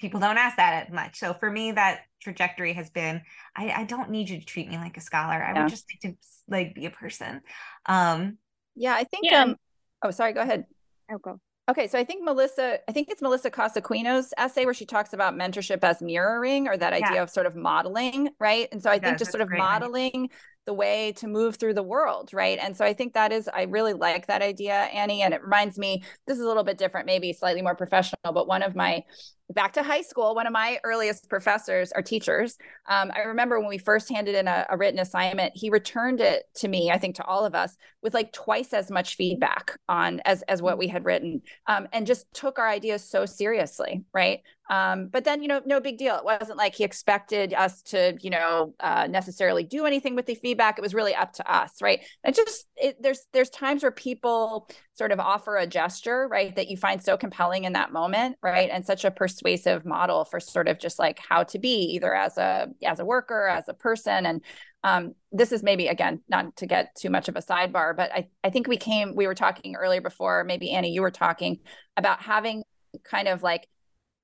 people 0.00 0.20
don't 0.20 0.38
ask 0.38 0.58
that 0.58 0.86
as 0.86 0.94
much. 0.94 1.18
So 1.18 1.34
for 1.34 1.50
me, 1.50 1.72
that 1.72 2.02
trajectory 2.22 2.72
has 2.74 2.88
been, 2.88 3.20
I, 3.56 3.70
I 3.70 3.82
don't 3.82 4.10
need 4.10 4.28
you 4.30 4.38
to 4.38 4.46
treat 4.46 4.68
me 4.68 4.76
like 4.76 4.96
a 4.96 5.00
scholar. 5.00 5.42
I 5.42 5.54
yeah. 5.54 5.62
would 5.62 5.70
just 5.70 5.86
like 5.92 6.12
to 6.12 6.18
like 6.46 6.72
be 6.72 6.86
a 6.86 6.90
person. 6.90 7.40
Um 7.84 8.38
yeah, 8.76 8.94
I 8.94 9.02
think 9.02 9.24
yeah. 9.24 9.42
um 9.42 9.56
oh 10.04 10.12
sorry, 10.12 10.34
go 10.34 10.42
ahead. 10.42 10.66
I'll 11.10 11.18
go. 11.18 11.40
Okay, 11.68 11.86
so 11.86 11.98
I 11.98 12.04
think 12.04 12.24
Melissa, 12.24 12.78
I 12.88 12.92
think 12.92 13.10
it's 13.10 13.20
Melissa 13.20 13.50
Coss 13.50 13.74
Aquino's 13.74 14.32
essay 14.38 14.64
where 14.64 14.72
she 14.72 14.86
talks 14.86 15.12
about 15.12 15.34
mentorship 15.34 15.84
as 15.84 16.00
mirroring 16.00 16.66
or 16.66 16.78
that 16.78 16.94
idea 16.94 17.16
yeah. 17.16 17.22
of 17.22 17.28
sort 17.28 17.44
of 17.44 17.54
modeling, 17.54 18.30
right? 18.40 18.68
And 18.72 18.82
so 18.82 18.90
I 18.90 18.98
think 18.98 19.18
just 19.18 19.30
sort 19.30 19.42
of 19.42 19.50
modeling 19.50 20.30
the 20.64 20.72
way 20.72 21.12
to 21.16 21.26
move 21.26 21.56
through 21.56 21.74
the 21.74 21.82
world, 21.82 22.30
right? 22.32 22.58
And 22.58 22.74
so 22.74 22.86
I 22.86 22.94
think 22.94 23.12
that 23.14 23.32
is, 23.32 23.50
I 23.52 23.64
really 23.64 23.92
like 23.92 24.28
that 24.28 24.40
idea, 24.40 24.72
Annie. 24.72 25.20
And 25.20 25.34
it 25.34 25.42
reminds 25.42 25.76
me, 25.76 26.02
this 26.26 26.38
is 26.38 26.42
a 26.42 26.46
little 26.46 26.64
bit 26.64 26.78
different, 26.78 27.04
maybe 27.04 27.34
slightly 27.34 27.60
more 27.60 27.74
professional, 27.74 28.32
but 28.32 28.46
one 28.46 28.62
of 28.62 28.74
my 28.74 29.02
back 29.52 29.72
to 29.74 29.82
high 29.82 30.02
school, 30.02 30.34
one 30.34 30.46
of 30.46 30.52
my 30.52 30.78
earliest 30.84 31.28
professors 31.28 31.92
or 31.94 32.02
teachers, 32.02 32.58
um, 32.86 33.10
I 33.14 33.20
remember 33.20 33.58
when 33.58 33.68
we 33.68 33.78
first 33.78 34.10
handed 34.10 34.34
in 34.34 34.46
a, 34.46 34.66
a, 34.68 34.76
written 34.76 35.00
assignment, 35.00 35.52
he 35.56 35.70
returned 35.70 36.20
it 36.20 36.44
to 36.56 36.68
me, 36.68 36.90
I 36.90 36.98
think 36.98 37.16
to 37.16 37.24
all 37.24 37.44
of 37.44 37.54
us, 37.54 37.76
with 38.02 38.14
like 38.14 38.32
twice 38.32 38.72
as 38.72 38.90
much 38.90 39.16
feedback 39.16 39.78
on 39.88 40.20
as 40.24 40.42
as 40.42 40.60
what 40.60 40.78
we 40.78 40.88
had 40.88 41.04
written, 41.04 41.42
um, 41.66 41.88
and 41.92 42.06
just 42.06 42.26
took 42.34 42.58
our 42.58 42.68
ideas 42.68 43.08
so 43.08 43.24
seriously, 43.26 44.04
right? 44.12 44.40
Um, 44.70 45.08
but 45.08 45.24
then, 45.24 45.40
you 45.42 45.48
know, 45.48 45.62
no 45.64 45.80
big 45.80 45.96
deal. 45.96 46.16
It 46.16 46.24
wasn't 46.24 46.58
like 46.58 46.74
he 46.74 46.84
expected 46.84 47.54
us 47.54 47.82
to, 47.84 48.16
you 48.20 48.30
know, 48.30 48.74
uh, 48.80 49.06
necessarily 49.08 49.64
do 49.64 49.86
anything 49.86 50.14
with 50.14 50.26
the 50.26 50.34
feedback. 50.34 50.78
It 50.78 50.82
was 50.82 50.94
really 50.94 51.14
up 51.14 51.32
to 51.34 51.52
us, 51.52 51.80
right? 51.80 52.00
And 52.22 52.34
just 52.34 52.66
it, 52.76 53.02
there's 53.02 53.26
there's 53.32 53.50
times 53.50 53.82
where 53.82 53.92
people 53.92 54.68
sort 54.92 55.12
of 55.12 55.20
offer 55.20 55.56
a 55.56 55.66
gesture, 55.66 56.28
right, 56.28 56.54
that 56.56 56.68
you 56.68 56.76
find 56.76 57.02
so 57.02 57.16
compelling 57.16 57.64
in 57.64 57.72
that 57.74 57.92
moment, 57.92 58.36
right, 58.42 58.68
and 58.70 58.84
such 58.84 59.04
a 59.04 59.10
persuasive 59.38 59.84
model 59.84 60.24
for 60.24 60.40
sort 60.40 60.68
of 60.68 60.78
just 60.78 60.98
like 60.98 61.18
how 61.18 61.44
to 61.44 61.58
be, 61.58 61.94
either 61.94 62.14
as 62.14 62.38
a 62.38 62.68
as 62.84 63.00
a 63.00 63.04
worker, 63.04 63.48
as 63.48 63.68
a 63.68 63.74
person, 63.74 64.26
and 64.26 64.42
um, 64.84 65.14
this 65.32 65.52
is 65.52 65.62
maybe 65.62 65.88
again 65.88 66.20
not 66.28 66.56
to 66.56 66.66
get 66.66 66.94
too 66.96 67.10
much 67.10 67.28
of 67.28 67.36
a 67.36 67.40
sidebar, 67.40 67.96
but 67.96 68.12
I 68.12 68.28
I 68.44 68.50
think 68.50 68.68
we 68.68 68.76
came 68.76 69.14
we 69.14 69.26
were 69.26 69.34
talking 69.34 69.76
earlier 69.76 70.00
before, 70.00 70.44
maybe 70.44 70.70
Annie, 70.70 70.92
you 70.92 71.02
were 71.02 71.10
talking 71.10 71.58
about 71.96 72.20
having 72.20 72.62
kind 73.04 73.28
of 73.28 73.42
like 73.42 73.68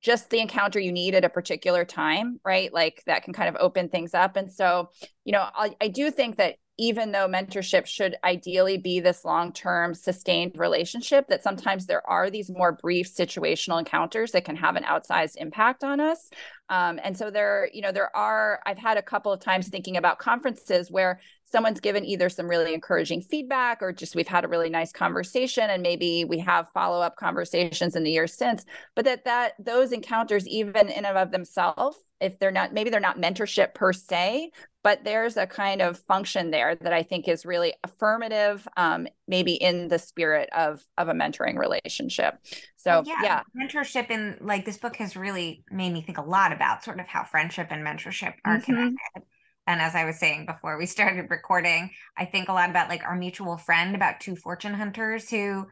just 0.05 0.29
the 0.29 0.39
encounter 0.39 0.79
you 0.79 0.93
need 0.93 1.15
at 1.15 1.25
a 1.25 1.31
particular 1.31 1.83
time, 1.87 2.39
right? 2.45 2.73
Like 2.73 3.03
that 3.07 3.25
can 3.25 3.33
kind 3.33 3.49
of 3.49 3.57
open 3.59 3.89
things 3.89 4.13
up. 4.13 4.37
And 4.37 4.53
so, 4.53 4.91
you 5.25 5.33
know, 5.33 5.49
I, 5.55 5.75
I 5.81 5.89
do 5.89 6.11
think 6.11 6.37
that 6.37 6.57
even 6.77 7.13
though 7.13 7.29
mentorship 7.29 7.87
should 7.87 8.17
ideally 8.25 8.77
be 8.77 8.99
this 9.01 9.25
long-term 9.25 9.95
sustained 9.95 10.59
relationship 10.59 11.29
that 11.29 11.43
sometimes 11.43 11.87
there 11.87 12.07
are 12.09 12.31
these 12.31 12.51
more 12.51 12.73
brief 12.73 13.09
situational 13.09 13.79
encounters 13.79 14.33
that 14.33 14.45
can 14.45 14.57
have 14.57 14.77
an 14.77 14.83
outsized 14.83 15.37
impact 15.37 15.85
on 15.85 16.01
us 16.01 16.31
um, 16.71 16.99
and 17.05 17.17
so 17.17 17.31
there 17.31 17.69
you 17.73 17.81
know 17.81 17.93
there 17.93 18.15
are 18.17 18.61
i've 18.67 18.79
had 18.79 18.97
a 18.97 19.03
couple 19.03 19.33
of 19.33 19.39
times 19.41 19.69
thinking 19.69 19.97
about 19.97 20.19
conferences 20.19 20.91
where 20.91 21.21
someone's 21.55 21.79
given 21.79 22.05
either 22.05 22.29
some 22.29 22.49
really 22.49 22.75
encouraging 22.75 23.23
feedback 23.23 23.81
or 23.81 23.93
just 23.93 24.17
we've 24.17 24.27
had 24.27 24.45
a 24.45 24.49
really 24.49 24.69
nice 24.69 24.91
conversation 24.91 25.71
and 25.71 25.85
maybe 25.85 26.25
we 26.25 26.37
have 26.37 26.69
follow-up 26.71 27.15
conversations 27.15 27.95
in 27.95 28.03
the 28.03 28.11
years 28.11 28.35
since 28.35 28.65
but 28.97 29.05
that 29.05 29.25
that 29.25 29.53
those 29.61 29.93
encounters 29.93 30.49
even 30.49 30.89
in 30.89 31.05
and 31.05 31.17
of 31.17 31.31
themselves 31.31 31.97
if 32.21 32.37
they're 32.41 32.51
not 32.51 32.73
maybe 32.73 32.91
they're 32.91 32.99
not 32.99 33.21
mentorship 33.21 33.73
per 33.73 33.93
se 33.93 34.51
but 34.83 35.05
there's 35.05 35.37
a 35.37 35.47
kind 35.47 35.81
of 35.81 35.97
function 35.97 36.51
there 36.51 36.75
that 36.75 36.93
i 36.93 37.05
think 37.05 37.29
is 37.29 37.47
really 37.47 37.73
affirmative 37.85 38.67
um, 38.77 39.07
maybe 39.29 39.53
in 39.53 39.87
the 39.87 39.99
spirit 40.01 40.49
of 40.53 40.85
of 40.99 41.09
a 41.09 41.13
mentoring 41.13 41.57
relationship. 41.57 42.39
So 42.77 43.03
yeah, 43.07 43.23
yeah. 43.23 43.43
mentorship 43.59 44.11
in 44.11 44.37
like 44.41 44.67
this 44.67 44.77
book 44.77 44.97
has 44.97 45.17
really 45.17 45.65
made 45.71 45.93
me 45.93 46.03
think 46.03 46.19
a 46.19 46.23
lot 46.23 46.53
about 46.53 46.85
sort 46.85 47.01
of 47.01 47.07
how 47.07 47.25
friendship 47.25 47.69
and 47.71 47.87
mentorship 47.87 48.35
are 48.45 48.59
mm-hmm. 48.59 48.65
connected 48.65 49.23
and 49.67 49.81
as 49.81 49.95
i 49.95 50.05
was 50.05 50.19
saying 50.19 50.47
before 50.47 50.79
we 50.79 50.87
started 50.87 51.31
recording 51.31 51.91
i 52.17 52.25
think 52.25 52.49
a 52.49 52.53
lot 52.53 52.71
about 52.71 52.89
like 52.89 53.05
our 53.05 53.17
mutual 53.17 53.57
friend 53.57 53.95
about 53.95 54.21
two 54.21 54.37
fortune 54.37 54.75
hunters 54.75 55.31
who 55.31 55.67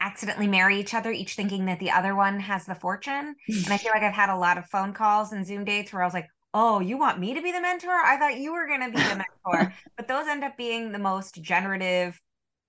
accidentally 0.00 0.46
marry 0.46 0.80
each 0.80 0.94
other, 0.94 1.10
each 1.10 1.34
thinking 1.34 1.66
that 1.66 1.78
the 1.78 1.90
other 1.90 2.14
one 2.14 2.40
has 2.40 2.64
the 2.64 2.74
fortune. 2.74 3.34
and 3.48 3.72
I 3.72 3.76
feel 3.76 3.92
like 3.92 4.02
I've 4.02 4.14
had 4.14 4.30
a 4.30 4.36
lot 4.36 4.58
of 4.58 4.66
phone 4.66 4.92
calls 4.92 5.32
and 5.32 5.46
Zoom 5.46 5.64
dates 5.64 5.92
where 5.92 6.02
I 6.02 6.06
was 6.06 6.14
like, 6.14 6.28
oh, 6.54 6.80
you 6.80 6.96
want 6.96 7.18
me 7.18 7.34
to 7.34 7.42
be 7.42 7.52
the 7.52 7.60
mentor? 7.60 7.90
I 7.90 8.16
thought 8.16 8.38
you 8.38 8.52
were 8.52 8.66
going 8.66 8.80
to 8.80 8.90
be 8.90 9.02
the 9.02 9.24
mentor. 9.44 9.74
but 9.96 10.08
those 10.08 10.28
end 10.28 10.44
up 10.44 10.56
being 10.56 10.92
the 10.92 10.98
most 10.98 11.42
generative 11.42 12.20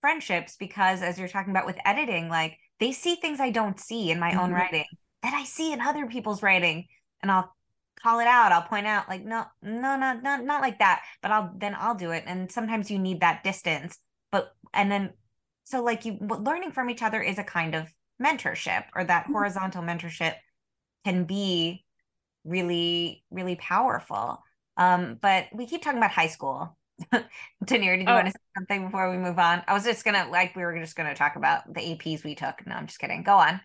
friendships 0.02 0.56
because, 0.58 1.02
as 1.02 1.18
you're 1.18 1.28
talking 1.28 1.52
about 1.52 1.68
with 1.68 1.78
editing, 1.86 2.28
like 2.28 2.58
they 2.80 2.92
see 2.92 3.16
things 3.16 3.40
I 3.40 3.52
don't 3.52 3.80
see 3.80 4.12
in 4.12 4.20
my 4.20 4.32
mm-hmm. 4.32 4.40
own 4.40 4.52
writing 4.52 4.86
that 5.24 5.34
I 5.34 5.44
see 5.44 5.72
in 5.72 5.82
other 5.82 6.08
people's 6.08 6.44
writing. 6.44 6.88
And 7.22 7.32
I'll 7.32 7.55
call 8.02 8.20
it 8.20 8.28
out. 8.28 8.52
I'll 8.52 8.62
point 8.62 8.88
out, 8.88 9.10
like, 9.10 9.24
no, 9.24 9.46
no, 9.62 9.96
no, 9.98 10.14
not, 10.14 10.44
not 10.44 10.62
like 10.62 10.80
that. 10.80 11.04
But 11.22 11.32
I'll 11.32 11.52
then 11.58 11.76
I'll 11.78 11.96
do 11.96 12.12
it. 12.12 12.24
And 12.28 12.52
sometimes 12.52 12.92
you 12.92 13.00
need 13.00 13.22
that 13.22 13.44
distance. 13.44 13.98
But 14.32 14.54
and 14.74 14.92
then 14.92 15.14
so 15.66 15.84
like 15.84 16.06
you 16.06 16.18
learning 16.22 16.72
from 16.72 16.90
each 16.90 17.04
other 17.04 17.22
is 17.22 17.38
a 17.38 17.44
kind 17.44 17.76
of 17.76 17.88
mentorship 18.22 18.86
or 18.96 19.04
that 19.04 19.24
mm-hmm. 19.24 19.34
horizontal 19.34 19.84
mentorship 19.84 20.36
can 21.04 21.26
be 21.26 21.84
really 22.46 23.24
really 23.32 23.56
powerful 23.56 24.42
um 24.78 25.18
but 25.22 25.48
we 25.54 25.66
keep 25.66 25.82
talking 25.82 25.98
about 25.98 26.12
high 26.12 26.28
school 26.28 26.78
Tahneer, 27.14 27.98
did 27.98 28.04
you 28.04 28.06
oh. 28.08 28.14
want 28.14 28.28
to 28.28 28.32
say 28.32 28.40
something 28.56 28.86
before 28.86 29.12
we 29.12 29.18
move 29.18 29.38
on? 29.38 29.62
I 29.68 29.74
was 29.74 29.84
just 29.84 30.06
gonna 30.06 30.30
like 30.32 30.56
we 30.56 30.64
were 30.64 30.80
just 30.80 30.96
gonna 30.96 31.14
talk 31.14 31.36
about 31.36 31.74
the 31.74 31.82
APs 31.82 32.24
we 32.24 32.36
took. 32.36 32.66
No, 32.66 32.74
I'm 32.74 32.88
just 32.88 33.00
kidding. 33.00 33.22
Go 33.22 33.36
on. 33.36 33.60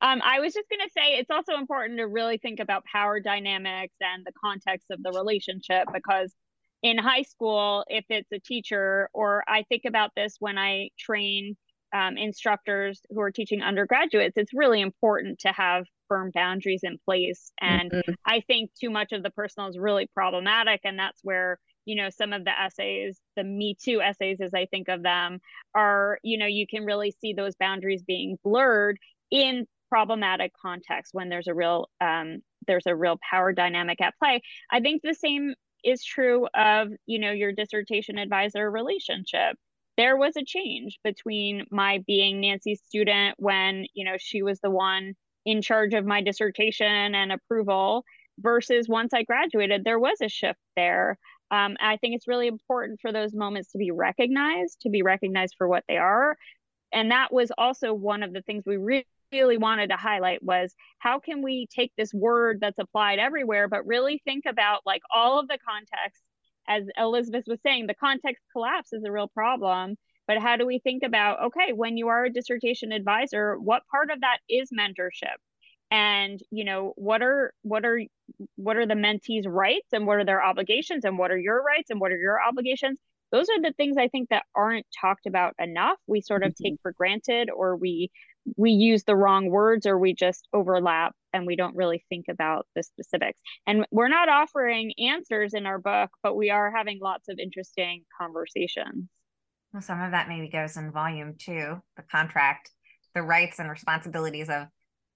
Um, 0.00 0.20
I 0.24 0.40
was 0.40 0.52
just 0.52 0.68
gonna 0.68 0.90
say 0.90 1.18
it's 1.18 1.30
also 1.30 1.54
important 1.54 1.98
to 1.98 2.06
really 2.06 2.38
think 2.38 2.60
about 2.60 2.84
power 2.84 3.20
dynamics 3.20 3.94
and 4.00 4.24
the 4.24 4.32
context 4.42 4.86
of 4.90 5.02
the 5.02 5.12
relationship 5.12 5.88
because 5.92 6.34
in 6.82 6.98
high 6.98 7.22
school, 7.22 7.84
if 7.88 8.04
it's 8.08 8.30
a 8.32 8.38
teacher, 8.38 9.08
or 9.12 9.42
I 9.48 9.64
think 9.64 9.82
about 9.86 10.10
this 10.14 10.36
when 10.38 10.58
I 10.58 10.90
train 10.98 11.56
um, 11.92 12.16
instructors 12.16 13.00
who 13.10 13.20
are 13.20 13.30
teaching 13.30 13.62
undergraduates, 13.62 14.36
it's 14.36 14.52
really 14.52 14.80
important 14.80 15.38
to 15.40 15.48
have 15.48 15.86
firm 16.08 16.30
boundaries 16.34 16.82
in 16.82 16.98
place. 17.04 17.52
And 17.60 17.90
mm-hmm. 17.90 18.12
I 18.24 18.40
think 18.40 18.70
too 18.74 18.90
much 18.90 19.12
of 19.12 19.22
the 19.22 19.30
personal 19.30 19.68
is 19.68 19.78
really 19.78 20.08
problematic. 20.14 20.80
And 20.84 20.98
that's 20.98 21.20
where, 21.22 21.58
you 21.84 21.96
know, 21.96 22.10
some 22.10 22.32
of 22.32 22.44
the 22.44 22.60
essays, 22.60 23.18
the 23.36 23.44
Me 23.44 23.76
Too 23.80 24.00
essays, 24.00 24.38
as 24.40 24.52
I 24.54 24.66
think 24.66 24.88
of 24.88 25.02
them, 25.02 25.38
are, 25.74 26.18
you 26.22 26.38
know, 26.38 26.46
you 26.46 26.66
can 26.66 26.84
really 26.84 27.14
see 27.20 27.32
those 27.32 27.54
boundaries 27.56 28.02
being 28.02 28.38
blurred 28.44 28.98
in 29.30 29.66
problematic 29.88 30.52
context 30.60 31.14
when 31.14 31.28
there's 31.28 31.48
a 31.48 31.54
real 31.54 31.88
um, 32.00 32.38
there's 32.66 32.86
a 32.86 32.96
real 32.96 33.18
power 33.28 33.52
dynamic 33.52 34.00
at 34.00 34.14
play. 34.18 34.42
I 34.70 34.80
think 34.80 35.02
the 35.02 35.14
same 35.14 35.54
is 35.84 36.04
true 36.04 36.46
of 36.54 36.88
you 37.06 37.18
know 37.18 37.30
your 37.30 37.52
dissertation 37.52 38.18
advisor 38.18 38.70
relationship. 38.70 39.56
There 39.96 40.16
was 40.16 40.36
a 40.36 40.44
change 40.44 40.98
between 41.04 41.64
my 41.70 42.02
being 42.06 42.40
nancy's 42.40 42.82
student 42.82 43.36
when 43.38 43.86
you 43.94 44.04
know 44.04 44.16
she 44.18 44.42
was 44.42 44.60
the 44.60 44.70
one 44.70 45.14
in 45.44 45.62
charge 45.62 45.94
of 45.94 46.04
my 46.04 46.22
dissertation 46.22 47.14
and 47.14 47.30
approval 47.32 48.04
versus 48.40 48.88
once 48.88 49.14
i 49.14 49.22
graduated 49.22 49.84
there 49.84 49.98
was 49.98 50.18
a 50.20 50.28
shift 50.28 50.58
there. 50.76 51.18
Um, 51.50 51.76
i 51.80 51.96
think 51.98 52.16
it's 52.16 52.28
really 52.28 52.48
important 52.48 53.00
for 53.00 53.12
those 53.12 53.32
moments 53.32 53.70
to 53.72 53.78
be 53.78 53.92
recognized 53.92 54.80
to 54.82 54.90
be 54.90 55.02
recognized 55.02 55.54
for 55.56 55.68
what 55.68 55.84
they 55.88 55.96
are. 55.96 56.36
And 56.92 57.10
that 57.10 57.32
was 57.32 57.50
also 57.56 57.92
one 57.92 58.22
of 58.22 58.32
the 58.32 58.42
things 58.42 58.64
we 58.66 58.76
really 58.76 59.06
really 59.32 59.56
wanted 59.56 59.90
to 59.90 59.96
highlight 59.96 60.42
was 60.42 60.74
how 60.98 61.20
can 61.20 61.42
we 61.42 61.66
take 61.74 61.92
this 61.96 62.12
word 62.14 62.58
that's 62.60 62.78
applied 62.78 63.18
everywhere, 63.18 63.68
but 63.68 63.86
really 63.86 64.20
think 64.24 64.44
about 64.46 64.80
like 64.86 65.02
all 65.14 65.38
of 65.38 65.48
the 65.48 65.58
context. 65.66 66.22
As 66.68 66.84
Elizabeth 66.98 67.44
was 67.46 67.60
saying, 67.62 67.86
the 67.86 67.94
context 67.94 68.42
collapse 68.52 68.92
is 68.92 69.04
a 69.04 69.12
real 69.12 69.28
problem. 69.28 69.96
But 70.26 70.38
how 70.38 70.56
do 70.56 70.66
we 70.66 70.80
think 70.80 71.04
about, 71.04 71.40
okay, 71.46 71.72
when 71.72 71.96
you 71.96 72.08
are 72.08 72.24
a 72.24 72.32
dissertation 72.32 72.90
advisor, 72.90 73.56
what 73.60 73.86
part 73.88 74.10
of 74.10 74.22
that 74.22 74.38
is 74.48 74.70
mentorship? 74.76 75.36
and 75.90 76.40
you 76.50 76.64
know 76.64 76.92
what 76.96 77.22
are 77.22 77.52
what 77.62 77.84
are 77.84 78.00
what 78.56 78.76
are 78.76 78.86
the 78.86 78.94
mentees 78.94 79.44
rights 79.46 79.88
and 79.92 80.06
what 80.06 80.18
are 80.18 80.24
their 80.24 80.44
obligations 80.44 81.04
and 81.04 81.16
what 81.16 81.30
are 81.30 81.38
your 81.38 81.62
rights 81.62 81.90
and 81.90 82.00
what 82.00 82.10
are 82.10 82.18
your 82.18 82.42
obligations 82.42 82.98
those 83.30 83.48
are 83.48 83.60
the 83.60 83.72
things 83.76 83.96
i 83.96 84.08
think 84.08 84.28
that 84.28 84.44
aren't 84.54 84.86
talked 85.00 85.26
about 85.26 85.54
enough 85.60 85.96
we 86.06 86.20
sort 86.20 86.42
of 86.42 86.52
mm-hmm. 86.52 86.64
take 86.64 86.74
for 86.82 86.92
granted 86.92 87.50
or 87.50 87.76
we 87.76 88.10
we 88.56 88.70
use 88.70 89.04
the 89.04 89.16
wrong 89.16 89.50
words 89.50 89.86
or 89.86 89.98
we 89.98 90.14
just 90.14 90.48
overlap 90.52 91.14
and 91.32 91.46
we 91.46 91.56
don't 91.56 91.76
really 91.76 92.04
think 92.08 92.26
about 92.30 92.66
the 92.74 92.82
specifics. 92.82 93.38
And 93.66 93.86
we're 93.90 94.08
not 94.08 94.28
offering 94.28 94.92
answers 94.98 95.54
in 95.54 95.66
our 95.66 95.78
book, 95.78 96.10
but 96.22 96.36
we 96.36 96.50
are 96.50 96.72
having 96.74 96.98
lots 97.02 97.28
of 97.28 97.38
interesting 97.38 98.04
conversations. 98.20 99.08
Well, 99.72 99.82
some 99.82 100.00
of 100.00 100.12
that 100.12 100.28
maybe 100.28 100.48
goes 100.48 100.76
in 100.76 100.92
volume 100.92 101.34
two, 101.38 101.82
the 101.96 102.02
contract, 102.10 102.70
the 103.14 103.22
rights 103.22 103.58
and 103.58 103.68
responsibilities 103.68 104.48
of 104.48 104.66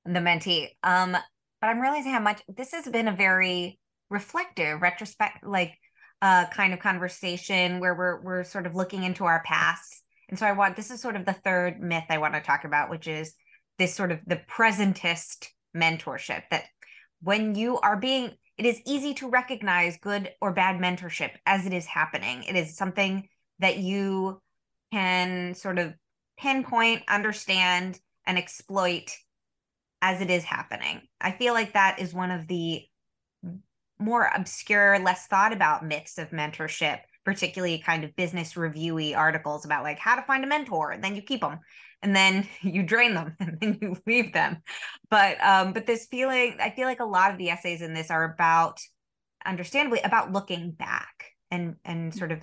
the 0.05 0.20
mentee. 0.20 0.68
Um, 0.83 1.12
but 1.12 1.66
I'm 1.66 1.81
realizing 1.81 2.12
how 2.12 2.20
much 2.20 2.43
this 2.49 2.72
has 2.72 2.89
been 2.89 3.09
a 3.09 3.14
very 3.14 3.78
reflective, 4.11 4.83
retrospect, 4.83 5.45
like 5.45 5.74
uh, 6.22 6.47
kind 6.47 6.72
of 6.72 6.81
conversation 6.81 7.81
where 7.81 7.95
we're 7.95 8.20
we're 8.22 8.45
sort 8.45 8.66
of 8.66 8.74
looking 8.74 9.05
into 9.05 9.24
our 9.24 9.43
past 9.45 10.03
and 10.31 10.39
so 10.39 10.47
I 10.47 10.53
want 10.53 10.76
this 10.76 10.91
is 10.91 11.03
sort 11.03 11.16
of 11.16 11.26
the 11.26 11.33
third 11.33 11.81
myth 11.81 12.05
I 12.09 12.18
want 12.18 12.35
to 12.35 12.41
talk 12.41 12.64
about, 12.64 12.89
which 12.89 13.07
is 13.07 13.35
this 13.78 13.95
sort 13.95 14.12
of 14.12 14.20
the 14.26 14.41
presentist 14.49 15.49
mentorship 15.76 16.43
that 16.51 16.64
when 17.22 17.55
you 17.55 17.78
are 17.81 17.97
being 17.97 18.33
it 18.57 18.66
is 18.66 18.81
easy 18.87 19.14
to 19.14 19.28
recognize 19.28 19.97
good 19.97 20.31
or 20.41 20.53
bad 20.53 20.81
mentorship 20.81 21.31
as 21.47 21.66
it 21.66 21.72
is 21.72 21.87
happening. 21.87 22.45
It 22.45 22.57
is 22.57 22.76
something 22.76 23.26
that 23.59 23.78
you 23.78 24.41
can 24.93 25.55
sort 25.55 25.78
of 25.78 25.95
pinpoint, 26.39 27.03
understand, 27.09 27.99
and 28.26 28.37
exploit 28.37 29.16
as 30.03 30.20
it 30.20 30.31
is 30.31 30.45
happening. 30.45 31.01
I 31.20 31.33
feel 31.33 31.55
like 31.55 31.72
that 31.72 32.01
is 32.01 32.12
one 32.12 32.31
of 32.31 32.47
the 32.49 32.83
more 33.99 34.31
obscure, 34.35 34.99
less 34.99 35.26
thought 35.26 35.55
about 35.55 35.85
myths 35.85 36.18
of 36.18 36.31
mentorship, 36.31 37.01
particularly 37.25 37.79
kind 37.79 38.05
of 38.05 38.16
business 38.16 38.55
reviewy 38.55 39.16
articles 39.16 39.64
about 39.64 39.83
like 39.83 39.99
how 39.99 40.16
to 40.16 40.23
find 40.23 40.45
a 40.45 40.47
mentor 40.47 40.91
and 40.91 41.05
then 41.05 41.14
you 41.14 41.23
keep 41.23 41.41
them 41.41 41.59
and 42.03 42.16
then 42.16 42.49
you 42.62 42.83
drain 42.83 43.14
them 43.14 43.37
and 43.41 43.59
then 43.61 43.79
you 43.81 43.97
leave 44.07 44.33
them. 44.33 44.62
But 45.11 45.41
um 45.43 45.73
but 45.73 45.87
this 45.87 46.07
feeling 46.07 46.57
I 46.61 46.71
feel 46.71 46.87
like 46.87 47.01
a 47.01 47.05
lot 47.05 47.31
of 47.31 47.39
the 47.39 47.51
essays 47.51 47.83
in 47.83 47.95
this 47.95 48.11
are 48.11 48.25
about 48.25 48.81
understandably 49.45 50.01
about 50.01 50.33
looking 50.33 50.71
back 50.71 51.27
and 51.51 51.77
and 51.85 52.14
sort 52.14 52.33
of 52.33 52.43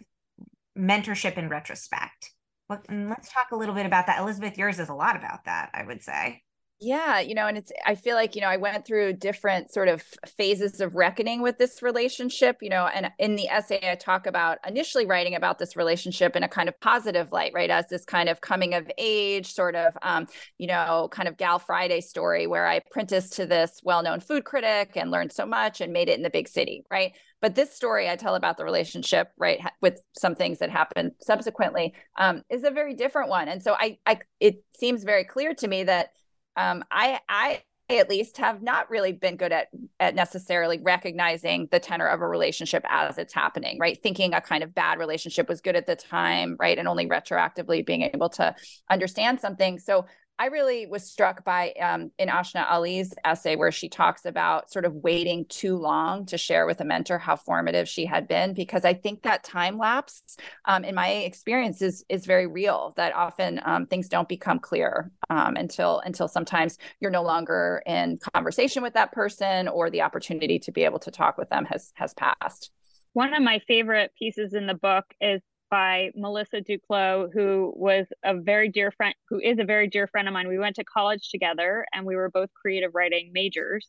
mentorship 0.77 1.37
in 1.37 1.49
retrospect. 1.49 2.31
Let's 2.69 3.31
talk 3.31 3.51
a 3.51 3.55
little 3.55 3.75
bit 3.75 3.85
about 3.85 4.07
that. 4.07 4.19
Elizabeth, 4.19 4.57
yours 4.57 4.79
is 4.79 4.89
a 4.89 4.93
lot 4.93 5.15
about 5.15 5.45
that, 5.45 5.69
I 5.73 5.83
would 5.83 6.03
say. 6.03 6.43
Yeah, 6.79 7.19
you 7.21 7.33
know, 7.33 7.47
and 7.47 7.57
it's, 7.57 7.71
I 7.87 7.95
feel 7.95 8.15
like, 8.15 8.35
you 8.35 8.41
know, 8.41 8.49
I 8.49 8.57
went 8.57 8.85
through 8.85 9.13
different 9.13 9.73
sort 9.73 9.87
of 9.87 10.03
phases 10.37 10.79
of 10.79 10.93
reckoning 10.93 11.41
with 11.41 11.57
this 11.57 11.81
relationship, 11.81 12.57
you 12.61 12.69
know, 12.69 12.85
and 12.85 13.09
in 13.17 13.35
the 13.35 13.47
essay, 13.47 13.79
I 13.81 13.95
talk 13.95 14.27
about 14.27 14.59
initially 14.67 15.07
writing 15.07 15.33
about 15.33 15.57
this 15.57 15.75
relationship 15.75 16.35
in 16.35 16.43
a 16.43 16.47
kind 16.47 16.69
of 16.69 16.79
positive 16.79 17.31
light, 17.31 17.51
right? 17.55 17.71
As 17.71 17.87
this 17.89 18.05
kind 18.05 18.29
of 18.29 18.41
coming 18.41 18.75
of 18.75 18.87
age, 18.99 19.53
sort 19.53 19.75
of, 19.75 19.97
um, 20.03 20.27
you 20.59 20.67
know, 20.67 21.09
kind 21.11 21.27
of 21.27 21.35
Gal 21.37 21.57
Friday 21.57 21.99
story 21.99 22.45
where 22.45 22.67
I 22.67 22.75
apprenticed 22.75 23.33
to 23.37 23.47
this 23.47 23.79
well 23.83 24.03
known 24.03 24.19
food 24.19 24.43
critic 24.45 24.91
and 24.95 25.09
learned 25.09 25.31
so 25.31 25.47
much 25.47 25.81
and 25.81 25.91
made 25.91 26.09
it 26.09 26.17
in 26.17 26.21
the 26.21 26.29
big 26.29 26.47
city, 26.47 26.83
right? 26.91 27.13
But 27.41 27.55
this 27.55 27.73
story 27.73 28.07
I 28.07 28.15
tell 28.17 28.35
about 28.35 28.57
the 28.57 28.65
relationship, 28.65 29.29
right, 29.37 29.59
with 29.81 29.99
some 30.15 30.35
things 30.35 30.59
that 30.59 30.69
happened 30.69 31.13
subsequently, 31.21 31.95
um, 32.19 32.43
is 32.51 32.63
a 32.63 32.71
very 32.71 32.93
different 32.93 33.29
one. 33.29 33.47
And 33.47 33.63
so 33.63 33.73
I, 33.73 33.97
I, 34.05 34.19
it 34.39 34.63
seems 34.79 35.03
very 35.03 35.23
clear 35.23 35.55
to 35.55 35.67
me 35.67 35.83
that 35.83 36.09
um, 36.57 36.83
I 36.91 37.19
I 37.29 37.61
at 37.89 38.09
least 38.09 38.37
have 38.37 38.61
not 38.61 38.89
really 38.89 39.13
been 39.13 39.37
good 39.37 39.53
at 39.53 39.69
at 39.99 40.13
necessarily 40.13 40.77
recognizing 40.81 41.69
the 41.71 41.79
tenor 41.79 42.07
of 42.07 42.21
a 42.21 42.27
relationship 42.27 42.83
as 42.89 43.17
it's 43.17 43.33
happening 43.33 43.77
right? 43.79 43.97
Thinking 44.03 44.33
a 44.33 44.41
kind 44.41 44.63
of 44.63 44.75
bad 44.75 44.99
relationship 44.99 45.47
was 45.47 45.61
good 45.61 45.75
at 45.77 45.85
the 45.87 45.95
time 45.95 46.57
right? 46.59 46.77
And 46.77 46.87
only 46.87 47.07
retroactively 47.07 47.85
being 47.85 48.01
able 48.01 48.29
to 48.29 48.53
understand 48.89 49.39
something. 49.39 49.79
So 49.79 50.05
I 50.39 50.47
really 50.47 50.85
was 50.85 51.03
struck 51.03 51.43
by 51.43 51.71
um, 51.81 52.11
in 52.19 52.29
Ashna 52.29 52.69
Ali's 52.69 53.13
essay 53.25 53.55
where 53.55 53.71
she 53.71 53.89
talks 53.89 54.23
about 54.25 54.71
sort 54.71 54.85
of 54.85 54.93
waiting 54.93 55.45
too 55.49 55.77
long 55.77 56.27
to 56.27 56.37
share 56.37 56.67
with 56.67 56.79
a 56.79 56.85
mentor 56.85 57.17
how 57.17 57.35
formative 57.35 57.89
she 57.89 58.05
had 58.05 58.27
been, 58.27 58.53
because 58.53 58.85
I 58.85 58.93
think 58.93 59.23
that 59.23 59.43
time 59.43 59.79
lapse, 59.79 60.37
um, 60.65 60.83
in 60.83 60.93
my 60.93 61.09
experience, 61.09 61.81
is 61.81 62.05
is 62.07 62.25
very 62.25 62.45
real. 62.45 62.93
That 62.97 63.15
often 63.15 63.59
um, 63.65 63.87
things 63.87 64.09
don't 64.09 64.29
become 64.29 64.59
clear 64.59 65.11
um, 65.31 65.55
until 65.55 66.01
until 66.01 66.27
sometimes 66.27 66.77
you're 66.99 67.09
no 67.09 67.23
longer 67.23 67.81
in 67.87 68.19
conversation 68.35 68.83
with 68.83 68.93
that 68.93 69.11
person, 69.11 69.67
or 69.67 69.89
the 69.89 70.03
opportunity 70.03 70.59
to 70.59 70.71
be 70.71 70.83
able 70.83 70.99
to 70.99 71.11
talk 71.11 71.39
with 71.39 71.49
them 71.49 71.65
has 71.65 71.91
has 71.95 72.13
passed. 72.13 72.71
One 73.13 73.33
of 73.33 73.41
my 73.41 73.59
favorite 73.67 74.11
pieces 74.19 74.53
in 74.53 74.67
the 74.67 74.75
book 74.75 75.05
is 75.19 75.41
by 75.69 76.11
Melissa 76.15 76.61
Duclos, 76.61 77.31
who 77.33 77.73
was 77.75 78.07
a 78.23 78.35
very 78.35 78.69
dear 78.69 78.91
friend, 78.91 79.13
who 79.29 79.39
is 79.39 79.59
a 79.59 79.63
very 79.63 79.87
dear 79.87 80.07
friend 80.07 80.27
of 80.27 80.33
mine. 80.33 80.47
We 80.47 80.59
went 80.59 80.75
to 80.77 80.83
college 80.83 81.29
together 81.29 81.85
and 81.93 82.05
we 82.05 82.15
were 82.15 82.29
both 82.29 82.49
creative 82.53 82.95
writing 82.95 83.31
majors. 83.33 83.87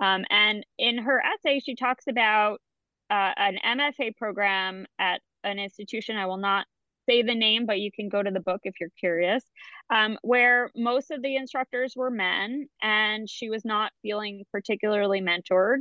Um, 0.00 0.24
and 0.30 0.64
in 0.78 0.98
her 0.98 1.22
essay, 1.22 1.60
she 1.60 1.74
talks 1.74 2.04
about 2.08 2.60
uh, 3.10 3.32
an 3.36 3.58
MFA 3.64 4.16
program 4.16 4.86
at 4.98 5.20
an 5.44 5.58
institution. 5.58 6.16
I 6.16 6.26
will 6.26 6.38
not 6.38 6.66
say 7.08 7.22
the 7.22 7.34
name, 7.34 7.66
but 7.66 7.80
you 7.80 7.90
can 7.92 8.08
go 8.08 8.22
to 8.22 8.30
the 8.30 8.40
book 8.40 8.60
if 8.64 8.74
you're 8.80 8.90
curious, 8.98 9.44
um, 9.90 10.18
where 10.22 10.70
most 10.76 11.10
of 11.10 11.22
the 11.22 11.36
instructors 11.36 11.94
were 11.96 12.10
men 12.10 12.68
and 12.80 13.28
she 13.28 13.50
was 13.50 13.64
not 13.64 13.92
feeling 14.02 14.44
particularly 14.52 15.20
mentored 15.20 15.78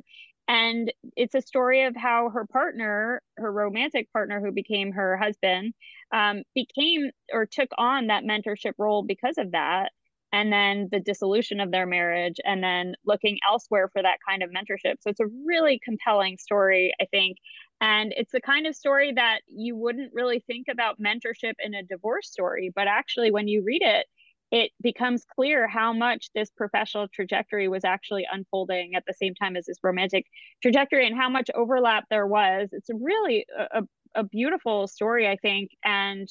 and 0.52 0.92
it's 1.16 1.34
a 1.34 1.42
story 1.42 1.84
of 1.84 1.96
how 1.96 2.30
her 2.30 2.46
partner 2.46 3.22
her 3.38 3.52
romantic 3.52 4.12
partner 4.12 4.42
who 4.42 4.52
became 4.52 4.92
her 4.92 5.16
husband 5.16 5.74
um, 6.14 6.44
became 6.54 7.10
or 7.32 7.46
took 7.46 7.70
on 7.78 8.08
that 8.08 8.26
mentorship 8.26 8.74
role 8.78 9.02
because 9.02 9.38
of 9.38 9.52
that 9.54 9.92
and 10.34 10.52
then 10.52 10.90
the 10.92 11.00
dissolution 11.00 11.62
of 11.62 11.72
their 11.72 11.86
marriage 11.86 12.36
and 12.44 12.62
then 12.62 12.96
looking 13.06 13.38
elsewhere 13.50 13.90
for 13.92 14.02
that 14.02 14.18
kind 14.28 14.44
of 14.44 14.50
mentorship. 14.50 14.96
So 15.02 15.10
it's 15.10 15.20
a 15.20 15.28
really 15.46 15.80
compelling 15.84 16.38
story 16.38 16.94
i 17.02 17.06
think. 17.06 17.38
And 17.80 18.14
it's 18.16 18.32
the 18.32 18.42
kind 18.42 18.68
of 18.68 18.76
story 18.76 19.14
that 19.14 19.40
you 19.48 19.76
wouldn't 19.78 20.14
really 20.14 20.44
think 20.46 20.68
about 20.70 21.02
mentorship 21.02 21.54
in 21.64 21.74
a 21.74 21.84
divorce 21.84 22.30
story 22.30 22.72
but 22.76 22.88
actually 22.88 23.32
when 23.32 23.48
you 23.48 23.64
read 23.64 23.84
it 23.84 24.06
it 24.52 24.72
becomes 24.82 25.26
clear 25.36 25.68
how 25.68 25.94
much 25.94 26.30
this 26.36 26.50
professional 26.50 27.08
trajectory 27.08 27.70
was 27.70 27.86
actually 27.86 28.28
unfolding 28.30 28.96
at 28.96 29.04
the 29.08 29.14
same 29.14 29.34
time 29.34 29.56
as 29.56 29.66
this 29.66 29.78
romantic 29.82 30.26
trajectory 30.62 31.08
and 31.08 31.16
how 31.16 31.30
much 31.30 31.50
overlap 31.56 32.04
there 32.10 32.28
was. 32.28 32.70
It's 32.74 32.90
really 32.94 33.46
a, 33.58 33.84
a 34.14 34.24
beautiful 34.24 34.88
story, 34.88 35.28
I 35.28 35.38
think. 35.38 35.72
And 35.86 36.28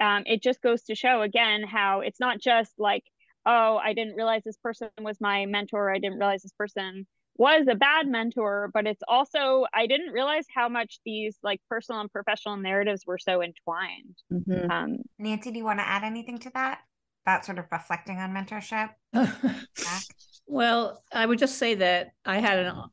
um, 0.00 0.22
it 0.26 0.40
just 0.40 0.62
goes 0.62 0.84
to 0.84 0.94
show 0.94 1.22
again 1.22 1.64
how 1.64 2.00
it's 2.00 2.20
not 2.20 2.40
just 2.40 2.72
like, 2.78 3.02
oh, 3.44 3.76
I 3.76 3.92
didn't 3.92 4.14
realize 4.14 4.42
this 4.44 4.56
person 4.56 4.88
was 5.00 5.20
my 5.20 5.46
mentor. 5.46 5.92
I 5.92 5.98
didn't 5.98 6.18
realize 6.18 6.42
this 6.42 6.52
person 6.56 7.06
was 7.36 7.66
a 7.68 7.74
bad 7.74 8.06
mentor, 8.06 8.70
but 8.72 8.86
it's 8.86 9.02
also, 9.08 9.66
I 9.74 9.88
didn't 9.88 10.12
realize 10.12 10.46
how 10.54 10.68
much 10.68 11.00
these 11.04 11.36
like 11.42 11.60
personal 11.68 12.00
and 12.00 12.12
professional 12.12 12.56
narratives 12.56 13.02
were 13.04 13.18
so 13.18 13.42
entwined. 13.42 14.16
Mm-hmm. 14.32 14.70
Um, 14.70 14.98
Nancy, 15.18 15.50
do 15.50 15.58
you 15.58 15.64
want 15.64 15.80
to 15.80 15.88
add 15.88 16.04
anything 16.04 16.38
to 16.38 16.50
that? 16.54 16.78
About 17.24 17.44
sort 17.44 17.58
of 17.58 17.66
reflecting 17.72 18.18
on 18.18 18.32
mentorship? 18.32 18.90
well, 20.46 21.02
I 21.12 21.24
would 21.24 21.38
just 21.38 21.58
say 21.58 21.76
that 21.76 22.12
I 22.24 22.38
had 22.38 22.58
an 22.58 22.84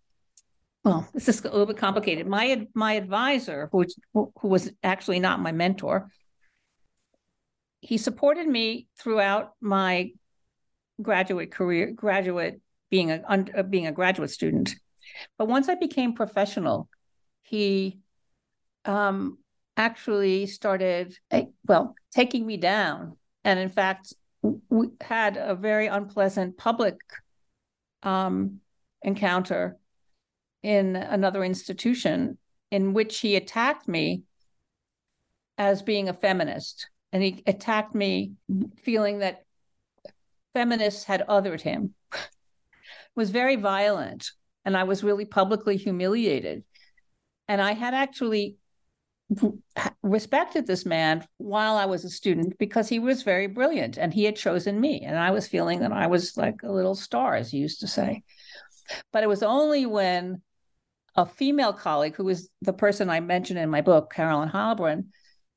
well, 0.83 1.07
this 1.13 1.29
is 1.29 1.41
a 1.41 1.43
little 1.43 1.67
bit 1.67 1.77
complicated. 1.77 2.27
My 2.27 2.67
my 2.73 2.93
advisor, 2.93 3.69
who 3.71 3.85
who 4.13 4.47
was 4.47 4.71
actually 4.83 5.19
not 5.19 5.39
my 5.39 5.51
mentor, 5.51 6.09
he 7.81 7.97
supported 7.97 8.47
me 8.47 8.87
throughout 8.97 9.53
my 9.61 10.11
graduate 11.01 11.51
career, 11.51 11.91
graduate 11.91 12.61
being 12.89 13.11
a 13.11 13.21
uh, 13.27 13.63
being 13.63 13.87
a 13.87 13.91
graduate 13.91 14.31
student. 14.31 14.75
But 15.37 15.47
once 15.47 15.69
I 15.69 15.75
became 15.75 16.13
professional, 16.13 16.89
he 17.43 17.99
um, 18.85 19.37
actually 19.77 20.47
started 20.47 21.15
eh, 21.29 21.45
well 21.67 21.95
taking 22.11 22.45
me 22.45 22.57
down, 22.57 23.17
and 23.43 23.59
in 23.59 23.69
fact, 23.69 24.13
we 24.41 24.89
had 25.01 25.37
a 25.37 25.55
very 25.55 25.87
unpleasant 25.87 26.57
public 26.57 26.99
um, 28.03 28.59
encounter 29.03 29.77
in 30.63 30.95
another 30.95 31.43
institution 31.43 32.37
in 32.71 32.93
which 32.93 33.19
he 33.19 33.35
attacked 33.35 33.87
me 33.87 34.23
as 35.57 35.81
being 35.81 36.09
a 36.09 36.13
feminist. 36.13 36.89
And 37.13 37.21
he 37.21 37.43
attacked 37.45 37.93
me 37.93 38.33
feeling 38.77 39.19
that 39.19 39.43
feminists 40.53 41.03
had 41.03 41.25
othered 41.27 41.61
him. 41.61 41.93
was 43.15 43.29
very 43.29 43.57
violent. 43.57 44.31
And 44.63 44.77
I 44.77 44.83
was 44.83 45.03
really 45.03 45.25
publicly 45.25 45.77
humiliated. 45.77 46.63
And 47.47 47.61
I 47.61 47.73
had 47.73 47.93
actually 47.93 48.55
respected 50.03 50.67
this 50.67 50.85
man 50.85 51.25
while 51.37 51.77
I 51.77 51.85
was 51.85 52.03
a 52.03 52.09
student 52.09 52.57
because 52.57 52.89
he 52.89 52.99
was 52.99 53.23
very 53.23 53.47
brilliant 53.47 53.97
and 53.97 54.13
he 54.13 54.25
had 54.25 54.35
chosen 54.35 54.79
me. 54.79 55.01
And 55.01 55.17
I 55.17 55.31
was 55.31 55.47
feeling 55.47 55.79
that 55.79 55.91
I 55.91 56.07
was 56.07 56.35
like 56.37 56.63
a 56.63 56.71
little 56.71 56.95
star, 56.95 57.35
as 57.35 57.51
he 57.51 57.57
used 57.57 57.79
to 57.81 57.87
say. 57.87 58.23
But 59.13 59.23
it 59.23 59.29
was 59.29 59.43
only 59.43 59.85
when 59.85 60.41
a 61.15 61.25
female 61.25 61.73
colleague, 61.73 62.15
who 62.15 62.25
was 62.25 62.49
the 62.61 62.73
person 62.73 63.09
I 63.09 63.19
mentioned 63.19 63.59
in 63.59 63.69
my 63.69 63.81
book, 63.81 64.13
Carolyn 64.13 64.49
Heilbrun, 64.49 65.07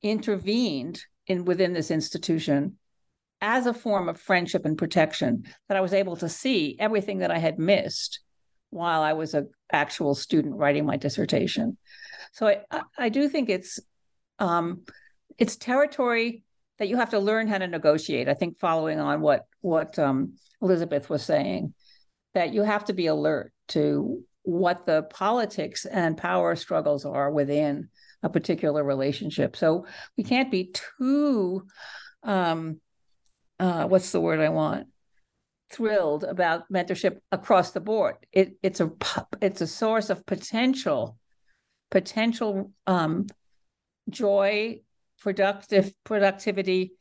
intervened 0.03 1.01
in 1.27 1.45
within 1.45 1.73
this 1.73 1.91
institution 1.91 2.79
as 3.41 3.67
a 3.67 3.75
form 3.75 4.09
of 4.09 4.21
friendship 4.21 4.65
and 4.65 4.79
protection 4.79 5.45
that 5.69 5.77
I 5.77 5.81
was 5.81 5.93
able 5.93 6.17
to 6.17 6.29
see 6.29 6.77
everything 6.79 7.19
that 7.19 7.31
I 7.31 7.39
had 7.39 7.59
missed 7.59 8.21
while 8.71 9.03
I 9.03 9.13
was 9.13 9.35
an 9.35 9.51
actual 9.73 10.15
student 10.15 10.57
writing 10.57 10.87
my 10.87 10.97
dissertation. 10.97 11.77
So 12.35 12.49
I, 12.49 12.83
I 12.99 13.09
do 13.09 13.29
think 13.29 13.49
it's 13.49 13.79
um, 14.41 14.83
it's 15.39 15.57
territory 15.57 16.43
that 16.79 16.89
you 16.89 16.97
have 16.97 17.11
to 17.11 17.21
learn 17.21 17.47
how 17.47 17.59
to 17.59 17.69
negotiate. 17.69 18.29
I 18.29 18.35
think 18.35 18.59
following 18.59 18.99
on 18.99 19.21
what 19.21 19.47
what 19.61 19.99
um, 19.99 20.35
Elizabeth 20.61 21.09
was 21.09 21.25
saying, 21.25 21.75
that 22.35 22.53
you 22.53 22.63
have 22.63 22.87
to 22.87 22.93
be 22.93 23.07
alert 23.07 23.53
to 23.69 24.23
what 24.43 24.85
the 24.85 25.05
politics 25.05 25.87
and 25.87 26.19
power 26.19 26.57
struggles 26.57 27.07
are 27.07 27.31
within 27.31 27.89
a 28.23 28.29
particular 28.29 28.83
relationship. 28.83 29.57
So 29.57 29.87
we 30.17 30.25
can't 30.25 30.51
be 30.51 30.75
too 30.99 31.67
um, 32.25 32.81
uh, 33.61 33.85
what's 33.85 34.11
the 34.11 34.21
word 34.21 34.41
I 34.41 34.49
want? 34.49 34.89
Thrilled 35.71 36.25
about 36.25 36.65
mentorship 36.69 37.19
across 37.31 37.71
the 37.71 37.81
board. 37.81 38.17
It, 38.33 38.57
it's 38.61 38.81
a 38.81 38.91
it's 39.41 39.61
a 39.61 39.69
source 39.69 40.11
of 40.11 40.27
potential 40.27 41.17
potential 41.95 42.73
um, 42.89 43.29
joy, 44.11 44.81
productive 45.21 45.95
productivity, 46.03 46.93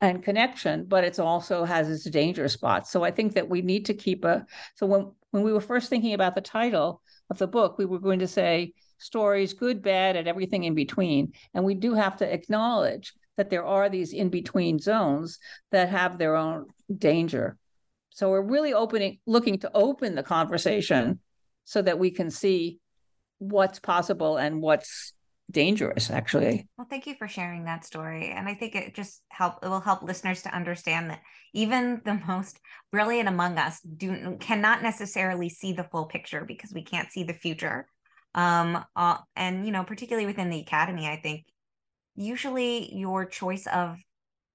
and 0.00 0.22
connection, 0.22 0.84
but 0.84 1.04
it's 1.04 1.20
also 1.20 1.64
has 1.64 1.88
its 1.88 2.04
danger 2.04 2.48
spots. 2.48 2.90
So 2.90 3.02
I 3.02 3.12
think 3.12 3.34
that 3.34 3.48
we 3.48 3.62
need 3.62 3.86
to 3.86 3.94
keep 3.94 4.24
a 4.24 4.44
so 4.74 4.84
when 4.86 5.12
when 5.30 5.42
we 5.44 5.52
were 5.52 5.60
first 5.60 5.88
thinking 5.88 6.12
about 6.12 6.34
the 6.34 6.40
title 6.40 7.00
of 7.30 7.38
the 7.38 7.46
book, 7.46 7.78
we 7.78 7.86
were 7.86 8.00
going 8.00 8.18
to 8.18 8.26
say 8.26 8.74
stories, 8.98 9.54
good, 9.54 9.80
bad, 9.80 10.16
and 10.16 10.26
everything 10.26 10.64
in 10.64 10.74
between. 10.74 11.32
And 11.54 11.64
we 11.64 11.74
do 11.74 11.94
have 11.94 12.16
to 12.16 12.30
acknowledge 12.30 13.14
that 13.36 13.48
there 13.48 13.64
are 13.64 13.88
these 13.88 14.12
in 14.12 14.28
between 14.28 14.78
zones 14.78 15.38
that 15.70 15.88
have 15.90 16.18
their 16.18 16.34
own 16.34 16.66
danger. 16.96 17.56
So 18.10 18.30
we're 18.30 18.42
really 18.42 18.72
opening, 18.72 19.18
looking 19.26 19.58
to 19.60 19.70
open 19.74 20.14
the 20.14 20.22
conversation 20.22 21.20
so 21.64 21.82
that 21.82 21.98
we 21.98 22.10
can 22.10 22.30
see 22.30 22.80
what's 23.38 23.78
possible 23.78 24.36
and 24.36 24.60
what's 24.60 25.12
dangerous 25.50 26.10
actually. 26.10 26.66
Well 26.76 26.88
thank 26.90 27.06
you 27.06 27.14
for 27.14 27.28
sharing 27.28 27.64
that 27.64 27.84
story. 27.84 28.30
And 28.30 28.48
i 28.48 28.54
think 28.54 28.74
it 28.74 28.94
just 28.94 29.22
help 29.28 29.58
it 29.62 29.68
will 29.68 29.80
help 29.80 30.02
listeners 30.02 30.42
to 30.42 30.54
understand 30.54 31.10
that 31.10 31.20
even 31.54 32.00
the 32.04 32.20
most 32.26 32.58
brilliant 32.90 33.28
among 33.28 33.58
us 33.58 33.80
do 33.80 34.36
cannot 34.40 34.82
necessarily 34.82 35.48
see 35.48 35.72
the 35.72 35.84
full 35.84 36.06
picture 36.06 36.44
because 36.44 36.72
we 36.72 36.82
can't 36.82 37.12
see 37.12 37.22
the 37.22 37.32
future. 37.32 37.86
Um 38.34 38.84
uh, 38.96 39.18
and 39.36 39.64
you 39.66 39.72
know 39.72 39.84
particularly 39.84 40.26
within 40.26 40.50
the 40.50 40.60
academy 40.60 41.06
i 41.06 41.16
think 41.16 41.46
usually 42.16 42.94
your 42.94 43.24
choice 43.24 43.66
of 43.66 43.98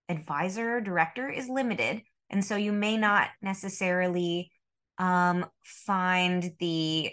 advisor 0.10 0.82
director 0.82 1.30
is 1.30 1.48
limited. 1.48 2.02
And 2.30 2.44
so 2.44 2.56
you 2.56 2.72
may 2.72 2.98
not 2.98 3.30
necessarily 3.42 4.52
um 4.98 5.46
find 5.64 6.52
the 6.60 7.12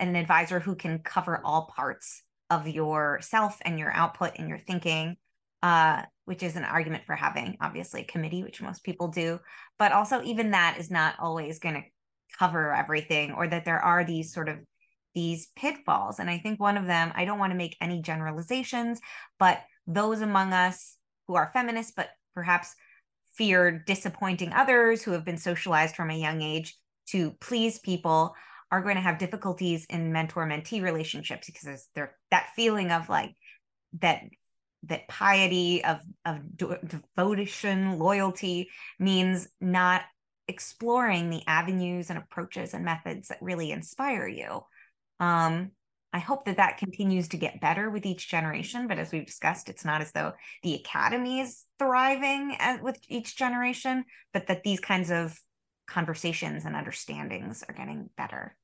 an 0.00 0.16
advisor 0.16 0.60
who 0.60 0.74
can 0.74 0.98
cover 0.98 1.40
all 1.44 1.70
parts 1.74 2.22
of 2.50 2.68
yourself 2.68 3.58
and 3.64 3.78
your 3.78 3.92
output 3.92 4.32
and 4.36 4.48
your 4.48 4.58
thinking, 4.58 5.16
uh, 5.62 6.02
which 6.24 6.42
is 6.42 6.56
an 6.56 6.64
argument 6.64 7.04
for 7.06 7.14
having 7.14 7.56
obviously 7.60 8.02
a 8.02 8.06
committee, 8.06 8.42
which 8.42 8.62
most 8.62 8.84
people 8.84 9.08
do. 9.08 9.40
But 9.78 9.92
also, 9.92 10.22
even 10.22 10.50
that 10.50 10.76
is 10.78 10.90
not 10.90 11.14
always 11.18 11.58
going 11.58 11.76
to 11.76 11.82
cover 12.38 12.74
everything, 12.74 13.32
or 13.32 13.46
that 13.48 13.64
there 13.64 13.80
are 13.80 14.04
these 14.04 14.32
sort 14.32 14.48
of 14.48 14.58
these 15.14 15.48
pitfalls. 15.56 16.18
And 16.18 16.28
I 16.28 16.38
think 16.38 16.58
one 16.60 16.76
of 16.76 16.86
them, 16.86 17.12
I 17.14 17.24
don't 17.24 17.38
want 17.38 17.52
to 17.52 17.56
make 17.56 17.76
any 17.80 18.02
generalizations, 18.02 19.00
but 19.38 19.62
those 19.86 20.20
among 20.20 20.52
us 20.52 20.96
who 21.28 21.36
are 21.36 21.50
feminists, 21.52 21.92
but 21.96 22.08
perhaps 22.34 22.74
fear 23.36 23.82
disappointing 23.86 24.52
others 24.52 25.02
who 25.02 25.12
have 25.12 25.24
been 25.24 25.38
socialized 25.38 25.94
from 25.94 26.10
a 26.10 26.18
young 26.18 26.42
age 26.42 26.76
to 27.06 27.32
please 27.40 27.78
people 27.78 28.34
are 28.74 28.82
going 28.82 28.96
to 28.96 29.00
have 29.00 29.18
difficulties 29.18 29.86
in 29.88 30.12
mentor 30.12 30.46
mentee 30.48 30.82
relationships 30.82 31.46
because 31.46 31.88
there's 31.94 32.10
that 32.32 32.48
feeling 32.56 32.90
of 32.90 33.08
like 33.08 33.32
that 34.00 34.20
that 34.82 35.06
piety 35.06 35.84
of 35.84 36.00
of 36.24 36.40
devotion 36.56 38.00
loyalty 38.00 38.68
means 38.98 39.46
not 39.60 40.02
exploring 40.48 41.30
the 41.30 41.42
avenues 41.46 42.10
and 42.10 42.18
approaches 42.18 42.74
and 42.74 42.84
methods 42.84 43.28
that 43.28 43.38
really 43.40 43.70
inspire 43.70 44.26
you. 44.26 44.60
Um 45.20 45.70
i 46.12 46.18
hope 46.18 46.44
that 46.44 46.58
that 46.58 46.78
continues 46.78 47.28
to 47.28 47.36
get 47.36 47.60
better 47.60 47.90
with 47.90 48.06
each 48.06 48.28
generation 48.28 48.86
but 48.86 48.98
as 49.00 49.10
we've 49.10 49.26
discussed 49.26 49.68
it's 49.68 49.84
not 49.84 50.00
as 50.00 50.12
though 50.12 50.32
the 50.62 50.74
academy 50.74 51.40
is 51.40 51.64
thriving 51.78 52.56
at, 52.60 52.82
with 52.82 52.98
each 53.08 53.36
generation 53.36 54.04
but 54.32 54.46
that 54.46 54.62
these 54.62 54.78
kinds 54.78 55.10
of 55.10 55.36
conversations 55.88 56.64
and 56.64 56.76
understandings 56.76 57.64
are 57.68 57.74
getting 57.74 58.08
better 58.16 58.56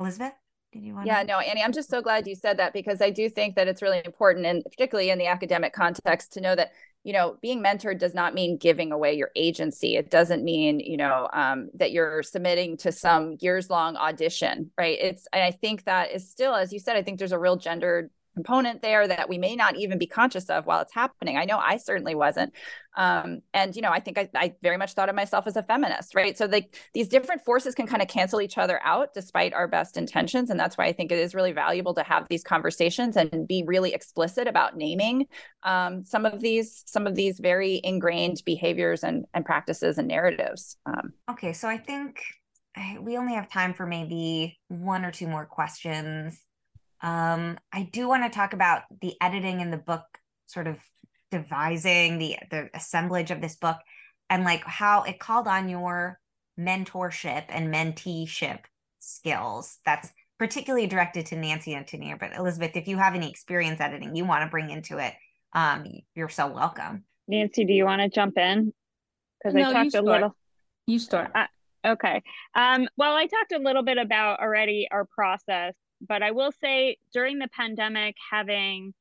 Elizabeth? 0.00 0.32
Did 0.72 0.82
you 0.82 0.94
want 0.94 1.06
yeah, 1.06 1.22
no, 1.22 1.38
Annie, 1.38 1.62
I'm 1.62 1.72
just 1.72 1.88
so 1.88 2.02
glad 2.02 2.26
you 2.26 2.34
said 2.34 2.58
that 2.58 2.74
because 2.74 3.00
I 3.00 3.08
do 3.08 3.30
think 3.30 3.56
that 3.56 3.68
it's 3.68 3.80
really 3.80 4.02
important, 4.04 4.44
and 4.44 4.62
particularly 4.64 5.08
in 5.08 5.18
the 5.18 5.26
academic 5.26 5.72
context, 5.72 6.34
to 6.34 6.42
know 6.42 6.54
that 6.54 6.72
you 7.04 7.14
know 7.14 7.38
being 7.40 7.62
mentored 7.62 7.98
does 7.98 8.12
not 8.12 8.34
mean 8.34 8.58
giving 8.58 8.92
away 8.92 9.14
your 9.14 9.30
agency. 9.34 9.96
It 9.96 10.10
doesn't 10.10 10.44
mean 10.44 10.80
you 10.80 10.98
know 10.98 11.26
um, 11.32 11.70
that 11.74 11.92
you're 11.92 12.22
submitting 12.22 12.76
to 12.78 12.92
some 12.92 13.38
years 13.40 13.70
long 13.70 13.96
audition, 13.96 14.70
right? 14.76 14.98
It's 15.00 15.26
I 15.32 15.52
think 15.52 15.84
that 15.84 16.10
is 16.12 16.30
still, 16.30 16.54
as 16.54 16.70
you 16.70 16.80
said, 16.80 16.96
I 16.96 17.02
think 17.02 17.18
there's 17.18 17.32
a 17.32 17.38
real 17.38 17.56
gendered 17.56 18.10
component 18.38 18.82
there 18.82 19.08
that 19.08 19.28
we 19.28 19.36
may 19.36 19.56
not 19.56 19.74
even 19.76 19.98
be 19.98 20.06
conscious 20.06 20.48
of 20.48 20.64
while 20.64 20.80
it's 20.80 20.94
happening. 20.94 21.36
I 21.36 21.44
know 21.44 21.58
I 21.58 21.76
certainly 21.76 22.14
wasn't. 22.14 22.52
Um, 22.96 23.40
and, 23.52 23.74
you 23.74 23.82
know, 23.82 23.90
I 23.90 23.98
think 23.98 24.16
I, 24.16 24.28
I, 24.32 24.54
very 24.62 24.76
much 24.76 24.92
thought 24.92 25.08
of 25.08 25.16
myself 25.16 25.48
as 25.48 25.56
a 25.56 25.62
feminist, 25.64 26.14
right? 26.14 26.38
So 26.38 26.46
like 26.46 26.76
these 26.94 27.08
different 27.08 27.44
forces 27.44 27.74
can 27.74 27.88
kind 27.88 28.00
of 28.00 28.06
cancel 28.06 28.40
each 28.40 28.56
other 28.56 28.80
out 28.84 29.12
despite 29.12 29.54
our 29.54 29.66
best 29.66 29.96
intentions. 29.96 30.50
And 30.50 30.58
that's 30.58 30.78
why 30.78 30.84
I 30.84 30.92
think 30.92 31.10
it 31.10 31.18
is 31.18 31.34
really 31.34 31.50
valuable 31.50 31.94
to 31.94 32.04
have 32.04 32.28
these 32.28 32.44
conversations 32.44 33.16
and 33.16 33.48
be 33.48 33.64
really 33.66 33.92
explicit 33.92 34.46
about 34.46 34.76
naming 34.76 35.26
um, 35.64 36.04
some 36.04 36.24
of 36.24 36.40
these, 36.40 36.84
some 36.86 37.08
of 37.08 37.16
these 37.16 37.40
very 37.40 37.80
ingrained 37.82 38.42
behaviors 38.46 39.02
and, 39.02 39.26
and 39.34 39.44
practices 39.44 39.98
and 39.98 40.06
narratives. 40.06 40.76
Um, 40.86 41.12
okay. 41.30 41.52
So 41.52 41.68
I 41.68 41.78
think 41.78 42.20
eh, 42.76 42.98
we 43.00 43.16
only 43.16 43.34
have 43.34 43.50
time 43.50 43.74
for 43.74 43.86
maybe 43.86 44.58
one 44.68 45.04
or 45.04 45.10
two 45.10 45.26
more 45.26 45.46
questions. 45.46 46.40
Um, 47.00 47.58
I 47.72 47.88
do 47.92 48.08
want 48.08 48.24
to 48.24 48.36
talk 48.36 48.52
about 48.52 48.82
the 49.00 49.14
editing 49.20 49.60
in 49.60 49.70
the 49.70 49.76
book, 49.76 50.04
sort 50.46 50.66
of 50.66 50.76
devising 51.30 52.18
the 52.18 52.36
the 52.50 52.70
assemblage 52.74 53.30
of 53.30 53.40
this 53.40 53.56
book, 53.56 53.76
and 54.30 54.44
like 54.44 54.64
how 54.64 55.02
it 55.02 55.18
called 55.18 55.46
on 55.46 55.68
your 55.68 56.18
mentorship 56.58 57.44
and 57.48 57.72
menteeship 57.72 58.60
skills. 58.98 59.78
That's 59.84 60.10
particularly 60.38 60.86
directed 60.86 61.26
to 61.26 61.36
Nancy 61.36 61.74
and 61.74 61.86
Tahneer. 61.86 62.18
But 62.18 62.34
Elizabeth, 62.36 62.76
if 62.76 62.88
you 62.88 62.96
have 62.96 63.14
any 63.14 63.30
experience 63.30 63.80
editing 63.80 64.14
you 64.14 64.24
want 64.24 64.42
to 64.44 64.50
bring 64.50 64.70
into 64.70 64.98
it, 64.98 65.14
um, 65.52 65.84
you're 66.14 66.28
so 66.28 66.48
welcome. 66.48 67.04
Nancy, 67.26 67.64
do 67.64 67.72
you 67.72 67.84
want 67.84 68.00
to 68.00 68.08
jump 68.08 68.38
in? 68.38 68.72
Because 69.38 69.54
no, 69.54 69.70
I 69.70 69.72
talked 69.72 69.94
a 69.94 70.02
little. 70.02 70.34
You 70.86 70.98
start. 70.98 71.30
Uh, 71.34 71.46
okay. 71.84 72.22
Um, 72.54 72.88
well, 72.96 73.14
I 73.14 73.26
talked 73.26 73.52
a 73.52 73.58
little 73.58 73.82
bit 73.82 73.98
about 73.98 74.40
already 74.40 74.88
our 74.90 75.04
process 75.04 75.74
but 76.00 76.22
I 76.22 76.30
will 76.30 76.52
say 76.52 76.96
during 77.12 77.38
the 77.38 77.48
pandemic, 77.48 78.16
having 78.30 78.94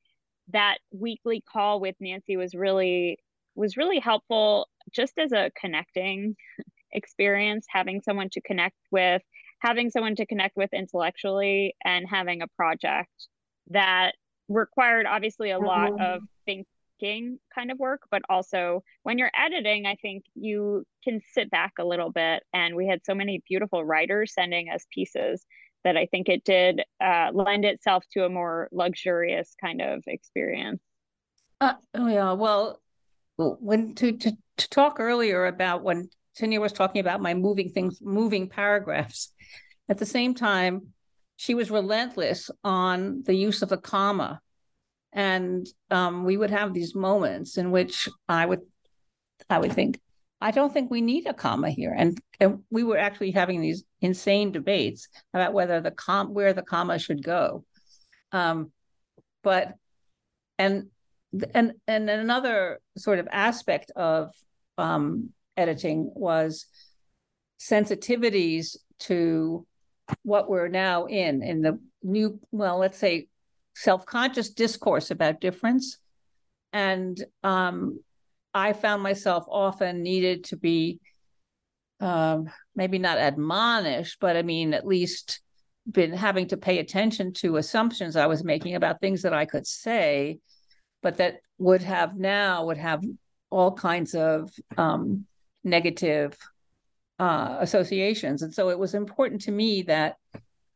that 0.49 0.77
weekly 0.91 1.41
call 1.41 1.79
with 1.79 1.95
Nancy 1.99 2.37
was 2.37 2.55
really 2.55 3.19
was 3.55 3.75
really 3.75 3.99
helpful 3.99 4.69
just 4.91 5.17
as 5.17 5.31
a 5.31 5.51
connecting 5.59 6.35
experience, 6.91 7.65
having 7.69 8.01
someone 8.01 8.29
to 8.29 8.41
connect 8.41 8.77
with, 8.91 9.21
having 9.59 9.89
someone 9.89 10.15
to 10.15 10.25
connect 10.25 10.55
with 10.55 10.71
intellectually, 10.73 11.75
and 11.83 12.07
having 12.07 12.41
a 12.41 12.47
project 12.47 13.27
that 13.69 14.13
required 14.47 15.05
obviously 15.05 15.51
a 15.51 15.59
lot 15.59 15.91
mm-hmm. 15.91 16.01
of 16.01 16.21
thinking 16.45 17.39
kind 17.53 17.71
of 17.71 17.79
work, 17.79 18.01
but 18.09 18.21
also 18.29 18.83
when 19.03 19.17
you're 19.17 19.31
editing, 19.37 19.85
I 19.85 19.95
think 19.95 20.23
you 20.35 20.85
can 21.03 21.21
sit 21.33 21.51
back 21.51 21.73
a 21.79 21.85
little 21.85 22.11
bit. 22.11 22.43
And 22.53 22.75
we 22.75 22.87
had 22.87 23.01
so 23.03 23.13
many 23.13 23.43
beautiful 23.47 23.83
writers 23.83 24.33
sending 24.33 24.69
us 24.69 24.85
pieces 24.91 25.45
that 25.87 25.95
I 25.95 26.05
think 26.05 26.27
it 26.27 26.43
did 26.43 26.81
uh, 26.99 27.29
lend 27.33 27.63
itself 27.63 28.03
to 28.11 28.25
a 28.25 28.29
more 28.29 28.67
luxurious 28.73 29.55
kind 29.59 29.81
of 29.81 30.03
experience. 30.05 30.81
Uh, 31.61 31.75
oh 31.93 32.07
yeah, 32.07 32.33
well, 32.33 32.81
when 33.37 33.95
to, 33.95 34.11
to 34.11 34.31
to 34.57 34.69
talk 34.69 34.99
earlier 34.99 35.45
about 35.45 35.83
when 35.83 36.09
Tahneer 36.37 36.59
was 36.59 36.73
talking 36.73 36.99
about 36.99 37.21
my 37.21 37.33
moving 37.33 37.69
things, 37.69 37.99
moving 38.01 38.49
paragraphs. 38.49 39.31
At 39.87 39.97
the 39.97 40.05
same 40.05 40.35
time, 40.35 40.87
she 41.37 41.53
was 41.53 41.71
relentless 41.71 42.51
on 42.65 43.23
the 43.25 43.33
use 43.33 43.61
of 43.61 43.71
a 43.71 43.77
comma, 43.77 44.41
and 45.13 45.65
um, 45.89 46.25
we 46.25 46.35
would 46.35 46.51
have 46.51 46.73
these 46.73 46.93
moments 46.95 47.57
in 47.57 47.71
which 47.71 48.09
I 48.27 48.45
would, 48.45 48.61
I 49.49 49.59
would 49.59 49.71
think, 49.71 50.01
I 50.39 50.51
don't 50.51 50.71
think 50.71 50.91
we 50.91 51.01
need 51.01 51.25
a 51.25 51.33
comma 51.33 51.69
here. 51.69 51.93
And, 51.97 52.19
and 52.39 52.63
we 52.69 52.83
were 52.83 52.97
actually 52.97 53.31
having 53.31 53.61
these 53.61 53.83
insane 54.01 54.51
debates 54.51 55.07
about 55.33 55.53
whether 55.53 55.81
the 55.81 55.91
com 55.91 56.33
where 56.33 56.53
the 56.53 56.61
comma 56.61 56.99
should 56.99 57.23
go. 57.23 57.65
Um, 58.31 58.71
but 59.43 59.73
and 60.59 60.87
and 61.53 61.73
and 61.87 62.09
another 62.09 62.79
sort 62.97 63.19
of 63.19 63.27
aspect 63.31 63.91
of 63.95 64.33
um, 64.77 65.29
editing 65.55 66.11
was 66.15 66.67
sensitivities 67.59 68.77
to 68.99 69.65
what 70.23 70.49
we're 70.49 70.67
now 70.67 71.05
in 71.05 71.41
in 71.41 71.61
the 71.61 71.79
new 72.03 72.39
well 72.51 72.77
let's 72.77 72.97
say 72.97 73.27
self-conscious 73.75 74.49
discourse 74.51 75.11
about 75.11 75.41
difference 75.41 75.97
and 76.73 77.23
um, 77.43 77.99
I 78.57 78.73
found 78.73 79.03
myself 79.03 79.45
often 79.47 80.01
needed 80.01 80.45
to 80.45 80.57
be 80.57 80.99
um, 81.99 82.49
maybe 82.75 82.97
not 82.97 83.19
admonished, 83.19 84.17
but 84.19 84.35
I 84.35 84.41
mean, 84.41 84.73
at 84.73 84.85
least 84.85 85.41
been 85.89 86.11
having 86.11 86.47
to 86.47 86.57
pay 86.57 86.79
attention 86.79 87.33
to 87.33 87.57
assumptions 87.57 88.15
I 88.15 88.25
was 88.25 88.43
making 88.43 88.75
about 88.75 88.99
things 88.99 89.21
that 89.21 89.33
I 89.33 89.45
could 89.45 89.67
say, 89.67 90.39
but 91.01 91.17
that 91.17 91.41
would 91.59 91.83
have 91.83 92.17
now 92.17 92.65
would 92.65 92.77
have 92.77 93.03
all 93.49 93.73
kinds 93.73 94.15
of 94.15 94.49
um, 94.75 95.25
negative 95.63 96.37
uh, 97.19 97.57
associations. 97.59 98.41
And 98.41 98.53
so 98.53 98.69
it 98.69 98.79
was 98.79 98.93
important 98.93 99.41
to 99.41 99.51
me 99.51 99.83
that 99.83 100.15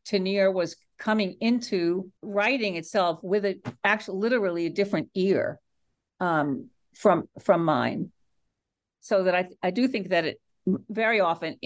Tahneer 0.06 0.52
was 0.52 0.76
coming 0.98 1.36
into 1.40 2.10
writing 2.22 2.76
itself 2.76 3.18
with 3.22 3.44
a 3.44 3.60
actually 3.84 4.18
literally 4.18 4.66
a 4.66 4.70
different 4.70 5.08
ear. 5.14 5.58
Um, 6.20 6.70
from 6.94 7.28
from 7.40 7.64
mine. 7.64 8.12
So 9.00 9.24
that 9.24 9.34
I 9.34 9.48
I 9.62 9.70
do 9.70 9.88
think 9.88 10.08
that 10.08 10.24
it 10.24 10.40
very 10.66 11.20
often 11.20 11.56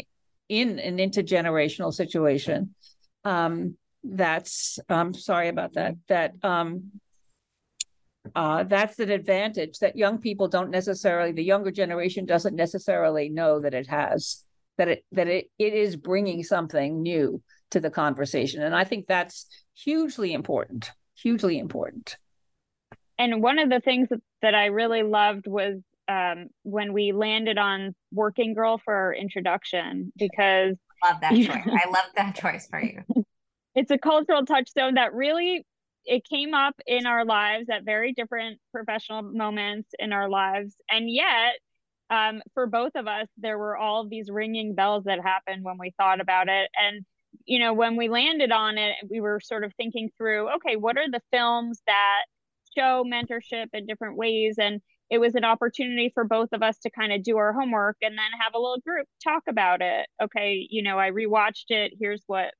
in 0.48 0.78
an 0.78 0.98
intergenerational 0.98 1.92
situation 1.92 2.74
um, 3.24 3.76
that's 4.04 4.78
um, 4.88 5.12
sorry 5.12 5.48
about 5.48 5.74
that 5.74 5.96
that 6.08 6.32
um, 6.42 6.92
uh, 8.34 8.62
that's 8.64 8.98
an 8.98 9.10
advantage 9.10 9.78
that 9.78 9.96
young 9.96 10.18
people 10.18 10.48
don't 10.48 10.70
necessarily 10.70 11.32
the 11.32 11.44
younger 11.44 11.70
generation 11.70 12.24
doesn't 12.24 12.56
necessarily 12.56 13.28
know 13.28 13.60
that 13.60 13.74
it 13.74 13.86
has 13.86 14.44
that 14.78 14.88
it 14.88 15.04
that 15.12 15.28
it, 15.28 15.50
it 15.58 15.74
is 15.74 15.96
bringing 15.96 16.42
something 16.42 17.02
new 17.02 17.42
to 17.70 17.80
the 17.80 17.90
conversation. 17.90 18.62
And 18.62 18.74
i 18.74 18.84
think 18.84 19.06
that's 19.06 19.46
hugely 19.74 20.32
important 20.32 20.90
hugely 21.16 21.58
important 21.58 22.16
and 23.18 23.42
one 23.42 23.58
of 23.58 23.70
the 23.70 23.80
things 23.80 24.08
that, 24.10 24.20
that 24.42 24.54
i 24.54 24.66
really 24.66 25.02
loved 25.02 25.46
was 25.46 25.80
um, 26.08 26.48
when 26.62 26.92
we 26.92 27.12
landed 27.12 27.58
on 27.58 27.94
working 28.12 28.54
girl 28.54 28.78
for 28.84 28.94
our 28.94 29.14
introduction 29.14 30.12
because 30.16 30.76
I 31.02 31.12
love 31.12 31.20
that 31.20 31.32
choice. 31.32 31.66
I 31.66 31.88
love 31.90 32.10
that 32.16 32.34
choice 32.34 32.68
for 32.68 32.80
you. 32.80 33.02
It's 33.74 33.90
a 33.90 33.98
cultural 33.98 34.44
touchstone 34.46 34.94
that 34.94 35.14
really 35.14 35.66
it 36.04 36.22
came 36.24 36.54
up 36.54 36.74
in 36.86 37.06
our 37.06 37.24
lives 37.24 37.68
at 37.70 37.84
very 37.84 38.12
different 38.12 38.60
professional 38.72 39.22
moments 39.22 39.90
in 39.98 40.12
our 40.12 40.28
lives. 40.28 40.76
And 40.88 41.10
yet 41.10 41.54
um, 42.08 42.40
for 42.54 42.66
both 42.66 42.92
of 42.94 43.06
us 43.08 43.26
there 43.36 43.58
were 43.58 43.76
all 43.76 44.08
these 44.08 44.30
ringing 44.30 44.74
bells 44.74 45.04
that 45.04 45.20
happened 45.20 45.64
when 45.64 45.76
we 45.78 45.92
thought 45.98 46.20
about 46.20 46.48
it. 46.48 46.70
And 46.80 47.04
you 47.44 47.58
know 47.58 47.74
when 47.74 47.96
we 47.96 48.08
landed 48.08 48.50
on 48.50 48.78
it 48.78 48.94
we 49.10 49.20
were 49.20 49.40
sort 49.40 49.62
of 49.62 49.72
thinking 49.76 50.10
through 50.16 50.48
okay 50.54 50.76
what 50.76 50.96
are 50.96 51.10
the 51.10 51.20
films 51.30 51.82
that 51.86 52.22
show 52.76 53.04
mentorship 53.04 53.66
in 53.72 53.86
different 53.86 54.16
ways. 54.16 54.56
And 54.58 54.80
it 55.10 55.18
was 55.18 55.34
an 55.34 55.44
opportunity 55.44 56.10
for 56.12 56.24
both 56.24 56.48
of 56.52 56.62
us 56.62 56.78
to 56.80 56.90
kind 56.90 57.12
of 57.12 57.22
do 57.22 57.36
our 57.36 57.52
homework 57.52 57.96
and 58.02 58.18
then 58.18 58.40
have 58.40 58.54
a 58.54 58.58
little 58.58 58.80
group 58.84 59.06
talk 59.22 59.44
about 59.48 59.80
it. 59.82 60.06
Okay 60.22 60.66
you 60.70 60.82
know 60.82 60.98
i 60.98 61.10
rewatched 61.10 61.70
it. 61.70 61.92
Here's 61.98 62.22
what 62.26 62.52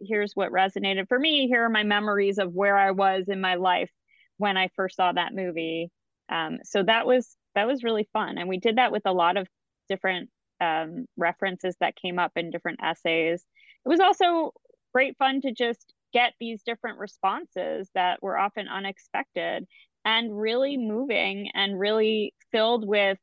here's 0.00 0.32
what 0.34 0.52
resonated 0.52 1.08
for 1.08 1.18
me. 1.18 1.46
Here 1.48 1.64
are 1.64 1.70
my 1.70 1.82
memories 1.84 2.38
of 2.38 2.52
where 2.52 2.76
i 2.76 2.90
was 2.90 3.28
in 3.28 3.40
my 3.40 3.54
life 3.56 3.90
when 4.38 4.56
i 4.56 4.68
first 4.76 4.96
saw 4.96 5.12
that 5.12 5.34
movie. 5.34 5.90
Um, 6.28 6.58
so 6.64 6.82
that 6.82 7.06
was 7.06 7.36
that 7.54 7.66
was 7.66 7.84
really 7.84 8.08
fun. 8.12 8.38
And 8.38 8.48
we 8.48 8.58
did 8.58 8.76
that 8.76 8.92
with 8.92 9.02
a 9.06 9.12
lot 9.12 9.36
of 9.36 9.46
different 9.88 10.30
um, 10.60 11.06
references 11.16 11.76
that 11.80 11.96
came 11.96 12.18
up 12.18 12.32
in 12.36 12.50
different 12.50 12.80
essays. 12.82 13.44
It 13.84 13.88
was 13.88 14.00
also 14.00 14.52
great 14.92 15.16
fun 15.18 15.40
to 15.42 15.52
just 15.52 15.93
get 16.14 16.32
these 16.40 16.62
different 16.62 16.98
responses 16.98 17.90
that 17.94 18.22
were 18.22 18.38
often 18.38 18.68
unexpected 18.68 19.66
and 20.04 20.38
really 20.38 20.76
moving 20.78 21.50
and 21.54 21.78
really 21.78 22.32
filled 22.52 22.86
with 22.86 23.18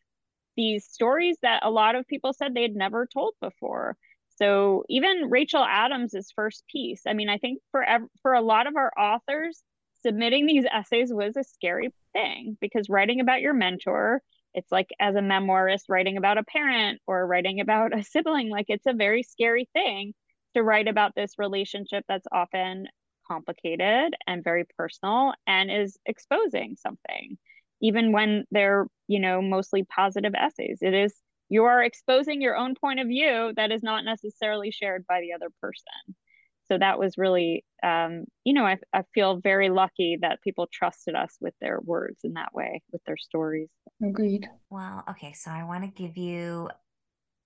these 0.57 0.85
stories 0.85 1.37
that 1.41 1.65
a 1.65 1.71
lot 1.71 1.95
of 1.95 2.05
people 2.07 2.33
said 2.33 2.53
they 2.53 2.61
had 2.61 2.75
never 2.75 3.07
told 3.07 3.33
before. 3.41 3.95
So 4.37 4.83
even 4.89 5.29
Rachel 5.29 5.63
Adams's 5.63 6.31
first 6.35 6.65
piece, 6.71 7.03
I 7.07 7.13
mean, 7.13 7.29
I 7.29 7.37
think 7.37 7.59
for 7.71 7.85
for 8.21 8.33
a 8.33 8.41
lot 8.41 8.67
of 8.67 8.75
our 8.75 8.91
authors, 8.97 9.63
submitting 10.03 10.45
these 10.45 10.65
essays 10.71 11.13
was 11.13 11.37
a 11.37 11.43
scary 11.43 11.93
thing 12.13 12.57
because 12.59 12.89
writing 12.89 13.21
about 13.21 13.41
your 13.41 13.53
mentor, 13.53 14.21
it's 14.53 14.71
like 14.71 14.89
as 14.99 15.15
a 15.15 15.19
memoirist 15.19 15.83
writing 15.89 16.17
about 16.17 16.37
a 16.37 16.43
parent 16.43 16.99
or 17.07 17.25
writing 17.25 17.61
about 17.61 17.97
a 17.97 18.03
sibling, 18.03 18.49
like 18.49 18.65
it's 18.67 18.87
a 18.87 18.93
very 18.93 19.23
scary 19.23 19.69
thing 19.73 20.13
to 20.55 20.63
write 20.63 20.87
about 20.87 21.13
this 21.15 21.33
relationship 21.37 22.03
that's 22.07 22.27
often 22.31 22.87
complicated 23.27 24.13
and 24.27 24.43
very 24.43 24.65
personal 24.77 25.33
and 25.47 25.71
is 25.71 25.97
exposing 26.05 26.75
something 26.75 27.37
even 27.81 28.11
when 28.11 28.45
they're 28.51 28.85
you 29.07 29.19
know 29.19 29.41
mostly 29.41 29.83
positive 29.83 30.33
essays. 30.35 30.79
It 30.81 30.93
is 30.93 31.13
you 31.49 31.65
are 31.65 31.83
exposing 31.83 32.41
your 32.41 32.55
own 32.55 32.75
point 32.75 32.99
of 32.99 33.07
view 33.07 33.51
that 33.57 33.71
is 33.71 33.83
not 33.83 34.05
necessarily 34.05 34.71
shared 34.71 35.05
by 35.07 35.19
the 35.19 35.33
other 35.33 35.49
person. 35.59 36.15
So 36.65 36.77
that 36.77 36.97
was 36.97 37.17
really 37.17 37.65
um, 37.83 38.25
you 38.43 38.53
know 38.53 38.65
I, 38.65 38.77
I 38.93 39.03
feel 39.13 39.37
very 39.37 39.69
lucky 39.69 40.17
that 40.21 40.41
people 40.43 40.67
trusted 40.71 41.15
us 41.15 41.35
with 41.41 41.53
their 41.59 41.79
words 41.81 42.19
in 42.23 42.33
that 42.33 42.53
way 42.53 42.81
with 42.91 43.03
their 43.05 43.17
stories. 43.17 43.69
Agreed. 44.03 44.49
Well 44.69 45.03
okay 45.09 45.33
so 45.33 45.51
i 45.51 45.63
want 45.63 45.83
to 45.83 46.01
give 46.01 46.17
you 46.17 46.69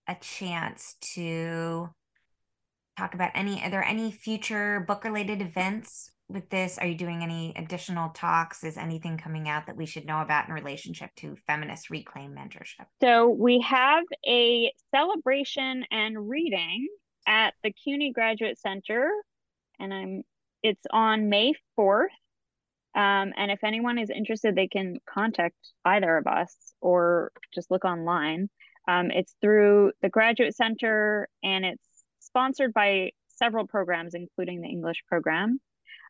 a 0.07 0.15
chance 0.15 0.95
to 1.01 1.89
talk 2.97 3.13
about 3.13 3.31
any 3.35 3.61
are 3.63 3.69
there 3.69 3.83
any 3.83 4.11
future 4.11 4.83
book 4.87 5.03
related 5.03 5.41
events 5.41 6.11
with 6.27 6.49
this? 6.49 6.77
Are 6.77 6.87
you 6.87 6.95
doing 6.95 7.21
any 7.21 7.53
additional 7.55 8.09
talks? 8.09 8.63
Is 8.63 8.77
anything 8.77 9.17
coming 9.17 9.47
out 9.47 9.67
that 9.67 9.77
we 9.77 9.85
should 9.85 10.05
know 10.05 10.21
about 10.21 10.47
in 10.47 10.53
relationship 10.53 11.11
to 11.17 11.35
feminist 11.45 11.89
reclaim 11.89 12.35
mentorship? 12.35 12.85
So 13.01 13.29
we 13.29 13.59
have 13.61 14.03
a 14.27 14.71
celebration 14.91 15.85
and 15.91 16.27
reading 16.29 16.87
at 17.27 17.53
the 17.63 17.71
CUNY 17.71 18.11
Graduate 18.11 18.59
Center, 18.59 19.09
and 19.79 19.93
I'm 19.93 20.23
it's 20.63 20.85
on 20.91 21.29
May 21.29 21.53
4th. 21.77 22.07
Um, 22.95 23.33
and 23.37 23.51
if 23.51 23.63
anyone 23.63 23.99
is 23.99 24.09
interested, 24.09 24.55
they 24.55 24.67
can 24.67 24.99
contact 25.07 25.55
either 25.83 26.17
of 26.17 26.27
us 26.27 26.55
or 26.81 27.31
just 27.53 27.69
look 27.69 27.85
online. 27.85 28.49
Um, 28.87 29.11
it's 29.11 29.35
through 29.41 29.91
the 30.01 30.09
Graduate 30.09 30.55
Center 30.55 31.27
and 31.43 31.65
it's 31.65 31.85
sponsored 32.35 32.73
by 32.73 33.11
several 33.27 33.65
programs, 33.65 34.13
including 34.13 34.61
the 34.61 34.67
English 34.67 35.03
program. 35.07 35.59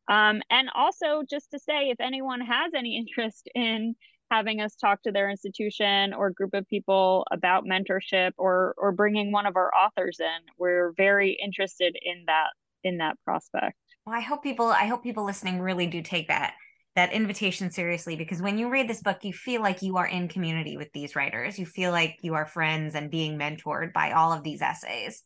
Um, 0.08 0.42
and 0.50 0.70
also, 0.76 1.24
just 1.30 1.52
to 1.52 1.60
say, 1.60 1.90
if 1.90 2.00
anyone 2.00 2.42
has 2.42 2.74
any 2.76 2.98
interest 2.98 3.48
in 3.54 3.96
having 4.32 4.60
us 4.60 4.76
talk 4.76 5.04
to 5.04 5.12
their 5.12 5.30
institution 5.30 6.14
or 6.14 6.32
group 6.32 6.54
of 6.56 6.68
people 6.68 7.26
about 7.32 7.64
mentorship 7.66 8.32
or 8.38 8.74
or 8.78 8.92
bringing 8.92 9.32
one 9.32 9.46
of 9.46 9.56
our 9.56 9.72
authors 9.74 10.18
in, 10.20 10.42
we're 10.58 10.94
very 10.98 11.38
interested 11.44 11.96
in 12.02 12.24
that 12.26 12.50
in 12.84 12.98
that 12.98 13.18
prospect. 13.24 13.78
Well, 14.06 14.16
I 14.16 14.22
hope 14.22 14.44
people 14.44 14.68
I 14.68 14.86
hope 14.86 15.04
people 15.04 15.26
listening 15.26 15.60
really 15.60 15.88
do 15.88 16.02
take 16.02 16.28
that 16.28 16.54
that 16.96 17.12
invitation 17.12 17.72
seriously 17.72 18.16
because 18.16 18.42
when 18.42 18.58
you 18.58 18.70
read 18.70 18.88
this 18.88 19.02
book 19.02 19.18
you 19.24 19.34
feel 19.34 19.62
like 19.62 19.82
you 19.82 19.98
are 19.98 20.08
in 20.08 20.30
community 20.30 20.78
with 20.78 20.90
these 20.94 21.14
writers 21.14 21.60
you 21.60 21.66
feel 21.66 21.92
like 21.92 22.16
you 22.22 22.36
are 22.36 22.46
friends 22.46 22.96
and 22.96 23.12
being 23.12 23.38
mentored 23.38 23.92
by 23.92 24.12
all 24.12 24.32
of 24.32 24.44
these 24.44 24.62
essays 24.62 25.22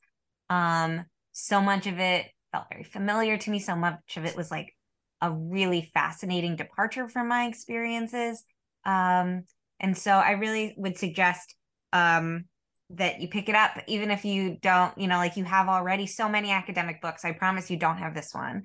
um 0.49 1.05
so 1.31 1.61
much 1.61 1.87
of 1.87 1.99
it 1.99 2.27
felt 2.51 2.65
very 2.71 2.83
familiar 2.83 3.37
to 3.37 3.51
me. 3.51 3.59
So 3.59 3.75
much 3.75 4.17
of 4.17 4.25
it 4.25 4.35
was 4.35 4.51
like 4.51 4.75
a 5.21 5.31
really 5.31 5.89
fascinating 5.93 6.55
departure 6.55 7.07
from 7.07 7.27
my 7.27 7.45
experiences. 7.45 8.43
Um, 8.85 9.43
and 9.79 9.97
so 9.97 10.11
I 10.11 10.31
really 10.31 10.73
would 10.77 10.97
suggest 10.97 11.55
um, 11.93 12.45
that 12.91 13.21
you 13.21 13.27
pick 13.27 13.49
it 13.49 13.55
up, 13.55 13.71
even 13.87 14.11
if 14.11 14.25
you 14.25 14.57
don't, 14.61 14.97
you 14.97 15.07
know, 15.07 15.17
like 15.17 15.37
you 15.37 15.43
have 15.43 15.67
already 15.67 16.07
so 16.07 16.27
many 16.27 16.51
academic 16.51 17.01
books. 17.01 17.23
I 17.23 17.33
promise 17.33 17.69
you 17.69 17.77
don't 17.77 17.97
have 17.97 18.15
this 18.15 18.33
one. 18.33 18.63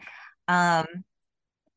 Um, 0.49 0.87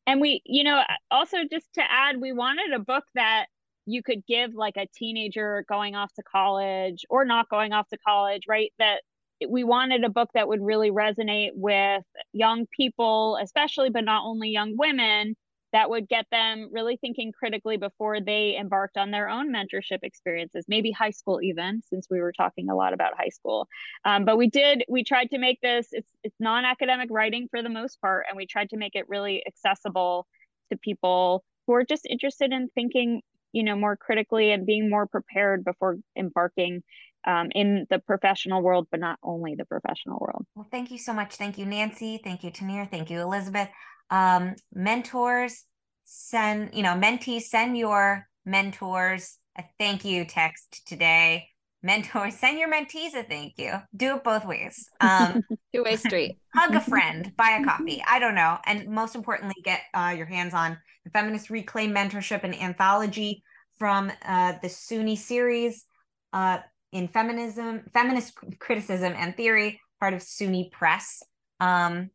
and 0.06 0.20
we, 0.20 0.42
you 0.46 0.64
know, 0.64 0.82
also 1.10 1.38
just 1.50 1.66
to 1.74 1.82
add, 1.82 2.20
we 2.20 2.32
wanted 2.32 2.72
a 2.72 2.78
book 2.78 3.04
that 3.14 3.46
you 3.84 4.02
could 4.02 4.26
give 4.26 4.54
like 4.54 4.76
a 4.76 4.86
teenager 4.94 5.64
going 5.68 5.94
off 5.94 6.12
to 6.14 6.22
college 6.22 7.04
or 7.10 7.24
not 7.24 7.48
going 7.48 7.72
off 7.72 7.88
to 7.88 7.98
college, 7.98 8.42
right? 8.48 8.72
That 8.78 9.02
we 9.46 9.64
wanted 9.64 10.04
a 10.04 10.08
book 10.08 10.30
that 10.34 10.48
would 10.48 10.60
really 10.62 10.90
resonate 10.90 11.50
with 11.54 12.02
young 12.32 12.66
people, 12.76 13.38
especially, 13.42 13.90
but 13.90 14.04
not 14.04 14.24
only 14.24 14.50
young 14.50 14.76
women, 14.76 15.36
that 15.72 15.90
would 15.90 16.08
get 16.08 16.26
them 16.30 16.70
really 16.72 16.96
thinking 16.96 17.30
critically 17.30 17.76
before 17.76 18.20
they 18.20 18.56
embarked 18.58 18.96
on 18.96 19.10
their 19.10 19.28
own 19.28 19.52
mentorship 19.52 19.98
experiences, 20.02 20.64
maybe 20.66 20.90
high 20.90 21.10
school 21.10 21.42
even, 21.42 21.82
since 21.82 22.06
we 22.10 22.20
were 22.20 22.32
talking 22.32 22.70
a 22.70 22.74
lot 22.74 22.94
about 22.94 23.12
high 23.18 23.28
school. 23.28 23.68
Um, 24.04 24.24
but 24.24 24.38
we 24.38 24.48
did, 24.48 24.84
we 24.88 25.04
tried 25.04 25.30
to 25.30 25.38
make 25.38 25.60
this, 25.60 25.88
it's, 25.92 26.08
it's 26.24 26.36
non-academic 26.40 27.08
writing 27.12 27.48
for 27.50 27.62
the 27.62 27.68
most 27.68 28.00
part, 28.00 28.24
and 28.28 28.36
we 28.36 28.46
tried 28.46 28.70
to 28.70 28.78
make 28.78 28.94
it 28.94 29.08
really 29.08 29.44
accessible 29.46 30.26
to 30.70 30.78
people 30.78 31.44
who 31.66 31.74
are 31.74 31.84
just 31.84 32.06
interested 32.06 32.50
in 32.52 32.68
thinking 32.74 33.20
you 33.52 33.62
know 33.62 33.76
more 33.76 33.96
critically 33.96 34.50
and 34.50 34.66
being 34.66 34.90
more 34.90 35.06
prepared 35.06 35.64
before 35.64 35.96
embarking 36.16 36.82
um, 37.26 37.48
in 37.54 37.86
the 37.90 37.98
professional 37.98 38.62
world, 38.62 38.86
but 38.90 39.00
not 39.00 39.18
only 39.22 39.54
the 39.54 39.64
professional 39.64 40.18
world. 40.20 40.44
Well, 40.54 40.68
thank 40.70 40.90
you 40.90 40.98
so 40.98 41.12
much. 41.12 41.36
Thank 41.36 41.58
you, 41.58 41.66
Nancy. 41.66 42.20
Thank 42.22 42.44
you, 42.44 42.50
Tahneer. 42.50 42.90
Thank 42.90 43.10
you, 43.10 43.20
Elizabeth. 43.20 43.68
Um, 44.10 44.54
mentors, 44.72 45.64
send, 46.04 46.70
you 46.74 46.82
know, 46.82 46.94
mentees, 46.94 47.42
send 47.42 47.76
your 47.76 48.26
mentors 48.46 49.38
a 49.58 49.64
thank 49.78 50.04
you 50.04 50.24
text 50.24 50.86
today. 50.86 51.48
Mentors, 51.80 52.34
send 52.34 52.58
your 52.58 52.68
mentees 52.68 53.14
a 53.14 53.22
thank 53.22 53.52
you. 53.56 53.72
Do 53.94 54.16
it 54.16 54.24
both 54.24 54.44
ways. 54.44 54.88
Um, 55.00 55.44
Two 55.72 55.84
way 55.84 55.94
street. 55.94 56.36
hug 56.54 56.74
a 56.74 56.80
friend, 56.80 57.32
buy 57.36 57.60
a 57.60 57.64
coffee. 57.64 58.02
I 58.04 58.18
don't 58.18 58.34
know. 58.34 58.58
And 58.66 58.88
most 58.88 59.14
importantly, 59.14 59.54
get 59.62 59.82
uh, 59.94 60.12
your 60.16 60.26
hands 60.26 60.54
on 60.54 60.76
the 61.04 61.10
Feminist 61.10 61.50
Reclaim 61.50 61.94
Mentorship 61.94 62.42
and 62.42 62.52
Anthology 62.52 63.44
from 63.78 64.10
uh, 64.24 64.54
the 64.60 64.66
SUNY 64.66 65.16
series. 65.16 65.84
Uh, 66.32 66.58
in 66.92 67.08
feminism, 67.08 67.82
feminist 67.92 68.34
criticism 68.58 69.14
and 69.16 69.36
theory, 69.36 69.80
part 70.00 70.14
of 70.14 70.20
SUNY 70.20 70.70
Press. 70.70 71.22
Um, 71.60 72.10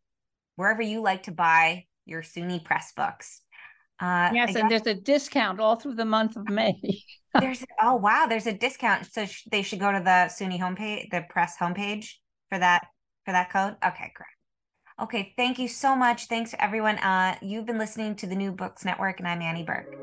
wherever 0.55 0.81
you 0.81 1.01
like 1.01 1.23
to 1.23 1.31
buy 1.31 1.85
your 2.05 2.21
SUNY 2.21 2.63
Press 2.63 2.93
books. 2.95 3.41
Uh, 3.99 4.31
Yes, 4.33 4.51
again, 4.51 4.63
and 4.63 4.71
there's 4.71 4.87
a 4.87 4.93
discount 4.93 5.59
all 5.59 5.75
through 5.75 5.95
the 5.95 6.05
month 6.05 6.35
of 6.35 6.49
May. 6.49 6.73
there's 7.39 7.63
oh 7.81 7.95
wow, 7.95 8.25
there's 8.27 8.47
a 8.47 8.53
discount. 8.53 9.05
So 9.11 9.25
sh- 9.25 9.43
they 9.51 9.61
should 9.61 9.79
go 9.79 9.91
to 9.91 9.99
the 9.99 10.29
SUNY 10.29 10.59
homepage, 10.59 11.09
the 11.11 11.25
press 11.29 11.55
homepage 11.59 12.13
for 12.49 12.59
that 12.59 12.87
for 13.25 13.31
that 13.31 13.51
code. 13.51 13.75
Okay, 13.85 14.11
great. 14.15 14.27
Okay, 15.01 15.33
thank 15.37 15.57
you 15.57 15.67
so 15.67 15.95
much. 15.95 16.27
Thanks 16.27 16.53
everyone. 16.59 16.97
Uh, 16.97 17.35
you've 17.41 17.65
been 17.65 17.79
listening 17.79 18.15
to 18.17 18.27
the 18.27 18.35
New 18.35 18.51
Books 18.51 18.85
Network, 18.85 19.19
and 19.19 19.27
I'm 19.27 19.41
Annie 19.41 19.63
Berke. 19.63 19.95